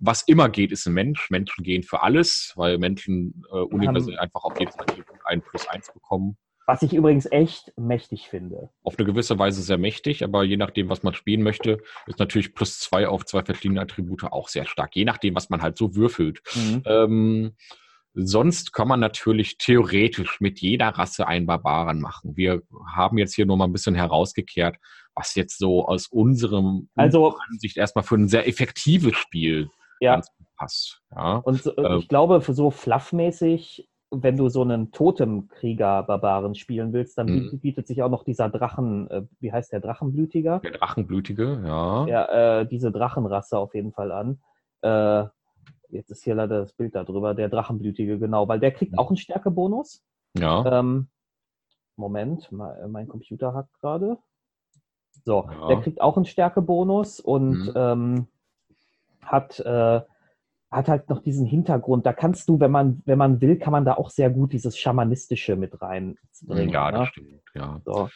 [0.00, 1.28] Was immer geht, ist ein Mensch.
[1.30, 5.92] Menschen gehen für alles, weil Menschen äh, universell einfach auf jedes Attribut ein plus eins
[5.92, 6.36] bekommen.
[6.68, 8.68] Was ich übrigens echt mächtig finde.
[8.82, 12.54] Auf eine gewisse Weise sehr mächtig, aber je nachdem, was man spielen möchte, ist natürlich
[12.54, 14.94] plus zwei auf zwei verschiedene Attribute auch sehr stark.
[14.94, 16.42] Je nachdem, was man halt so würfelt.
[16.54, 16.82] Mhm.
[16.84, 17.56] Ähm,
[18.12, 22.36] sonst kann man natürlich theoretisch mit jeder Rasse einen Barbaren machen.
[22.36, 22.62] Wir
[22.94, 24.76] haben jetzt hier nur mal ein bisschen herausgekehrt,
[25.14, 29.70] was jetzt so aus unserem also, Ansicht erstmal für ein sehr effektives Spiel
[30.00, 30.20] ja.
[30.56, 31.02] passt.
[31.14, 31.36] Ja.
[31.36, 37.18] Und so, ähm, ich glaube, für so fluffmäßig wenn du so einen Totemkrieger-Barbaren spielen willst,
[37.18, 37.60] dann mhm.
[37.60, 40.60] bietet sich auch noch dieser Drachen, äh, wie heißt der, Drachenblütiger?
[40.60, 42.06] Der Drachenblütige, ja.
[42.06, 44.40] Ja, äh, diese Drachenrasse auf jeden Fall an.
[44.80, 45.24] Äh,
[45.90, 48.98] jetzt ist hier leider das Bild da drüber, der Drachenblütige, genau, weil der kriegt mhm.
[48.98, 50.02] auch einen Stärkebonus.
[50.38, 50.80] Ja.
[50.80, 51.08] Ähm,
[51.96, 54.18] Moment, mein Computer hat gerade.
[55.24, 55.66] So, ja.
[55.66, 57.72] der kriegt auch einen Stärkebonus und mhm.
[57.74, 58.26] ähm,
[59.28, 60.00] hat äh,
[60.70, 62.04] hat halt noch diesen Hintergrund.
[62.04, 64.76] Da kannst du, wenn man, wenn man will, kann man da auch sehr gut dieses
[64.76, 66.68] Schamanistische mit reinbringen.
[66.68, 67.06] Ja, das ne?
[67.06, 67.80] stimmt, ja.
[67.84, 68.08] So.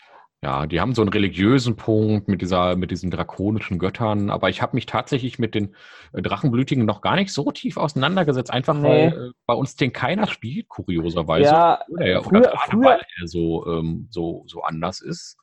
[0.44, 4.60] Ja, die haben so einen religiösen Punkt mit dieser, mit diesen drakonischen Göttern, aber ich
[4.60, 5.76] habe mich tatsächlich mit den
[6.12, 9.12] äh, Drachenblütigen noch gar nicht so tief auseinandergesetzt, einfach nee.
[9.12, 11.48] weil äh, bei uns den keiner spielt, kurioserweise.
[11.48, 15.38] Ja, oder, früher, oder früher, weil er so, ähm, so, so anders ist.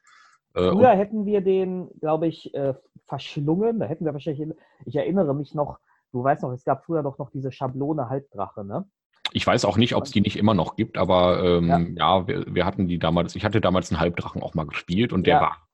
[0.59, 2.73] Äh, früher hätten wir den, glaube ich, äh,
[3.05, 3.79] verschlungen.
[3.79, 4.55] Da hätten wir wahrscheinlich,
[4.85, 5.79] ich erinnere mich noch,
[6.11, 8.85] Du weißt noch, es gab früher doch noch diese Schablone Halbdrache, ne?
[9.31, 12.27] Ich weiß auch nicht, ob es die nicht immer noch gibt, aber ähm, ja, ja
[12.27, 15.35] wir, wir, hatten die damals, ich hatte damals einen Halbdrachen auch mal gespielt und der
[15.35, 15.41] ja.
[15.41, 15.68] war,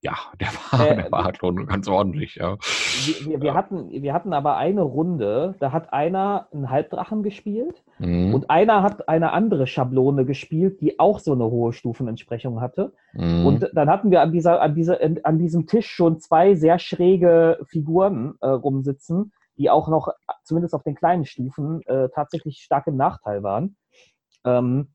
[0.00, 2.56] ja, der war, äh, der war halt schon ganz ordentlich, ja.
[3.04, 7.82] Wir, wir, wir, hatten, wir hatten aber eine Runde, da hat einer einen Halbdrachen gespielt
[7.98, 8.34] mhm.
[8.34, 12.92] und einer hat eine andere Schablone gespielt, die auch so eine hohe Stufenentsprechung hatte.
[13.14, 13.46] Mhm.
[13.46, 17.58] Und dann hatten wir an, dieser, an, dieser, an diesem Tisch schon zwei sehr schräge
[17.66, 20.08] Figuren äh, rumsitzen die auch noch,
[20.42, 23.76] zumindest auf den kleinen Stufen, äh, tatsächlich stark im Nachteil waren.
[24.44, 24.88] Ähm,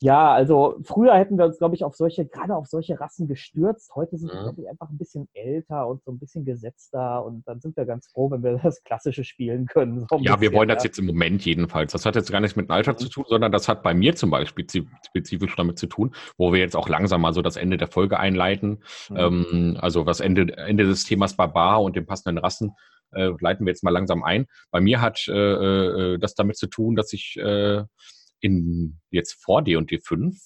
[0.00, 3.94] ja, also früher hätten wir uns, glaube ich, auf solche, gerade auf solche Rassen gestürzt.
[3.94, 7.48] Heute sind wir, glaube ich, einfach ein bisschen älter und so ein bisschen gesetzter und
[7.48, 10.06] dann sind wir ganz froh, wenn wir das Klassische spielen können.
[10.10, 11.92] So ja, bisschen, wir wollen das jetzt im Moment jedenfalls.
[11.92, 12.98] Das hat jetzt gar nichts mit dem Alter mhm.
[12.98, 14.66] zu tun, sondern das hat bei mir zum Beispiel
[15.06, 18.20] spezifisch damit zu tun, wo wir jetzt auch langsam mal so das Ende der Folge
[18.20, 18.82] einleiten.
[19.08, 19.16] Mhm.
[19.16, 22.72] Ähm, also das Ende, Ende des Themas Barbar und den passenden Rassen
[23.12, 24.46] äh, leiten wir jetzt mal langsam ein.
[24.70, 27.82] Bei mir hat äh, äh, das damit zu tun, dass ich äh,
[28.46, 30.36] in jetzt vor D&D 5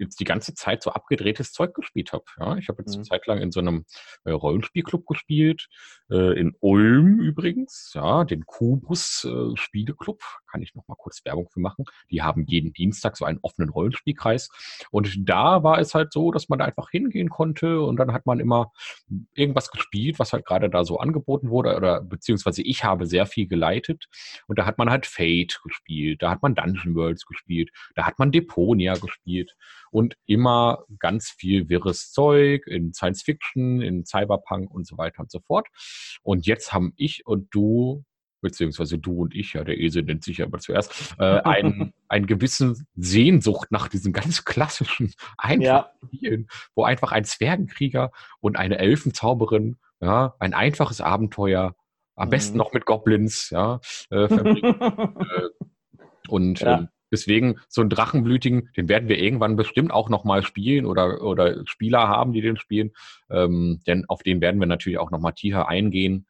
[0.00, 2.24] jetzt die ganze Zeit so abgedrehtes Zeug gespielt habe.
[2.38, 3.00] Ja, ich habe jetzt mhm.
[3.00, 3.84] eine Zeit lang in so einem
[4.24, 5.68] äh, Rollenspielclub gespielt,
[6.10, 11.48] äh, in Ulm übrigens, ja, den Kubus äh, Spieleclub, kann ich noch mal kurz Werbung
[11.48, 11.84] für machen.
[12.10, 14.50] Die haben jeden Dienstag so einen offenen Rollenspielkreis
[14.90, 18.26] und da war es halt so, dass man da einfach hingehen konnte und dann hat
[18.26, 18.72] man immer
[19.34, 23.46] irgendwas gespielt, was halt gerade da so angeboten wurde oder beziehungsweise ich habe sehr viel
[23.46, 24.06] geleitet
[24.46, 28.18] und da hat man halt Fate gespielt, da hat man Dungeon Worlds gespielt, da hat
[28.18, 29.54] man Deponia gespielt
[29.90, 35.30] und immer ganz viel wirres Zeug in Science Fiction, in Cyberpunk und so weiter und
[35.30, 35.68] so fort.
[36.22, 38.04] Und jetzt haben ich und du
[38.40, 42.26] beziehungsweise du und ich, ja, der Esel nennt sich ja aber zuerst, äh, einen, einen
[42.26, 46.56] gewissen Sehnsucht nach diesen ganz klassischen einfachen Spielen, ja.
[46.74, 51.74] wo einfach ein Zwergenkrieger und eine Elfenzauberin, ja, ein einfaches Abenteuer,
[52.16, 52.30] am mhm.
[52.30, 53.80] besten noch mit Goblins, ja,
[54.10, 54.80] äh, verbringen.
[54.80, 55.48] äh,
[56.28, 56.78] und ja.
[56.78, 61.66] ähm, Deswegen so einen Drachenblütigen, den werden wir irgendwann bestimmt auch nochmal spielen oder, oder
[61.66, 62.92] Spieler haben, die den spielen.
[63.28, 66.26] Ähm, denn auf den werden wir natürlich auch nochmal tiefer eingehen.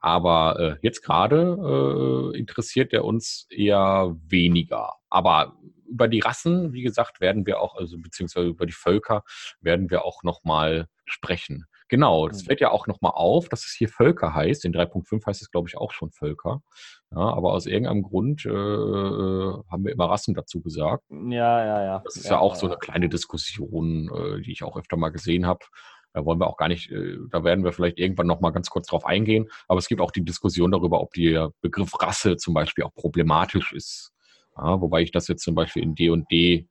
[0.00, 4.94] Aber äh, jetzt gerade äh, interessiert er uns eher weniger.
[5.10, 5.56] Aber
[5.86, 9.24] über die Rassen, wie gesagt, werden wir auch, also beziehungsweise über die Völker
[9.60, 11.66] werden wir auch nochmal sprechen.
[11.88, 12.46] Genau, das mhm.
[12.46, 14.64] fällt ja auch nochmal auf, dass es hier Völker heißt.
[14.64, 16.62] In 3.5 heißt es, glaube ich, auch schon Völker.
[17.10, 21.02] Ja, aber aus irgendeinem Grund äh, äh, haben wir immer Rassen dazu gesagt.
[21.10, 22.02] Ja, ja, ja.
[22.04, 24.96] Das ist ja, ja auch ja, so eine kleine Diskussion, äh, die ich auch öfter
[24.96, 25.64] mal gesehen habe.
[26.12, 28.88] Da wollen wir auch gar nicht, äh, da werden wir vielleicht irgendwann nochmal ganz kurz
[28.88, 29.48] drauf eingehen.
[29.68, 33.72] Aber es gibt auch die Diskussion darüber, ob der Begriff Rasse zum Beispiel auch problematisch
[33.72, 34.12] ist.
[34.56, 36.68] Ja, wobei ich das jetzt zum Beispiel in D&D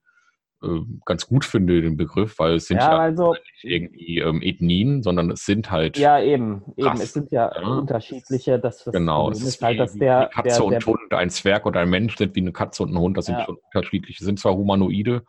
[0.61, 4.41] äh, ganz gut finde, den Begriff, weil es sind ja, ja also, nicht irgendwie ähm,
[4.41, 5.97] Ethnien, sondern es sind halt.
[5.97, 6.99] Ja, eben, eben.
[6.99, 7.67] Es sind ja, ja.
[7.67, 8.59] unterschiedliche.
[8.59, 10.29] Das, das genau, es ist halt, dass der.
[10.33, 12.93] Katze der, und der, Hund, ein Zwerg oder ein Mensch sind wie eine Katze und
[12.93, 15.23] ein Hund, das sind schon unterschiedliche, sind zwar humanoide,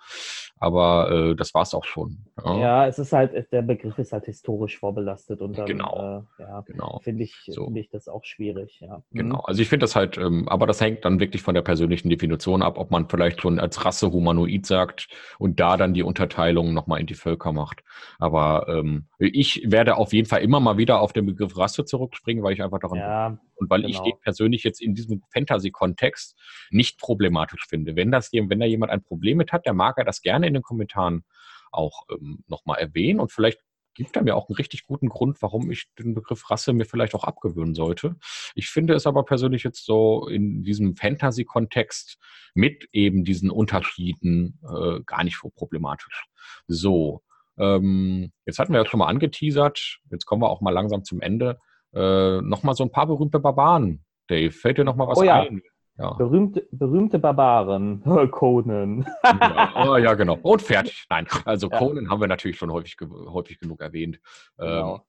[0.59, 2.19] aber äh, das war es auch schon.
[2.45, 2.59] Ja.
[2.59, 2.87] ja.
[2.87, 6.25] es ist halt, der Begriff ist halt historisch vorbelastet und dann genau.
[6.39, 7.01] Äh, ja, genau.
[7.03, 7.67] finde ich, so.
[7.67, 8.81] Find ich das auch schwierig.
[8.81, 9.03] Ja.
[9.11, 9.19] Mhm.
[9.19, 12.11] Genau, also ich finde das halt, ähm, aber das hängt dann wirklich von der persönlichen
[12.11, 16.75] Definition ab, ob man vielleicht schon als Rasse humanoid sagt und da dann die Unterteilung
[16.75, 17.83] nochmal in die Völkermacht.
[18.19, 22.43] Aber ähm, ich werde auf jeden Fall immer mal wieder auf den Begriff Rasse zurückspringen,
[22.43, 23.91] weil ich einfach daran Ja, und weil genau.
[23.91, 26.39] ich den persönlich jetzt in diesem Fantasy-Kontext
[26.71, 27.97] nicht problematisch finde.
[27.97, 30.55] Wenn das wenn da jemand ein Problem mit hat, der mag er das gerne in
[30.55, 31.25] den Kommentaren
[31.73, 33.61] auch ähm, nochmal erwähnen und vielleicht
[33.95, 37.15] gibt er mir auch einen richtig guten Grund, warum ich den Begriff Rasse mir vielleicht
[37.15, 38.17] auch abgewöhnen sollte.
[38.55, 42.19] Ich finde es aber persönlich jetzt so in diesem Fantasy-Kontext
[42.55, 46.27] mit eben diesen Unterschieden äh, gar nicht so problematisch.
[46.67, 47.23] So,
[47.59, 51.21] ähm, jetzt hatten wir ja schon mal angeteasert, jetzt kommen wir auch mal langsam zum
[51.21, 51.59] Ende.
[51.93, 54.05] Äh, Nochmal so ein paar berühmte Barbaren.
[54.29, 55.43] Dave, fällt dir noch mal was Oh ja.
[55.43, 55.63] ein?
[56.01, 56.15] Ja.
[56.15, 58.03] Berühmte, berühmte Barbaren.
[58.31, 59.07] Conan.
[59.23, 59.87] ja.
[59.87, 60.39] Oh, ja, genau.
[60.43, 61.05] Und fertig.
[61.11, 61.79] Nein, also Ja.
[61.79, 64.19] Conan haben wir natürlich schon häufig, häufig genug erwähnt.
[64.59, 65.01] Ähm, Genau.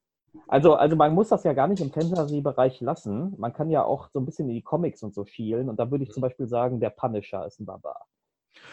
[0.47, 3.33] Also, also man muss das ja gar nicht im Fantasy-Bereich lassen.
[3.37, 5.67] Man kann ja auch so ein bisschen in die Comics und so schielen.
[5.69, 8.07] Und da würde ich zum Beispiel sagen, der Punisher ist ein Barbar.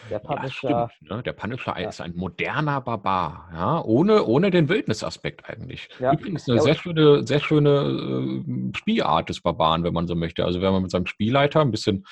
[0.09, 0.23] Der Mhm.
[0.29, 1.11] ja, Punisher, stimmt.
[1.11, 1.23] Ne?
[1.23, 1.89] Der Punisher Ja.
[1.89, 5.89] ist ein moderner Barbar, ja, ohne, ohne den Wildnisaspekt eigentlich.
[5.99, 6.13] Ja.
[6.13, 10.45] Übrigens eine sehr schöne, sehr schöne äh, Spielart des Barbaren, wenn man so möchte.
[10.45, 12.05] Also wenn man mit seinem Spielleiter ein bisschen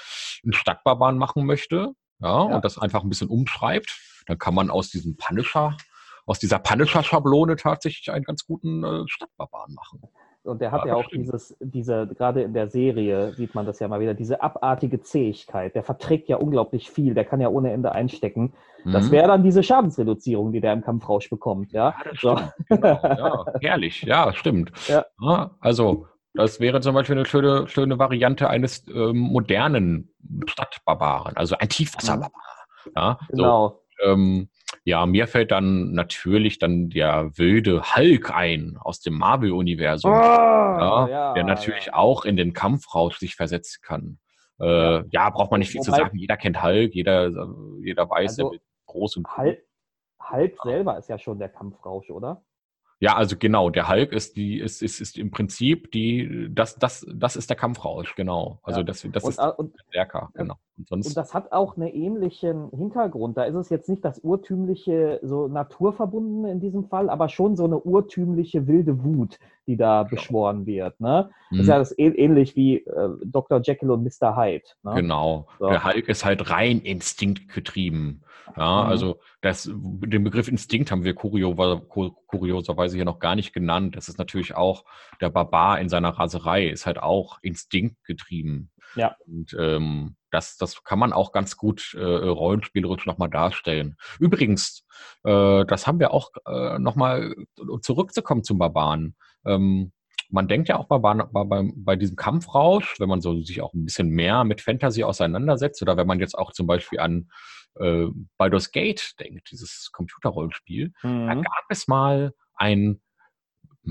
[0.43, 2.55] einen Stadtbarbaren machen möchte, ja, Ja.
[2.55, 3.95] und das einfach ein bisschen umschreibt,
[4.27, 5.75] dann kann man aus diesem Punisher,
[6.25, 10.01] aus dieser Punisher-Schablone tatsächlich einen ganz guten äh, Stadtbarbaren machen.
[10.47, 13.65] Und der hat Ja, ja das auch dieses, diese, gerade in der Serie sieht man
[13.65, 15.75] das ja mal wieder, diese abartige Zähigkeit.
[15.75, 18.53] Der verträgt ja unglaublich viel, der kann ja ohne Ende einstecken.
[18.85, 19.11] Das Mhm.
[19.11, 21.95] wäre dann diese Schadensreduzierung, die der im Kampfrausch bekommt, ja.
[21.97, 22.39] Ja, das So.
[22.69, 24.71] Genau, ja, herrlich, ja, stimmt.
[24.87, 25.05] Ja.
[25.59, 30.13] also, das wäre zum Beispiel eine schöne, schöne Variante eines ähm, modernen
[30.45, 32.41] Stadtbarbaren, also ein Tiefwasserbarbar.
[32.95, 33.81] Ja, so, Genau.
[34.05, 34.49] ähm,
[34.87, 41.33] ja, mir fällt dann natürlich dann der wilde Hulk ein aus dem Marvel-Universum, Ah, ja,
[41.33, 41.95] der natürlich ja.
[41.95, 44.19] auch in den Kampfrausch sich versetzen kann.
[44.61, 45.29] Äh, ja.
[45.29, 46.17] braucht man nicht viel zu Wobei- sagen.
[46.17, 47.29] Jeder kennt Hulk, jeder,
[47.83, 49.43] jeder weiß, Also, der wird groß und cool.
[49.45, 49.63] Hulk,
[50.31, 52.41] Hulk selber ist ja schon der Kampfrausch, oder?
[52.99, 57.05] Ja, also genau, der Hulk ist die, ist, ist, ist im Prinzip die, das, das,
[57.13, 58.59] das ist der Kampfrausch, genau.
[58.63, 58.85] Also Ja.
[58.85, 60.55] das, das Und, ist äh, und, der Stärker, genau.
[60.77, 63.37] Und sonst, und das hat auch einen ähnlichen Hintergrund.
[63.37, 67.65] Da ist es jetzt nicht das urtümliche, so naturverbundene in diesem Fall, aber schon so
[67.65, 69.37] eine urtümliche wilde Wut,
[69.67, 70.09] die da Genau.
[70.09, 70.99] beschworen wird.
[70.99, 71.29] Ne?
[71.29, 73.61] Das Mhm, ist ja das äh- ähnlich wie äh, Dr.
[73.61, 74.35] Jekyll und Mr.
[74.37, 74.63] Hyde.
[74.83, 74.93] Ne?
[74.95, 75.47] genau.
[75.59, 75.69] So.
[75.69, 78.23] Der Hulk ist halt rein instinktgetrieben.
[78.55, 78.89] Ja, Mhm.
[78.89, 81.53] also das, den Begriff Instinkt haben wir kurio-
[81.87, 83.95] ku- kurioserweise hier noch gar nicht genannt.
[83.97, 84.85] Das ist natürlich auch,
[85.21, 88.71] der Barbar in seiner Raserei ist halt auch instinktgetrieben.
[88.95, 89.15] Ja.
[89.27, 93.97] Und ähm, das, das kann man auch ganz gut äh, rollenspielerisch nochmal darstellen.
[94.19, 94.85] Übrigens,
[95.23, 97.35] äh, das haben wir auch äh, nochmal
[97.81, 99.15] zurückzukommen zum Barbaren.
[99.45, 99.91] Ähm,
[100.29, 103.85] man denkt ja auch bei, bei, bei, diesem Kampfrausch, wenn man so sich auch ein
[103.85, 107.29] bisschen mehr mit Fantasy auseinandersetzt, oder wenn man jetzt auch zum Beispiel an
[107.79, 108.07] äh,
[108.37, 111.43] Baldur's Gate denkt, dieses Computerrollenspiel, da Mhm.
[111.43, 113.01] gab es mal einen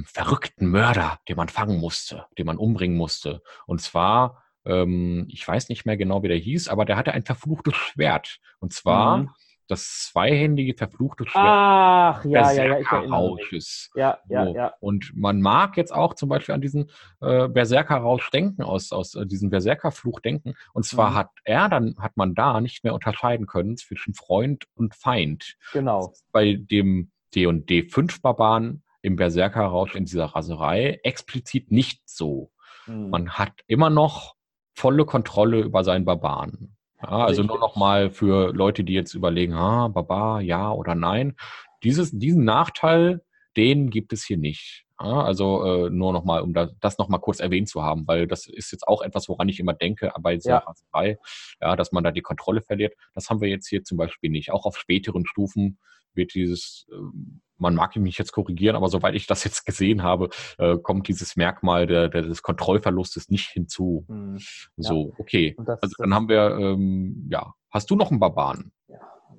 [0.04, 3.42] verrückten Mörder, den man fangen musste, den man umbringen musste.
[3.66, 7.22] Und zwar, ähm, ich weiß nicht mehr genau, wie der hieß, aber der hatte ein
[7.22, 8.40] verfluchtes Schwert.
[8.58, 9.30] Und zwar Mhm.
[9.68, 13.90] Das zweihändige verfluchte Schwert Ach, ja, ja, ja, ich.
[13.94, 14.74] Ja, ja, ja.
[14.80, 16.90] Und man mag jetzt auch zum Beispiel an diesen
[17.20, 20.54] äh, Berserker-Rausch denken, aus, aus äh, diesem Berserker-Fluch denken.
[20.72, 21.14] Und zwar Mhm.
[21.14, 25.56] hat er dann, hat man da nicht mehr unterscheiden können zwischen Freund und Feind.
[25.72, 26.12] Genau.
[26.32, 32.50] Bei dem D&D 5 Barbaren im Berserker-Rausch in dieser Raserei explizit nicht so.
[32.86, 33.10] Mhm.
[33.10, 34.34] Man hat immer noch
[34.74, 36.75] volle Kontrolle über seinen Barbaren.
[37.02, 41.36] Ja, also nur noch mal für Leute, die jetzt überlegen, ah, Barbar, ja oder nein.
[41.82, 43.22] Dieses, diesen Nachteil,
[43.56, 44.84] den gibt es hier nicht.
[44.98, 48.06] Ja, also äh, nur noch mal, um da, das noch mal kurz erwähnt zu haben,
[48.08, 50.58] weil das ist jetzt auch etwas, woran ich immer denke bei dieser Ja.
[50.58, 51.18] Raserei,
[51.60, 52.94] ja, dass man da die Kontrolle verliert.
[53.14, 54.50] Das haben wir jetzt hier zum Beispiel nicht.
[54.52, 55.78] Auch auf späteren Stufen
[56.16, 60.28] wird dieses, ähm, man mag mich jetzt korrigieren, aber soweit ich das jetzt gesehen habe,
[60.58, 64.04] äh, kommt dieses Merkmal der, der, des Kontrollverlustes nicht hinzu.
[64.08, 64.38] Mhm.
[64.76, 65.54] So, okay.
[65.56, 68.72] Und das, Also dann haben wir, ähm, ja, hast du noch einen Barbaren?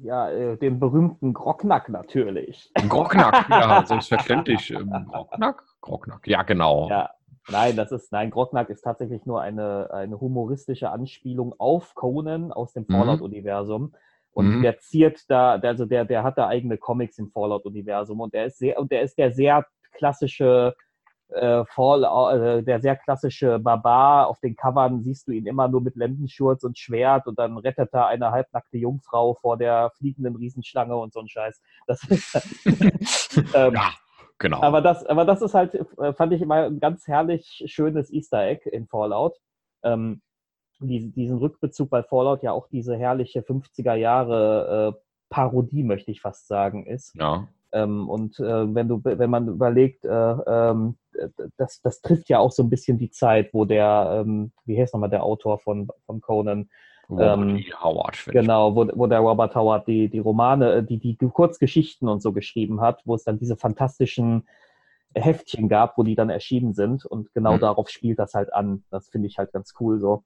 [0.02, 2.72] ja, äh, den berühmten Grocknack natürlich.
[2.88, 4.72] Grognack, ja, selbstverständlich.
[4.72, 5.64] Ähm, Grognack?
[5.82, 6.90] Grognack, ja, genau.
[6.90, 7.10] Ja,
[7.50, 12.74] nein, das ist, nein, Grocknack ist tatsächlich nur eine, eine humoristische Anspielung auf Conan aus
[12.74, 12.96] dem Mhm.
[14.38, 14.62] Und Mhm.
[14.62, 18.46] der ziert da, der- also der, der hat da eigene Comics im Fallout-Universum und der
[18.46, 20.76] ist sehr, und der ist der sehr klassische
[21.30, 24.28] äh, Fall, äh, der sehr klassische Barbar.
[24.28, 27.90] Auf den Covern siehst du ihn immer nur mit Lendenschurz und Schwert und dann rettet
[27.94, 31.60] er eine halbnackte Jungfrau vor der fliegenden Riesenschlange und so ein Scheiß.
[31.88, 32.36] Das ist,
[33.56, 33.90] ähm, Ja,
[34.38, 34.62] genau.
[34.62, 38.44] aber das, aber das ist halt, äh, fand ich immer ein ganz herrlich schönes Easter
[38.46, 39.36] Egg in Fallout.
[39.84, 40.22] Ähm,
[40.80, 45.00] die, diesen Rückbezug bei Fallout ja auch diese herrliche 50er Jahre äh,
[45.30, 47.16] Parodie, möchte ich fast sagen, ist.
[47.16, 47.48] Ja.
[47.72, 50.98] Ähm, und äh, wenn du, wenn man überlegt, äh, ähm,
[51.58, 54.94] das, das trifft ja auch so ein bisschen die Zeit, wo der, ähm, wie heißt
[54.94, 56.70] nochmal der Autor von, von Conan?
[57.10, 57.74] Robert ähm, e.
[57.82, 58.26] Howard.
[58.28, 62.34] Genau, wo, wo der Robert Howard die, die Romane, äh, die, die Kurzgeschichten und so
[62.34, 64.48] geschrieben hat, wo es dann diese fantastischen
[65.16, 67.06] Heftchen gab, wo die dann erschienen sind.
[67.06, 67.62] Und genau mhm.
[67.62, 68.84] darauf spielt das halt an.
[68.92, 70.24] Das finde ich halt ganz cool so.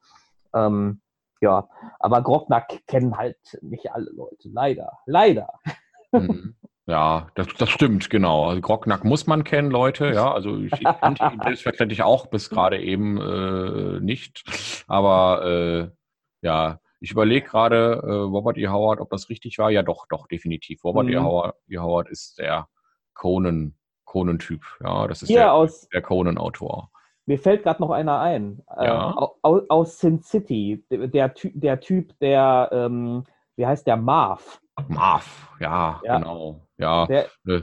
[0.53, 1.01] Ähm,
[1.41, 1.67] ja,
[1.99, 4.49] aber Grognack kennen halt nicht alle Leute.
[4.49, 4.91] Leider.
[5.05, 5.49] Leider.
[6.11, 6.55] Mhm.
[6.87, 8.47] Ja, das, das stimmt, genau.
[8.47, 10.11] Also Grognack muss man kennen, Leute.
[10.13, 14.43] Ja, also ich, ich kannte ihn selbstverständlich auch bis gerade eben äh, nicht.
[14.87, 15.89] Aber äh,
[16.41, 18.67] ja, ich überlege gerade, äh, Robert E.
[18.67, 19.71] Howard, ob das richtig war.
[19.71, 20.83] Ja, doch, doch, definitiv.
[20.83, 21.11] Robert e.
[21.11, 21.17] mhm.
[21.17, 21.19] E.
[21.19, 21.77] Howard, e.
[21.77, 22.67] Howard ist der
[23.13, 23.75] Conan,
[24.05, 24.61] Conan-Typ.
[24.83, 26.91] Ja, das ist Hier der, aus, der Conan-Autor.
[27.31, 28.61] Mir fällt gerade noch einer ein.
[28.77, 29.11] Äh, ja.
[29.11, 30.83] Äh, aus, aus, Sin City.
[30.91, 33.23] Der, der, der Typ, der, ähm,
[33.55, 34.59] wie heißt der, Marv.
[34.89, 36.17] Marv, ja, ja.
[36.17, 36.67] genau.
[36.77, 37.07] Ja.
[37.07, 37.61] Der, äh,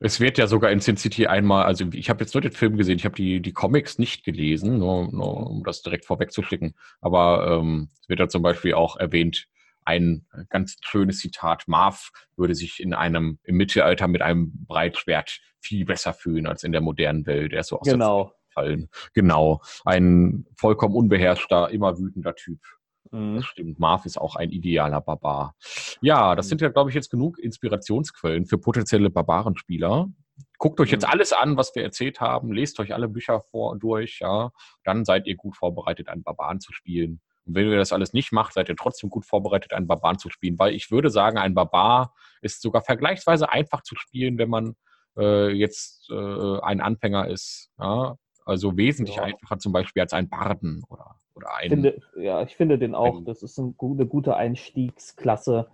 [0.00, 2.76] es wird ja sogar in Sin City einmal, also ich habe jetzt nur den Film
[2.76, 6.74] gesehen, ich habe die, die Comics nicht gelesen, nur, nur um das direkt vorwegzuschicken.
[7.00, 9.46] Aber ähm, es wird ja zum Beispiel auch erwähnt,
[9.84, 15.84] ein ganz schönes Zitat, Marv würde sich in einem, im Mittelalter mit einem Breitschwert viel
[15.84, 17.52] besser fühlen als in der modernen Welt.
[17.52, 18.32] Er ist so aus genau.
[18.54, 18.88] Fallen.
[19.12, 19.60] Genau.
[19.84, 22.60] Ein vollkommen unbeherrschter, immer wütender Typ.
[23.10, 23.36] Mhm.
[23.36, 23.78] Das stimmt.
[23.78, 25.54] Marv ist auch ein idealer Barbar.
[26.00, 30.08] Ja, das sind ja, glaube ich, jetzt genug Inspirationsquellen für potenzielle Barbarenspieler.
[30.58, 31.12] Guckt euch jetzt mhm.
[31.12, 32.52] alles an, was wir erzählt haben.
[32.52, 34.20] Lest euch alle Bücher vor und durch.
[34.20, 34.50] Ja,
[34.84, 37.20] dann seid ihr gut vorbereitet, einen Barbaren zu spielen.
[37.46, 40.30] Und wenn ihr das alles nicht macht, seid ihr trotzdem gut vorbereitet, einen Barbaren zu
[40.30, 40.58] spielen.
[40.58, 44.76] Weil ich würde sagen, ein Barbar ist sogar vergleichsweise einfach zu spielen, wenn man
[45.16, 47.70] äh, jetzt äh, ein Anfänger ist.
[47.78, 48.16] Ja?
[48.44, 49.22] Also wesentlich ja.
[49.22, 51.70] einfacher zum Beispiel als ein Barden oder, oder ein.
[51.70, 53.18] Finde, ja, ich finde den auch.
[53.18, 55.68] Ein, das ist ein, eine gute Einstiegsklasse.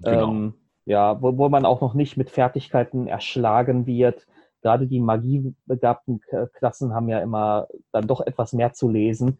[0.00, 0.28] Genau.
[0.30, 0.54] Ähm,
[0.84, 4.26] ja, wo, wo man auch noch nicht mit Fertigkeiten erschlagen wird.
[4.62, 6.20] Gerade die magiebegabten
[6.54, 9.38] Klassen haben ja immer dann doch etwas mehr zu lesen.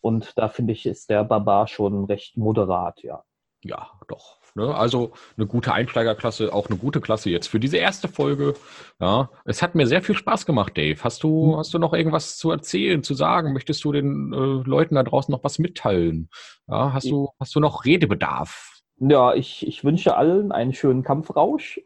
[0.00, 3.24] Und da finde ich, ist der Barbar schon recht moderat, ja.
[3.62, 4.38] Ja, doch.
[4.54, 4.74] Ne?
[4.74, 8.54] Also eine gute Einsteigerklasse, auch eine gute Klasse jetzt für diese erste Folge.
[9.00, 10.98] Ja, es hat mir sehr viel Spaß gemacht, Dave.
[11.02, 11.56] Hast du, mhm.
[11.58, 13.52] hast du noch irgendwas zu erzählen, zu sagen?
[13.52, 16.28] Möchtest du den äh, Leuten da draußen noch was mitteilen?
[16.66, 18.74] Ja, hast du, hast du noch Redebedarf?
[19.00, 21.80] Ja, ich, ich wünsche allen einen schönen Kampfrausch.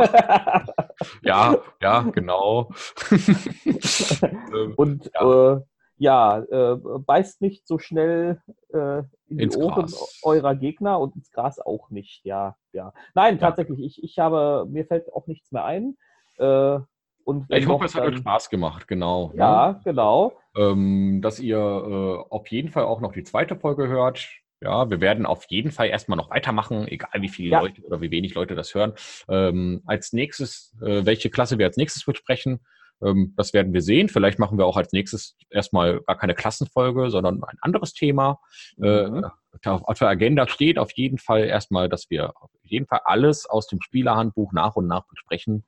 [1.24, 2.72] ja, ja, genau.
[4.76, 5.54] Und ja.
[5.54, 5.62] Äh,
[5.98, 8.42] ja, äh, beißt nicht so schnell
[8.74, 10.20] äh, in ins die Ohren Gras.
[10.24, 12.94] eurer Gegner und ins Gras auch nicht, ja, ja.
[13.14, 15.98] Nein, tatsächlich, ich, ich habe, mir fällt auch nichts mehr ein.
[16.38, 16.80] Äh,
[17.24, 19.30] und ich hoffe, es hat euch Spaß gemacht, genau.
[19.30, 19.40] Ne?
[19.40, 19.82] Ja, ne?
[19.84, 20.34] genau.
[20.56, 24.30] Ähm, dass ihr äh, auf jeden Fall auch noch die zweite Folge hört.
[24.62, 27.62] Ja, wir werden auf jeden Fall erstmal noch weitermachen, egal wie viele ja.
[27.62, 28.94] Leute oder wie wenig Leute das hören.
[29.28, 32.60] Ähm, als nächstes, äh, welche Klasse wir als nächstes besprechen,
[33.00, 34.08] das werden wir sehen.
[34.08, 38.40] Vielleicht machen wir auch als nächstes erstmal gar keine Klassenfolge, sondern ein anderes Thema.
[38.82, 39.26] Äh, mhm.
[39.64, 43.68] Auf der Agenda steht auf jeden Fall erstmal, dass wir auf jeden Fall alles aus
[43.68, 45.66] dem Spielerhandbuch nach und nach besprechen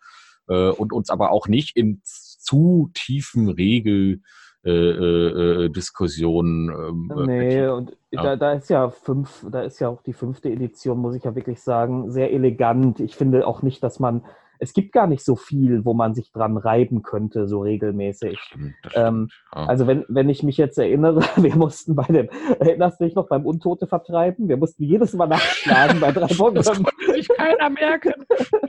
[0.48, 4.22] äh, und uns aber auch nicht in zu tiefen Regel
[4.64, 6.70] äh, äh, äh Diskussionen.
[6.70, 8.24] Ähm, nee, und ja.
[8.24, 11.36] da, da ist ja fünf, da ist ja auch die fünfte Edition, muss ich ja
[11.36, 12.99] wirklich sagen, sehr elegant.
[12.99, 14.26] Ich finde auch nicht, dass man
[14.59, 18.34] es gibt gar nicht so viel, wo man sich dran reiben könnte, so regelmäßig.
[18.34, 19.65] Das stimmt, das ähm, ja.
[19.65, 22.29] Also wenn, wenn ich mich jetzt erinnere, wir mussten bei dem,
[22.59, 24.47] erinnerst du dich noch beim Untote vertreiben?
[24.47, 26.55] Wir mussten jedes Mal nachschlagen bei drei Wochen.
[26.55, 28.13] Das konnte sich keiner merken.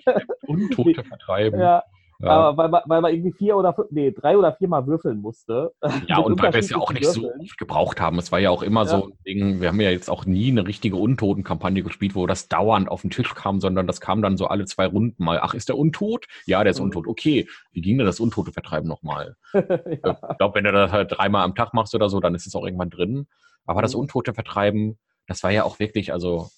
[0.47, 1.61] Untote vertreiben.
[1.61, 1.83] Ja,
[2.21, 2.31] ja.
[2.31, 5.73] Aber weil man, weil man irgendwie vier oder fünf, nee, drei oder viermal würfeln musste.
[6.09, 7.33] Ja, und weil wir es ja auch nicht Würfeln.
[7.39, 8.19] so oft gebraucht haben.
[8.19, 8.87] Es war ja auch immer ja.
[8.89, 12.49] so ein Ding, wir haben ja jetzt auch nie eine richtige Untotenkampagne gespielt, wo das
[12.49, 15.41] dauernd auf den Tisch kam, sondern das kam dann so alle zwei Runden mal.
[15.43, 16.27] Ach, ist der Untot?
[16.47, 16.87] Ja, der ist mhm.
[16.87, 17.07] untot.
[17.07, 19.37] Okay, wie ging denn das Untote vertreiben nochmal?
[19.53, 19.61] ja.
[19.93, 22.55] Ich glaube, wenn du das halt dreimal am Tag machst oder so, dann ist es
[22.55, 23.27] auch irgendwann drin.
[23.67, 23.83] Aber mhm.
[23.83, 26.49] das Untote vertreiben, das war ja auch wirklich, also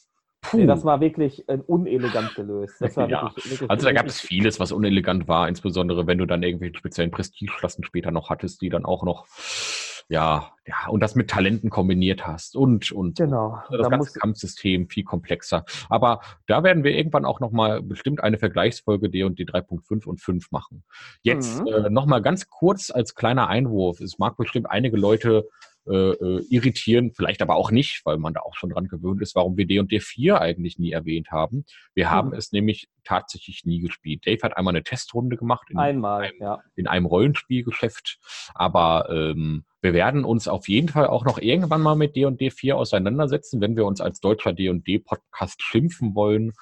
[0.53, 2.81] Nee, das war wirklich äh, unelegant gelöst.
[2.81, 2.87] ja.
[2.97, 6.77] wirklich, wirklich also da gab es vieles, was unelegant war, insbesondere wenn du dann irgendwelche
[6.77, 9.27] speziellen Prestigeklassen später noch hattest, die dann auch noch,
[10.09, 13.62] ja, ja, und das mit Talenten kombiniert hast und, und genau.
[13.69, 15.65] Und das da ganze Kampfsystem viel komplexer.
[15.89, 20.21] Aber da werden wir irgendwann auch nochmal bestimmt eine Vergleichsfolge D und D 3.5 und
[20.21, 20.85] 5 machen.
[21.23, 21.67] Jetzt mhm.
[21.69, 24.01] äh, nochmal ganz kurz als kleiner Einwurf.
[24.01, 25.49] Es mag bestimmt einige Leute
[25.86, 29.35] äh, äh, irritieren, vielleicht aber auch nicht, weil man da auch schon dran gewöhnt ist,
[29.35, 31.65] warum wir D und D4 eigentlich nie erwähnt haben.
[31.94, 32.11] Wir mhm.
[32.11, 34.27] haben es nämlich tatsächlich nie gespielt.
[34.27, 36.59] Dave hat einmal eine Testrunde gemacht in, Einmal, einem, ja.
[36.77, 38.19] in einem Rollenspielgeschäft,
[38.55, 42.77] aber ähm, wir werden uns auf jeden Fall auch noch irgendwann mal mit D&D 4
[42.77, 46.52] auseinandersetzen, wenn wir uns als deutscher D&D-Podcast schimpfen wollen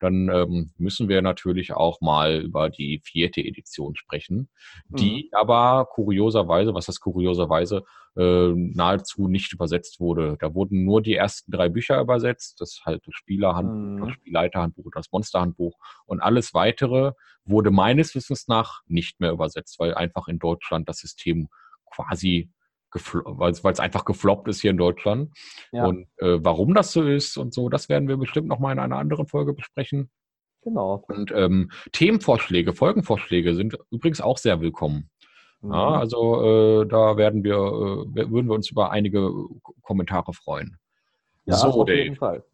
[0.00, 4.48] dann ähm, müssen wir natürlich auch mal über die vierte Edition sprechen,
[4.88, 5.38] die mhm.
[5.38, 7.84] aber kurioserweise, was das kurioserweise,
[8.16, 10.36] äh, nahezu nicht übersetzt wurde.
[10.40, 14.06] Da wurden nur die ersten drei Bücher übersetzt, das halt das Spielerhandbuch, mhm.
[14.06, 17.12] das Spielleiterhandbuch, das Monsterhandbuch und alles weitere
[17.44, 21.48] wurde meines Wissens nach nicht mehr übersetzt, weil einfach in Deutschland das System
[21.90, 22.50] quasi
[22.92, 25.36] weil es einfach gefloppt ist hier in Deutschland.
[25.72, 25.84] Ja.
[25.84, 28.78] Und äh, warum das so ist und so, das werden wir bestimmt noch mal in
[28.78, 30.10] einer anderen Folge besprechen.
[30.62, 31.04] Genau.
[31.08, 35.10] Und ähm, Themenvorschläge, Folgenvorschläge sind übrigens auch sehr willkommen.
[35.60, 35.72] Mhm.
[35.72, 39.30] Ja, also äh, da werden wir, äh, würden wir uns über einige
[39.82, 40.76] Kommentare freuen.
[41.44, 42.02] Ja, so, auf Dave.
[42.02, 42.44] jeden Fall.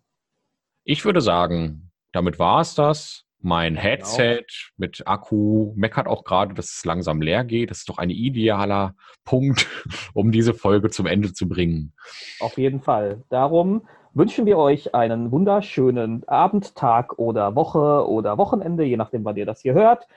[0.84, 3.23] Ich würde sagen, damit war es das.
[3.44, 3.82] Mein genau.
[3.82, 4.74] Headset genau.
[4.78, 7.70] mit Akku meckert auch gerade, dass es langsam leer geht.
[7.70, 8.94] Das ist doch ein idealer
[9.24, 9.68] Punkt,
[10.14, 11.92] um diese Folge zum Ende zu bringen.
[12.40, 13.22] Auf jeden Fall.
[13.28, 19.36] Darum wünschen wir euch einen wunderschönen Abend, Tag oder Woche oder Wochenende, je nachdem, wann
[19.36, 20.08] ihr das hier hört.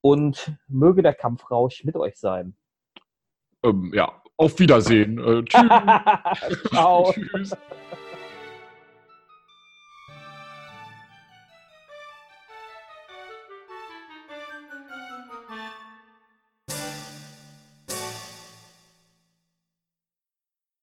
[0.00, 2.54] Und möge der Kampfrausch mit euch sein.
[3.64, 5.18] Ähm, ja, auf Wiedersehen.
[5.18, 6.68] Äh, tschüss.
[6.70, 7.12] Ciao.
[7.34, 7.56] tschüss.